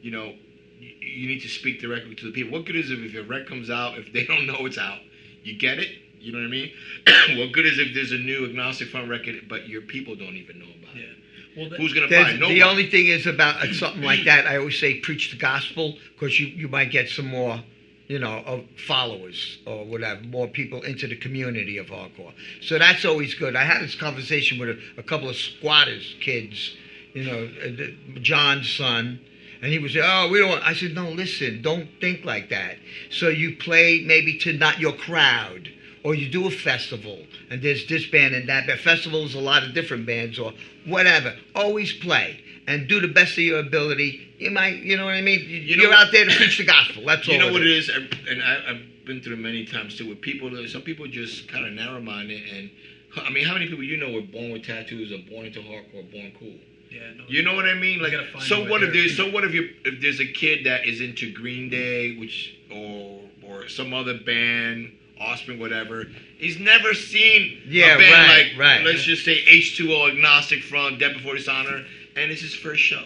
you 0.00 0.10
know, 0.10 0.32
you, 0.78 0.94
you 1.00 1.28
need 1.28 1.42
to 1.42 1.48
speak 1.48 1.82
directly 1.82 2.14
to 2.14 2.24
the 2.24 2.32
people. 2.32 2.52
What 2.52 2.64
good 2.64 2.76
is 2.76 2.90
it 2.90 2.98
if 2.98 3.12
your 3.12 3.24
rec 3.24 3.46
comes 3.46 3.68
out 3.68 3.98
if 3.98 4.10
they 4.10 4.24
don't 4.24 4.46
know 4.46 4.64
it's 4.64 4.78
out? 4.78 5.00
You 5.42 5.58
get 5.58 5.78
it. 5.78 5.90
You 6.18 6.32
know 6.32 6.38
what 6.38 6.46
I 6.46 6.50
mean? 6.50 6.72
what 7.38 7.52
good 7.52 7.66
is 7.66 7.78
if 7.78 7.94
there's 7.94 8.12
a 8.12 8.18
new 8.18 8.46
agnostic 8.46 8.88
front 8.88 9.08
record, 9.08 9.36
but 9.48 9.68
your 9.68 9.82
people 9.82 10.16
don't 10.16 10.34
even 10.34 10.58
know 10.58 10.66
about 10.82 10.96
it? 10.96 11.16
Well, 11.56 11.70
that, 11.70 11.80
Who's 11.80 11.92
gonna 11.94 12.08
buy 12.08 12.30
it? 12.30 12.40
Nobody. 12.40 12.54
the 12.60 12.62
only 12.66 12.90
thing 12.90 13.06
is 13.06 13.26
about 13.26 13.56
uh, 13.56 13.72
something 13.72 14.02
like 14.02 14.24
that. 14.24 14.46
I 14.46 14.58
always 14.58 14.78
say 14.78 15.00
preach 15.00 15.30
the 15.30 15.38
gospel 15.38 15.96
because 16.14 16.38
you, 16.38 16.46
you 16.48 16.68
might 16.68 16.90
get 16.90 17.08
some 17.08 17.26
more, 17.26 17.62
you 18.08 18.18
know, 18.18 18.42
of 18.46 18.64
followers 18.86 19.58
or 19.66 19.84
whatever, 19.84 20.20
more 20.22 20.48
people 20.48 20.82
into 20.82 21.06
the 21.06 21.16
community 21.16 21.78
of 21.78 21.86
hardcore. 21.86 22.32
So 22.60 22.78
that's 22.78 23.04
always 23.04 23.34
good. 23.34 23.56
I 23.56 23.64
had 23.64 23.82
this 23.82 23.94
conversation 23.94 24.58
with 24.58 24.68
a, 24.70 24.78
a 24.98 25.02
couple 25.02 25.28
of 25.28 25.36
squatters 25.36 26.14
kids, 26.20 26.76
you 27.14 27.24
know, 27.24 27.48
uh, 27.62 27.68
the- 27.68 28.20
John's 28.20 28.70
son. 28.70 29.20
And 29.62 29.72
he 29.72 29.78
was 29.78 29.94
saying, 29.94 30.04
"Oh, 30.06 30.28
we 30.28 30.38
don't." 30.38 30.62
I 30.62 30.74
said, 30.74 30.94
"No, 30.94 31.08
listen, 31.10 31.62
don't 31.62 31.88
think 32.02 32.26
like 32.26 32.50
that. 32.50 32.76
So 33.10 33.28
you 33.30 33.56
play 33.56 34.04
maybe 34.06 34.36
to 34.40 34.52
not 34.52 34.78
your 34.78 34.92
crowd, 34.92 35.70
or 36.04 36.14
you 36.14 36.28
do 36.28 36.46
a 36.46 36.50
festival, 36.50 37.18
and 37.50 37.62
there's 37.62 37.86
this 37.86 38.06
band 38.06 38.34
and 38.34 38.48
that 38.48 38.66
band. 38.66 38.80
Festivals, 38.80 39.34
a 39.34 39.40
lot 39.40 39.62
of 39.62 39.74
different 39.74 40.06
bands, 40.06 40.38
or 40.38 40.52
whatever. 40.84 41.34
Always 41.54 41.92
play 41.92 42.40
and 42.66 42.88
do 42.88 43.00
the 43.00 43.08
best 43.08 43.32
of 43.32 43.38
your 43.44 43.60
ability. 43.60 44.22
You 44.38 44.50
might, 44.50 44.76
you 44.82 44.96
know 44.96 45.04
what 45.06 45.14
I 45.14 45.20
mean. 45.22 45.40
You, 45.40 45.58
You 45.58 45.76
know 45.78 45.84
are 45.86 45.88
what- 45.90 46.06
out 46.06 46.12
there 46.12 46.24
to 46.26 46.34
preach 46.36 46.58
the 46.58 46.64
gospel. 46.64 47.04
That's 47.06 47.26
all. 47.28 47.34
You 47.34 47.40
know 47.40 47.52
what 47.52 47.62
it 47.62 47.68
is, 47.68 47.88
and 47.88 48.42
I, 48.42 48.70
I've 48.70 49.04
been 49.06 49.22
through 49.22 49.36
many 49.36 49.64
times 49.64 49.96
too. 49.96 50.08
With 50.08 50.20
people, 50.20 50.50
some 50.68 50.82
people 50.82 51.06
just 51.06 51.48
kind 51.48 51.64
of 51.66 51.72
narrow-minded, 51.72 52.42
and 52.52 52.70
I 53.16 53.30
mean, 53.30 53.46
how 53.46 53.54
many 53.54 53.66
people 53.68 53.84
you 53.84 53.96
know 53.96 54.10
were 54.10 54.20
born 54.20 54.50
with 54.52 54.64
tattoos, 54.64 55.12
or 55.12 55.18
born 55.30 55.46
into 55.46 55.60
hardcore, 55.60 56.10
born 56.12 56.32
cool? 56.38 56.52
yeah, 56.90 57.12
no, 57.16 57.24
You 57.28 57.42
know 57.42 57.54
what 57.54 57.64
I 57.66 57.74
mean? 57.74 58.00
Like, 58.00 58.12
so 58.40 58.68
what 58.68 58.82
if 58.82 58.92
there's 58.92 59.16
so 59.16 59.30
what 59.30 59.44
if 59.44 59.54
you 59.54 59.70
if 59.84 60.00
there's 60.02 60.20
a 60.20 60.26
kid 60.26 60.66
that 60.66 60.84
is 60.86 61.00
into 61.00 61.32
Green 61.32 61.68
Day, 61.70 62.16
which 62.18 62.56
or 62.72 63.20
or 63.42 63.68
some 63.68 63.94
other 63.94 64.18
band, 64.18 64.92
Offspring, 65.20 65.58
whatever. 65.58 66.04
He's 66.38 66.58
never 66.58 66.92
seen 66.94 67.62
Yeah, 67.66 67.94
a 67.94 67.98
band 67.98 68.12
right, 68.12 68.46
like 68.50 68.58
right. 68.58 68.84
let's 68.84 69.02
just 69.02 69.24
say 69.24 69.38
H2O, 69.46 70.10
Agnostic 70.10 70.62
Front, 70.62 70.98
Death 70.98 71.14
Before 71.14 71.34
Dishonor, 71.34 71.84
and 72.16 72.30
it's 72.30 72.42
his 72.42 72.54
first 72.54 72.82
show. 72.82 73.02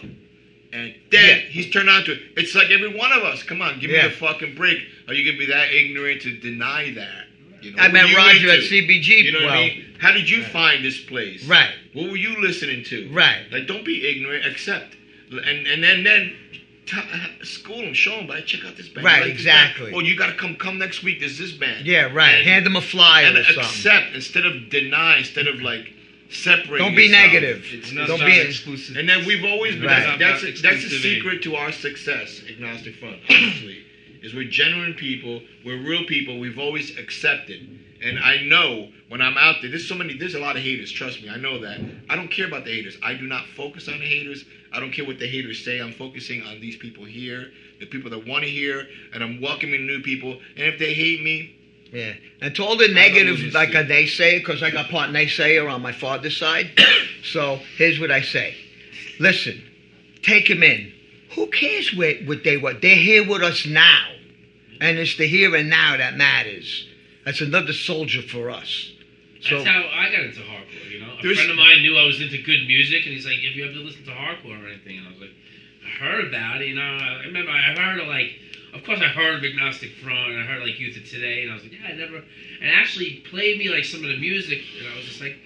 And 0.73 0.93
then 1.09 1.25
Yeah. 1.27 1.35
he's 1.49 1.69
turned 1.69 1.89
on 1.89 2.03
to 2.05 2.13
it. 2.13 2.19
It's 2.37 2.53
like 2.55 2.69
every 2.69 2.89
one 2.89 3.11
of 3.11 3.23
us. 3.23 3.43
Come 3.43 3.61
on, 3.61 3.79
give 3.79 3.91
Yeah. 3.91 4.03
me 4.03 4.07
a 4.07 4.11
fucking 4.11 4.55
break. 4.55 4.79
Are 5.07 5.13
you 5.13 5.23
gonna 5.25 5.37
be 5.37 5.45
that 5.47 5.73
ignorant 5.73 6.21
to 6.23 6.31
deny 6.31 6.91
that? 6.91 7.27
You 7.61 7.71
know, 7.71 7.77
I 7.77 7.83
what 7.83 7.93
met 7.93 8.15
Roger 8.15 8.49
at? 8.51 8.63
CBG. 8.63 9.23
You 9.23 9.31
know 9.33 9.39
what 9.39 9.45
well, 9.51 9.57
I 9.63 9.67
mean? 9.67 9.85
How 9.99 10.11
did 10.11 10.29
you 10.29 10.41
Right. 10.41 10.51
find 10.51 10.83
this 10.85 10.97
place? 10.99 11.43
Right, 11.43 11.69
What 11.93 12.09
were 12.09 12.17
you 12.17 12.41
listening 12.41 12.83
to? 12.85 13.07
right. 13.09 13.43
Like, 13.51 13.67
don't 13.67 13.85
be 13.85 14.05
ignorant. 14.07 14.45
Accept, 14.45 14.95
and 15.31 15.67
and 15.67 15.83
then 15.83 16.03
then 16.03 16.33
t- 16.91 17.45
school 17.45 17.77
them, 17.77 17.93
show 17.93 18.11
them. 18.17 18.27
But 18.27 18.45
check 18.45 18.65
out 18.65 18.75
this 18.77 18.89
band. 18.89 19.05
Right, 19.05 19.21
like 19.21 19.35
this 19.37 19.45
band? 19.45 19.69
exactly. 19.71 19.93
Oh, 19.95 19.99
you 20.01 20.15
got 20.17 20.27
to 20.27 20.35
come 20.35 20.55
come 20.55 20.77
next 20.77 21.03
week. 21.03 21.19
There's 21.19 21.37
this 21.37 21.51
band. 21.53 21.85
Yeah, 21.85 22.11
right. 22.13 22.35
And- 22.35 22.47
Hand 22.47 22.65
them 22.65 22.75
a 22.75 22.81
flyer 22.81 23.25
and 23.27 23.37
or 23.37 23.43
something. 23.43 23.63
accept 23.63 24.15
instead 24.15 24.45
of 24.45 24.69
deny. 24.69 25.17
Instead 25.19 25.47
of 25.47 25.61
like 25.61 25.93
separate. 26.29 26.79
Don't 26.79 26.95
be 26.95 27.03
yourself. 27.03 27.25
negative. 27.25 27.65
It's 27.71 27.91
Don't 27.91 28.07
not, 28.19 28.25
be- 28.25 28.39
exclusive. 28.39 28.97
And 28.97 29.07
then 29.09 29.25
we've 29.25 29.43
always 29.43 29.75
been. 29.75 29.85
Right. 29.85 30.17
That's 30.19 30.43
It's 30.43 30.59
a, 30.59 30.63
that's 30.63 30.83
the 30.83 30.89
secret 30.99 31.43
to 31.43 31.55
our 31.55 31.71
success, 31.71 32.41
agnostic 32.49 32.95
front. 32.95 33.17
Honestly, 33.29 33.79
is 34.21 34.33
we're 34.33 34.49
genuine 34.49 34.93
people. 34.93 35.41
We're 35.65 35.81
real 35.81 36.05
people. 36.05 36.39
We've 36.39 36.59
always 36.59 36.97
accepted. 36.97 37.79
And 38.01 38.17
I 38.19 38.41
know 38.41 38.89
when 39.09 39.21
I'm 39.21 39.37
out 39.37 39.57
there, 39.61 39.69
there's 39.69 39.87
so 39.87 39.95
many. 39.95 40.17
There's 40.17 40.33
a 40.33 40.39
lot 40.39 40.55
of 40.55 40.63
haters. 40.63 40.91
Trust 40.91 41.21
me, 41.21 41.29
I 41.29 41.37
know 41.37 41.59
that. 41.61 41.79
I 42.09 42.15
don't 42.15 42.29
care 42.29 42.47
about 42.47 42.65
the 42.65 42.71
haters. 42.71 42.97
I 43.03 43.13
do 43.13 43.27
not 43.27 43.45
focus 43.55 43.87
on 43.87 43.99
the 43.99 44.05
haters. 44.05 44.43
I 44.73 44.79
don't 44.79 44.91
care 44.91 45.05
what 45.05 45.19
the 45.19 45.27
haters 45.27 45.63
say. 45.63 45.79
I'm 45.79 45.93
focusing 45.93 46.41
on 46.43 46.59
these 46.61 46.77
people 46.77 47.05
here, 47.05 47.51
the 47.79 47.85
people 47.85 48.09
that 48.11 48.25
want 48.25 48.43
to 48.43 48.49
hear, 48.49 48.87
and 49.13 49.23
I'm 49.23 49.39
welcoming 49.39 49.85
new 49.85 50.01
people. 50.01 50.31
And 50.31 50.65
if 50.65 50.79
they 50.79 50.93
hate 50.93 51.21
me, 51.21 51.55
Yeah, 51.91 52.13
and 52.41 52.55
to 52.55 52.63
all 52.63 52.77
the 52.77 52.87
negative, 52.87 53.53
like 53.53 53.75
a 53.75 53.83
naysayer, 53.83 54.37
uh, 54.37 54.39
because 54.39 54.63
I 54.63 54.71
got 54.71 54.89
part 54.89 55.11
naysayer 55.11 55.71
on 55.71 55.81
my 55.81 55.91
father's 55.91 56.37
side. 56.37 56.71
so 57.23 57.59
here's 57.77 57.99
what 57.99 58.11
I 58.11 58.21
say: 58.21 58.55
Listen, 59.19 59.61
take 60.23 60.47
them 60.47 60.63
in. 60.63 60.91
Who 61.35 61.47
cares 61.47 61.93
what, 61.93 62.15
what 62.25 62.43
they 62.43 62.57
what? 62.57 62.81
They're 62.81 62.95
here 62.95 63.27
with 63.27 63.43
us 63.43 63.65
now, 63.65 64.07
and 64.79 64.97
it's 64.97 65.17
the 65.17 65.27
here 65.27 65.55
and 65.55 65.69
now 65.69 65.97
that 65.97 66.15
matters. 66.15 66.87
That's 67.25 67.41
another 67.41 67.73
soldier 67.73 68.21
for 68.21 68.49
us. 68.49 68.91
So 69.41 69.55
That's 69.55 69.67
how 69.67 69.83
I 69.93 70.11
got 70.11 70.21
into 70.21 70.41
hardcore. 70.41 70.91
You 70.91 71.01
know, 71.01 71.13
a 71.17 71.35
friend 71.35 71.49
of 71.49 71.57
mine 71.57 71.81
knew 71.81 71.97
I 71.97 72.05
was 72.05 72.21
into 72.21 72.41
good 72.41 72.67
music, 72.67 73.05
and 73.05 73.13
he's 73.13 73.25
like, 73.25 73.39
"Have 73.39 73.53
you 73.53 73.65
ever 73.65 73.73
listened 73.73 74.05
to 74.05 74.11
hardcore 74.11 74.63
or 74.63 74.67
anything?" 74.67 74.99
And 74.99 75.07
I 75.07 75.11
was 75.11 75.19
like, 75.19 75.33
"I 75.85 75.89
heard 75.89 76.27
about 76.27 76.61
it." 76.61 76.67
You 76.67 76.75
know, 76.75 76.81
I 76.81 77.25
remember 77.25 77.51
I 77.51 77.73
heard 77.73 77.99
of 77.99 78.07
like, 78.07 78.33
of 78.73 78.83
course, 78.85 78.99
I 79.01 79.07
heard 79.07 79.37
of 79.37 79.43
Agnostic 79.43 79.93
Front, 80.03 80.31
and 80.31 80.39
I 80.39 80.45
heard 80.45 80.61
like 80.61 80.79
Youth 80.79 80.97
of 80.97 81.09
Today, 81.09 81.41
and 81.43 81.51
I 81.51 81.55
was 81.55 81.63
like, 81.63 81.73
"Yeah, 81.73 81.87
I 81.89 81.93
never." 81.93 82.17
And 82.17 82.69
actually 82.69 83.23
played 83.29 83.57
me 83.57 83.69
like 83.69 83.83
some 83.85 84.03
of 84.03 84.09
the 84.09 84.19
music, 84.19 84.61
and 84.79 84.93
I 84.93 84.95
was 84.95 85.05
just 85.05 85.21
like, 85.21 85.37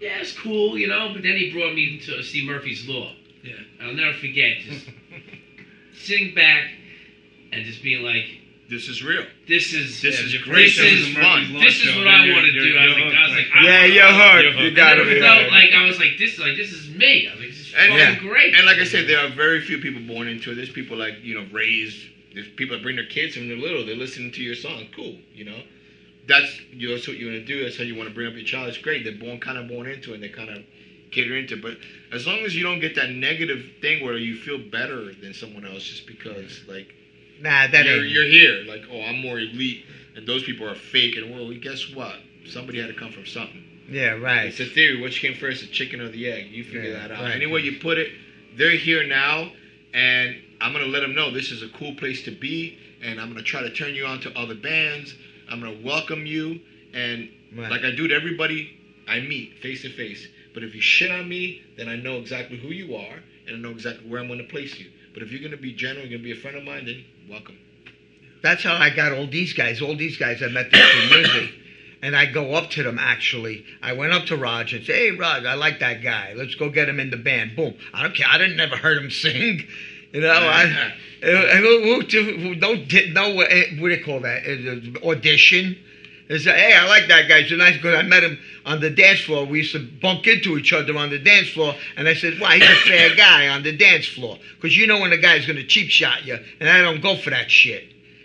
"Yeah, 0.00 0.18
it's 0.18 0.32
cool," 0.32 0.76
you 0.76 0.88
know. 0.88 1.12
But 1.12 1.22
then 1.22 1.36
he 1.36 1.52
brought 1.52 1.74
me 1.74 2.00
to 2.06 2.22
see 2.22 2.44
Murphy's 2.44 2.88
Law. 2.88 3.12
Yeah. 3.44 3.54
I'll 3.80 3.94
never 3.94 4.16
forget 4.18 4.58
just 4.58 4.86
sitting 5.94 6.34
back 6.34 6.64
and 7.52 7.64
just 7.64 7.82
being 7.82 8.02
like, 8.02 8.26
this 8.68 8.88
is 8.88 9.02
real. 9.04 9.24
"This 9.46 9.72
is 9.72 10.00
This 10.02 10.18
is 10.20 10.34
great. 10.42 10.66
this 10.74 10.78
is 10.78 11.16
fun. 11.16 11.52
This 11.54 11.84
is 11.84 11.94
what 11.96 12.06
I 12.08 12.30
want 12.32 12.46
to 12.46 12.52
do." 12.52 12.76
I 12.76 12.86
was 12.86 12.94
like, 12.96 13.14
I 13.14 13.28
was 13.28 13.36
like, 13.36 13.46
yeah, 13.62 13.84
you're 13.84 14.64
You 14.64 14.70
got 14.74 14.98
I 14.98 15.02
to 15.02 15.04
be. 15.04 15.20
felt 15.20 15.50
like 15.52 15.72
I 15.72 15.84
was 15.86 15.98
like 15.98 16.18
this. 16.18 16.38
Like 16.38 16.56
this 16.56 16.72
is 16.72 16.90
me. 16.90 17.28
I 17.28 17.32
was 17.32 17.40
like, 17.40 17.50
this 17.50 17.60
is 17.68 17.74
And- 17.74 18.18
great. 18.20 18.54
And 18.56 18.66
like 18.66 18.78
I 18.78 18.84
said, 18.84 19.08
there 19.08 19.20
are 19.24 19.28
very 19.28 19.60
few 19.60 19.78
people 19.78 20.02
born 20.02 20.28
into 20.28 20.50
it. 20.52 20.54
There's 20.56 20.70
people 20.70 20.96
like 20.96 21.22
you 21.22 21.34
know 21.34 21.46
raised. 21.52 21.98
There's 22.34 22.48
people 22.48 22.76
that 22.76 22.82
bring 22.82 22.96
their 22.96 23.06
kids 23.06 23.36
when 23.36 23.48
they're 23.48 23.56
little. 23.56 23.86
They're 23.86 23.96
listening 23.96 24.30
to 24.32 24.42
your 24.42 24.54
song. 24.54 24.86
Cool, 24.94 25.16
you 25.34 25.44
know. 25.44 25.60
That's 26.28 26.60
you 26.72 26.88
know, 26.88 26.94
that's 26.96 27.06
what 27.08 27.16
you 27.18 27.26
want 27.30 27.38
to 27.38 27.44
do. 27.46 27.62
That's 27.62 27.78
how 27.78 27.84
you 27.84 27.94
want 27.94 28.08
to 28.08 28.14
bring 28.14 28.26
up 28.26 28.34
your 28.34 28.44
child. 28.44 28.68
It's 28.68 28.78
great. 28.78 29.04
They're 29.04 29.14
born 29.14 29.38
kind 29.40 29.58
of 29.58 29.68
born 29.68 29.86
into 29.88 30.10
it. 30.10 30.14
and 30.16 30.22
They 30.22 30.28
kind 30.28 30.50
of 30.50 30.58
cater 31.12 31.36
into 31.36 31.54
it. 31.54 31.62
But 31.62 31.78
as 32.12 32.26
long 32.26 32.40
as 32.40 32.54
you 32.54 32.62
don't 32.64 32.80
get 32.80 32.96
that 32.96 33.10
negative 33.10 33.64
thing 33.80 34.04
where 34.04 34.18
you 34.18 34.34
feel 34.36 34.58
better 34.58 35.14
than 35.14 35.32
someone 35.34 35.64
else 35.64 35.84
just 35.84 36.06
because 36.06 36.62
like 36.66 36.92
Nah, 37.40 37.66
that 37.68 37.84
you're, 37.84 37.96
ain't. 38.04 38.08
you're 38.08 38.24
here, 38.24 38.62
like 38.66 38.84
oh 38.90 39.02
I'm 39.02 39.16
more 39.20 39.38
elite 39.38 39.84
and 40.14 40.26
those 40.26 40.42
people 40.42 40.66
are 40.68 40.74
fake. 40.74 41.16
And 41.16 41.30
well, 41.30 41.50
guess 41.52 41.88
what? 41.90 42.16
Somebody 42.46 42.80
had 42.80 42.88
to 42.88 42.94
come 42.94 43.12
from 43.12 43.26
something. 43.26 43.62
yeah, 43.90 44.10
right. 44.10 44.46
It's 44.46 44.60
a 44.60 44.66
theory. 44.66 44.96
Which 45.00 45.20
came 45.20 45.34
first, 45.34 45.60
the 45.60 45.66
chicken 45.66 46.00
or 46.00 46.08
the 46.08 46.28
egg? 46.28 46.48
You 46.50 46.64
figure 46.64 46.84
Yeah, 46.84 46.92
that 47.08 47.10
out. 47.12 47.22
right. 47.24 47.34
Any 47.34 47.46
way 47.46 47.60
you 47.60 47.78
put 47.80 47.98
it, 47.98 48.08
they're 48.56 48.72
here 48.76 49.02
now, 49.04 49.50
and 49.92 50.36
I'm 50.60 50.72
gonna 50.72 50.86
let 50.86 51.00
them 51.00 51.14
know 51.14 51.30
this 51.30 51.50
is 51.50 51.62
a 51.62 51.68
cool 51.68 51.92
place 51.92 52.22
to 52.22 52.30
be, 52.30 52.78
and 53.02 53.20
I'm 53.20 53.28
gonna 53.28 53.42
try 53.42 53.62
to 53.62 53.70
turn 53.70 53.94
you 53.94 54.06
on 54.06 54.20
to 54.20 54.38
other 54.38 54.54
bands. 54.54 55.14
I'm 55.48 55.60
gonna 55.60 55.78
welcome 55.84 56.24
you, 56.26 56.60
and 56.92 57.28
Right. 57.54 57.70
like 57.70 57.84
I 57.84 57.90
do 57.90 58.08
to 58.08 58.14
everybody 58.14 58.72
I 59.06 59.20
meet 59.20 59.58
face 59.58 59.82
to 59.82 59.88
face. 59.90 60.26
But 60.54 60.62
if 60.62 60.74
you 60.74 60.80
shit 60.80 61.10
on 61.10 61.28
me, 61.28 61.60
then 61.76 61.88
I 61.88 61.96
know 61.96 62.16
exactly 62.16 62.56
who 62.56 62.68
you 62.70 62.94
are, 62.96 63.22
and 63.46 63.56
I 63.56 63.58
know 63.58 63.70
exactly 63.70 64.08
where 64.08 64.20
I'm 64.20 64.28
gonna 64.28 64.42
place 64.44 64.78
you. 64.78 64.86
But 65.16 65.22
if 65.22 65.32
you're 65.32 65.40
gonna 65.40 65.56
be 65.56 65.72
genuine, 65.72 66.10
you're 66.10 66.18
gonna 66.18 66.28
be 66.28 66.38
a 66.38 66.42
friend 66.42 66.58
of 66.58 66.64
mine, 66.64 66.84
then 66.84 67.02
welcome. 67.26 67.56
That's 68.42 68.62
how 68.62 68.74
I 68.74 68.90
got 68.90 69.12
all 69.12 69.26
these 69.26 69.54
guys. 69.54 69.80
All 69.80 69.96
these 69.96 70.18
guys 70.18 70.42
I 70.42 70.48
met 70.48 70.70
through 70.70 71.16
music. 71.16 71.54
And 72.02 72.14
I 72.14 72.26
go 72.26 72.52
up 72.52 72.68
to 72.72 72.82
them 72.82 72.98
actually. 72.98 73.64
I 73.80 73.94
went 73.94 74.12
up 74.12 74.26
to 74.26 74.36
Raj 74.36 74.74
and 74.74 74.84
say, 74.84 75.06
Hey 75.06 75.10
Raj, 75.12 75.46
I 75.46 75.54
like 75.54 75.80
that 75.80 76.02
guy. 76.02 76.34
Let's 76.36 76.54
go 76.54 76.68
get 76.68 76.86
him 76.86 77.00
in 77.00 77.08
the 77.08 77.16
band. 77.16 77.56
Boom. 77.56 77.74
I 77.94 78.02
don't 78.02 78.14
care. 78.14 78.26
I 78.28 78.36
didn't 78.36 78.58
never 78.58 78.76
heard 78.76 78.98
him 78.98 79.10
sing. 79.22 79.66
You 80.12 80.20
know, 80.20 80.28
I, 80.28 80.66
who, 81.22 81.30
who, 81.30 82.00
who, 82.02 82.38
who 82.38 82.54
don't 82.54 82.92
know 83.14 83.34
what, 83.36 83.50
eh, 83.50 83.64
what 83.78 83.88
do 83.88 83.96
they 83.96 84.02
call 84.02 84.20
that? 84.20 85.00
Audition. 85.02 85.78
They 86.28 86.38
say, 86.38 86.58
hey, 86.58 86.74
I 86.74 86.86
like 86.88 87.06
that 87.08 87.28
guy. 87.28 87.42
He's 87.42 87.52
a 87.52 87.56
nice 87.56 87.80
guy. 87.80 87.94
I 87.94 88.02
met 88.02 88.24
him 88.24 88.38
on 88.64 88.80
the 88.80 88.90
dance 88.90 89.20
floor. 89.20 89.44
We 89.44 89.58
used 89.58 89.72
to 89.72 89.86
bump 90.02 90.26
into 90.26 90.58
each 90.58 90.72
other 90.72 90.96
on 90.96 91.10
the 91.10 91.20
dance 91.20 91.48
floor. 91.50 91.74
And 91.96 92.08
I 92.08 92.14
said, 92.14 92.40
why? 92.40 92.58
He's 92.58 92.68
a 92.68 92.74
fair 92.74 93.14
guy 93.16 93.48
on 93.48 93.62
the 93.62 93.76
dance 93.76 94.06
floor. 94.06 94.38
Because 94.56 94.76
you 94.76 94.86
know 94.86 95.00
when 95.00 95.12
a 95.12 95.18
guy's 95.18 95.46
going 95.46 95.56
to 95.56 95.66
cheap 95.66 95.88
shot 95.88 96.24
you. 96.24 96.38
And 96.58 96.68
I 96.68 96.82
don't 96.82 97.00
go 97.00 97.16
for 97.16 97.30
that 97.30 97.50
shit. 97.50 97.84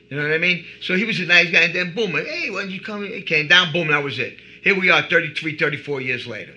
You 0.10 0.18
know 0.18 0.24
what 0.24 0.34
I 0.34 0.40
mean? 0.40 0.66
So 0.82 0.96
he 0.96 1.06
was 1.06 1.20
a 1.20 1.26
nice 1.26 1.52
guy. 1.52 1.62
And 1.62 1.76
then 1.76 1.94
boom, 1.94 2.12
hey, 2.12 2.50
when 2.50 2.72
you 2.72 2.82
come? 2.82 3.04
He 3.04 3.22
came 3.22 3.48
down. 3.48 3.72
Boom, 3.72 3.90
that 3.90 4.04
was 4.04 4.18
it. 4.18 4.36
Here 4.64 4.78
we 4.78 4.90
are 4.90 5.04
33, 5.04 5.58
34 5.58 6.02
years 6.02 6.28
later. 6.28 6.56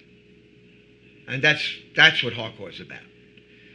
And 1.29 1.43
that's 1.43 1.63
that's 1.95 2.23
what 2.23 2.35
hardcore 2.35 2.71
is 2.71 2.81
about. 2.81 2.99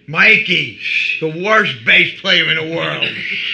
Mikey, 0.10 0.80
the 1.20 1.44
worst 1.46 1.86
bass 1.86 2.20
player 2.20 2.50
in 2.50 2.56
the 2.58 2.76
world. 2.76 3.04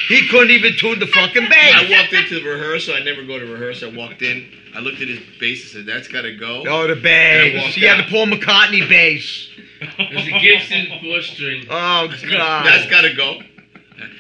he 0.07 0.27
couldn't 0.29 0.51
even 0.51 0.73
tune 0.77 0.99
the 0.99 1.07
fucking 1.07 1.49
bass. 1.49 1.75
I 1.75 1.89
walked 1.91 2.13
into 2.13 2.39
the 2.39 2.49
rehearsal. 2.49 2.93
I 2.95 2.99
never 2.99 3.23
go 3.23 3.37
to 3.37 3.45
rehearsal. 3.45 3.91
I 3.91 3.95
walked 3.97 4.21
in. 4.21 4.49
I 4.73 4.79
looked 4.79 5.01
at 5.01 5.07
his 5.07 5.19
bass 5.39 5.61
and 5.75 5.85
said, 5.85 5.85
"That's 5.85 6.07
got 6.07 6.21
to 6.23 6.33
go." 6.35 6.63
Oh, 6.67 6.87
the 6.87 6.95
bass. 6.95 7.61
walked 7.61 7.75
He 7.75 7.85
had 7.85 7.99
the 7.99 8.03
out. 8.03 8.09
Paul 8.09 8.27
McCartney 8.27 8.87
bass. 8.87 9.49
There's 9.97 10.27
a 10.27 10.39
Gibson 10.39 10.87
four 11.01 11.21
string. 11.21 11.65
Oh, 11.69 12.07
God. 12.29 12.65
That's 12.65 12.89
got 12.89 13.01
to 13.01 13.13
go. 13.13 13.39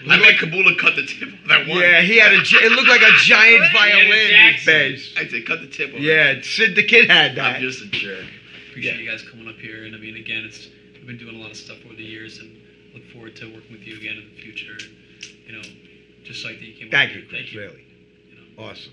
I 0.09 0.17
made 0.19 0.35
Kabula 0.35 0.77
cut 0.77 0.95
the 0.95 1.05
tip 1.05 1.27
of 1.33 1.47
that 1.49 1.67
one. 1.67 1.79
yeah, 1.79 2.01
he 2.01 2.17
had 2.17 2.31
a. 2.33 2.37
It 2.39 2.71
looked 2.71 2.87
like 2.89 3.01
a 3.01 3.11
giant 3.23 3.63
violin 3.73 4.29
Jackson. 4.29 4.65
bass. 4.73 5.13
I 5.17 5.27
said, 5.27 5.45
cut 5.45 5.59
the 5.61 5.67
tip 5.67 5.89
of 5.89 5.95
it. 5.95 6.01
Yeah, 6.01 6.35
Sid 6.41 6.75
the 6.75 6.83
Kid 6.83 7.09
had 7.09 7.35
that. 7.35 7.55
I'm 7.57 7.61
just 7.61 7.81
a 7.83 7.87
jerk. 7.87 8.23
Appreciate 8.69 8.95
Yeah. 8.95 9.01
you 9.01 9.09
guys 9.09 9.23
coming 9.23 9.47
up 9.49 9.55
here, 9.57 9.83
and 9.85 9.93
I 9.95 9.97
mean, 9.97 10.15
again, 10.15 10.45
it's 10.45 10.67
we've 11.05 11.17
been 11.17 11.25
doing 11.27 11.39
a 11.39 11.41
lot 11.41 11.51
of 11.51 11.57
stuff 11.57 11.77
over 11.85 11.95
the 11.95 12.03
years, 12.03 12.39
and 12.39 12.55
look 12.93 13.03
forward 13.11 13.35
to 13.37 13.45
working 13.53 13.71
with 13.71 13.85
you 13.85 13.97
again 13.97 14.17
in 14.17 14.29
the 14.35 14.41
future. 14.41 14.77
You 15.47 15.53
know, 15.55 15.61
just 16.23 16.43
like 16.45 16.59
that 16.59 16.65
you 16.65 16.73
came. 16.73 16.89
Thank 16.91 17.11
up 17.11 17.15
you, 17.15 17.21
here. 17.21 17.29
Chris. 17.29 17.41
Thank 17.41 17.53
you. 17.53 17.61
Really, 17.61 17.85
You 18.29 18.35
know. 18.57 18.63
awesome. 18.69 18.91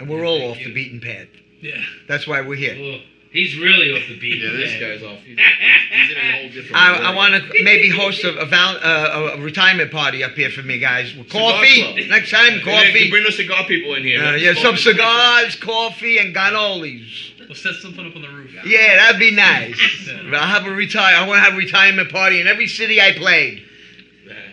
and 0.00 0.08
we're 0.08 0.26
all 0.26 0.50
off 0.50 0.58
the 0.58 0.72
beaten 0.72 1.00
path. 1.00 1.28
Yeah. 1.60 1.76
That's 2.08 2.26
why 2.26 2.40
we're 2.40 2.56
here. 2.56 2.76
Oh, 2.78 3.00
he's 3.30 3.56
really 3.58 3.92
off 3.96 4.06
the 4.08 4.18
beat. 4.18 4.42
Yeah, 4.42 4.50
this 4.50 4.72
guy's 4.80 5.02
off. 5.02 5.20
He's, 5.20 5.38
he's 5.90 6.10
in 6.10 6.16
a 6.16 6.32
whole 6.32 6.48
different. 6.50 6.74
I, 6.76 6.92
world. 6.92 7.04
I 7.04 7.14
want 7.14 7.34
to 7.52 7.62
maybe 7.62 7.88
host 7.88 8.24
a, 8.24 8.36
a, 8.36 8.44
val, 8.46 8.76
uh, 8.82 9.36
a 9.36 9.40
retirement 9.40 9.92
party 9.92 10.24
up 10.24 10.32
here 10.32 10.50
for 10.50 10.62
me, 10.62 10.78
guys. 10.78 11.14
With 11.14 11.30
coffee 11.30 12.06
next 12.08 12.30
time. 12.32 12.54
Yeah, 12.54 12.56
you 12.56 12.62
Coffee. 12.64 13.10
bring 13.10 13.22
those 13.22 13.36
cigar 13.36 13.64
people 13.64 13.94
in 13.94 14.02
here. 14.02 14.22
Uh, 14.22 14.34
yeah, 14.34 14.54
some 14.54 14.74
it. 14.74 14.78
cigars, 14.78 15.54
coffee, 15.56 16.18
and 16.18 16.34
cannolis. 16.34 17.30
We'll 17.54 17.72
set 17.72 17.80
something 17.80 18.04
up 18.04 18.16
on 18.16 18.22
the 18.22 18.28
roof. 18.28 18.52
Yeah, 18.66 18.96
that'd 18.96 19.20
be 19.20 19.30
nice. 19.30 19.80
Yeah. 20.08 20.38
I'll 20.38 20.48
have 20.48 20.66
a 20.66 20.74
retire. 20.74 21.14
I 21.14 21.26
want 21.26 21.38
to 21.38 21.42
have 21.42 21.54
a 21.54 21.56
retirement 21.56 22.10
party 22.10 22.40
in 22.40 22.48
every 22.48 22.66
city 22.66 23.00
I 23.00 23.12
played. 23.12 23.62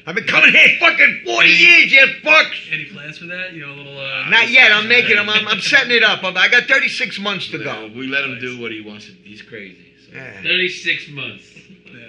I've 0.06 0.14
been 0.14 0.26
coming 0.26 0.52
here 0.52 0.78
fucking 0.80 1.22
40 1.26 1.47
years, 1.47 1.91
you 1.91 2.06
fucks. 2.24 2.72
Any 2.72 2.86
plans 2.86 3.18
for 3.18 3.26
that? 3.26 3.54
You 3.54 3.66
know, 3.66 3.74
a 3.74 3.76
little. 3.76 3.97
Uh, 3.97 4.30
Not 4.30 4.49
yet. 4.49 4.72
I'm 4.72 4.88
making 4.88 5.16
them. 5.16 5.30
I'm, 5.30 5.47
I'm 5.47 5.62
setting 5.62 5.95
it 5.95 6.04
up. 6.04 6.24
I 6.24 6.47
got 6.47 6.64
36 6.64 7.20
months 7.20 7.49
to 7.49 7.64
go. 7.64 7.91
We 7.95 8.08
let 8.08 8.24
him 8.24 8.39
do 8.39 8.60
what 8.62 8.72
he 8.72 8.82
wants. 8.82 9.06
to 9.06 9.14
He's 9.24 9.41
crazy. 9.41 9.93
So. 10.06 10.18
Yeah. 10.18 10.43
36 10.43 11.10
months. 11.10 11.43
Yeah. 11.86 12.02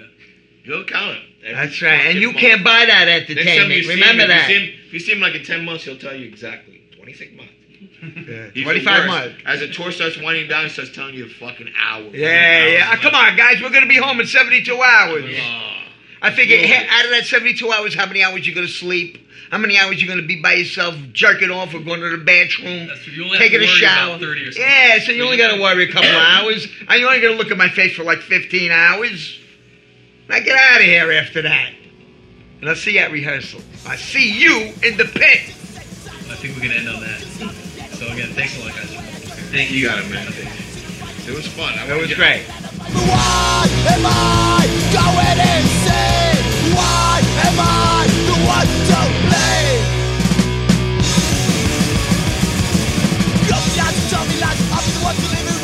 He'll 0.63 0.85
count 0.85 1.17
it. 1.43 1.53
That's 1.53 1.81
right. 1.81 2.05
And 2.05 2.19
you 2.19 2.27
month. 2.27 2.39
can't 2.39 2.63
buy 2.63 2.85
that 2.85 3.05
Next 3.05 3.27
time 3.29 3.37
entertainment. 3.37 3.87
Remember 3.87 4.23
him, 4.23 4.29
that. 4.29 4.49
If 4.49 4.49
you, 4.49 4.59
see 4.59 4.65
him, 4.65 4.79
if 4.87 4.93
you 4.93 4.99
see 4.99 5.11
him 5.13 5.19
like 5.21 5.35
in 5.35 5.43
10 5.43 5.65
months, 5.65 5.85
he'll 5.85 5.97
tell 5.97 6.15
you 6.15 6.27
exactly. 6.27 6.81
26 6.97 7.35
months. 7.35 7.53
Yeah, 8.01 8.63
25 8.63 9.07
months. 9.07 9.35
As 9.45 9.59
the 9.59 9.67
tour 9.69 9.91
starts 9.91 10.19
winding 10.21 10.47
down, 10.49 10.63
he 10.63 10.69
starts 10.69 10.91
telling 10.91 11.15
you 11.15 11.27
the 11.27 11.33
fucking 11.33 11.69
hour. 11.81 12.03
Yeah, 12.13 12.67
yeah. 12.67 12.89
Ah, 12.89 12.97
come 13.01 13.13
on, 13.15 13.35
guys. 13.35 13.61
We're 13.61 13.69
going 13.69 13.83
to 13.83 13.87
be 13.89 13.97
home 13.97 14.19
in 14.19 14.27
72 14.27 14.73
hours. 14.81 15.25
Oh. 15.37 15.69
I 16.21 16.31
figure 16.31 16.57
he- 16.57 16.73
out 16.73 17.05
of 17.05 17.11
that 17.11 17.25
72 17.25 17.71
hours, 17.71 17.93
how 17.95 18.05
many 18.05 18.23
hours 18.23 18.45
you're 18.47 18.55
going 18.55 18.67
to 18.67 18.71
sleep? 18.73 19.19
How 19.51 19.57
many 19.59 19.77
hours 19.77 20.01
you're 20.01 20.07
going 20.07 20.21
to 20.21 20.25
be 20.27 20.41
by 20.41 20.53
yourself, 20.53 20.95
jerking 21.11 21.51
off 21.51 21.73
or 21.75 21.79
going 21.79 21.99
to 21.99 22.09
the 22.17 22.23
bathroom? 22.23 22.87
That's 22.87 23.03
true. 23.03 23.29
Taking 23.37 23.61
a 23.61 23.67
shower. 23.67 24.15
about 24.15 24.21
30 24.21 24.41
or 24.41 24.51
something. 24.51 24.63
Yeah, 24.63 24.97
so 24.99 25.11
you 25.11 25.23
only 25.23 25.37
got 25.37 25.53
to 25.55 25.61
worry 25.61 25.83
a 25.87 25.91
couple 25.91 26.09
of 26.09 26.15
hours. 26.15 26.67
And 26.87 26.99
you 26.99 27.05
only 27.07 27.21
got 27.21 27.27
to 27.29 27.35
look 27.35 27.51
at 27.51 27.57
my 27.57 27.69
face 27.69 27.93
for 27.95 28.03
like 28.03 28.19
15 28.19 28.71
hours. 28.71 29.39
Now 30.27 30.39
get 30.39 30.57
out 30.57 30.79
of 30.79 30.85
here 30.87 31.11
after 31.11 31.41
that. 31.43 31.71
And 32.61 32.69
I'll 32.69 32.75
see 32.75 32.93
you 32.93 32.99
at 33.01 33.11
rehearsal. 33.11 33.61
I 33.85 33.95
see 33.97 34.31
you 34.39 34.73
in 34.81 34.97
the 34.97 35.05
pit. 35.05 35.41
I 36.31 36.35
think 36.35 36.55
we're 36.55 36.63
going 36.67 36.71
to 36.71 36.77
end 36.77 36.89
on 36.89 37.01
that. 37.01 37.52
So 38.13 38.19
again, 38.19 38.35
thanks 38.35 38.53
a 38.61 38.63
lot, 38.63 38.75
guys. 38.75 38.93
Thank 39.49 39.71
you. 39.71 39.77
You 39.79 39.87
got 39.89 39.97
it, 39.97 40.05
man. 40.11 40.27
It 40.29 41.33
was 41.33 41.47
fun. 41.47 41.73
I 41.73 41.87
That 41.87 41.97
wanna 41.97 42.05
was 42.05 42.13
great. 42.13 42.45
Why 42.45 43.65
am 43.89 44.05
I 44.05 44.61
going 44.93 45.39
insane? 45.41 46.45
Why 46.77 47.25
am 47.41 47.57
I 47.57 48.05
the 48.29 48.37
one 48.45 48.69
to 48.69 48.99
blame? 49.25 49.81
You're 53.49 53.63
the 53.65 53.73
guys 53.81 53.97
who 53.97 54.05
tell 54.13 54.25
me 54.29 54.37
lies, 54.37 54.61
I'm 54.61 54.85
the 54.93 55.01
one 55.01 55.15
to 55.17 55.27
live 55.33 55.62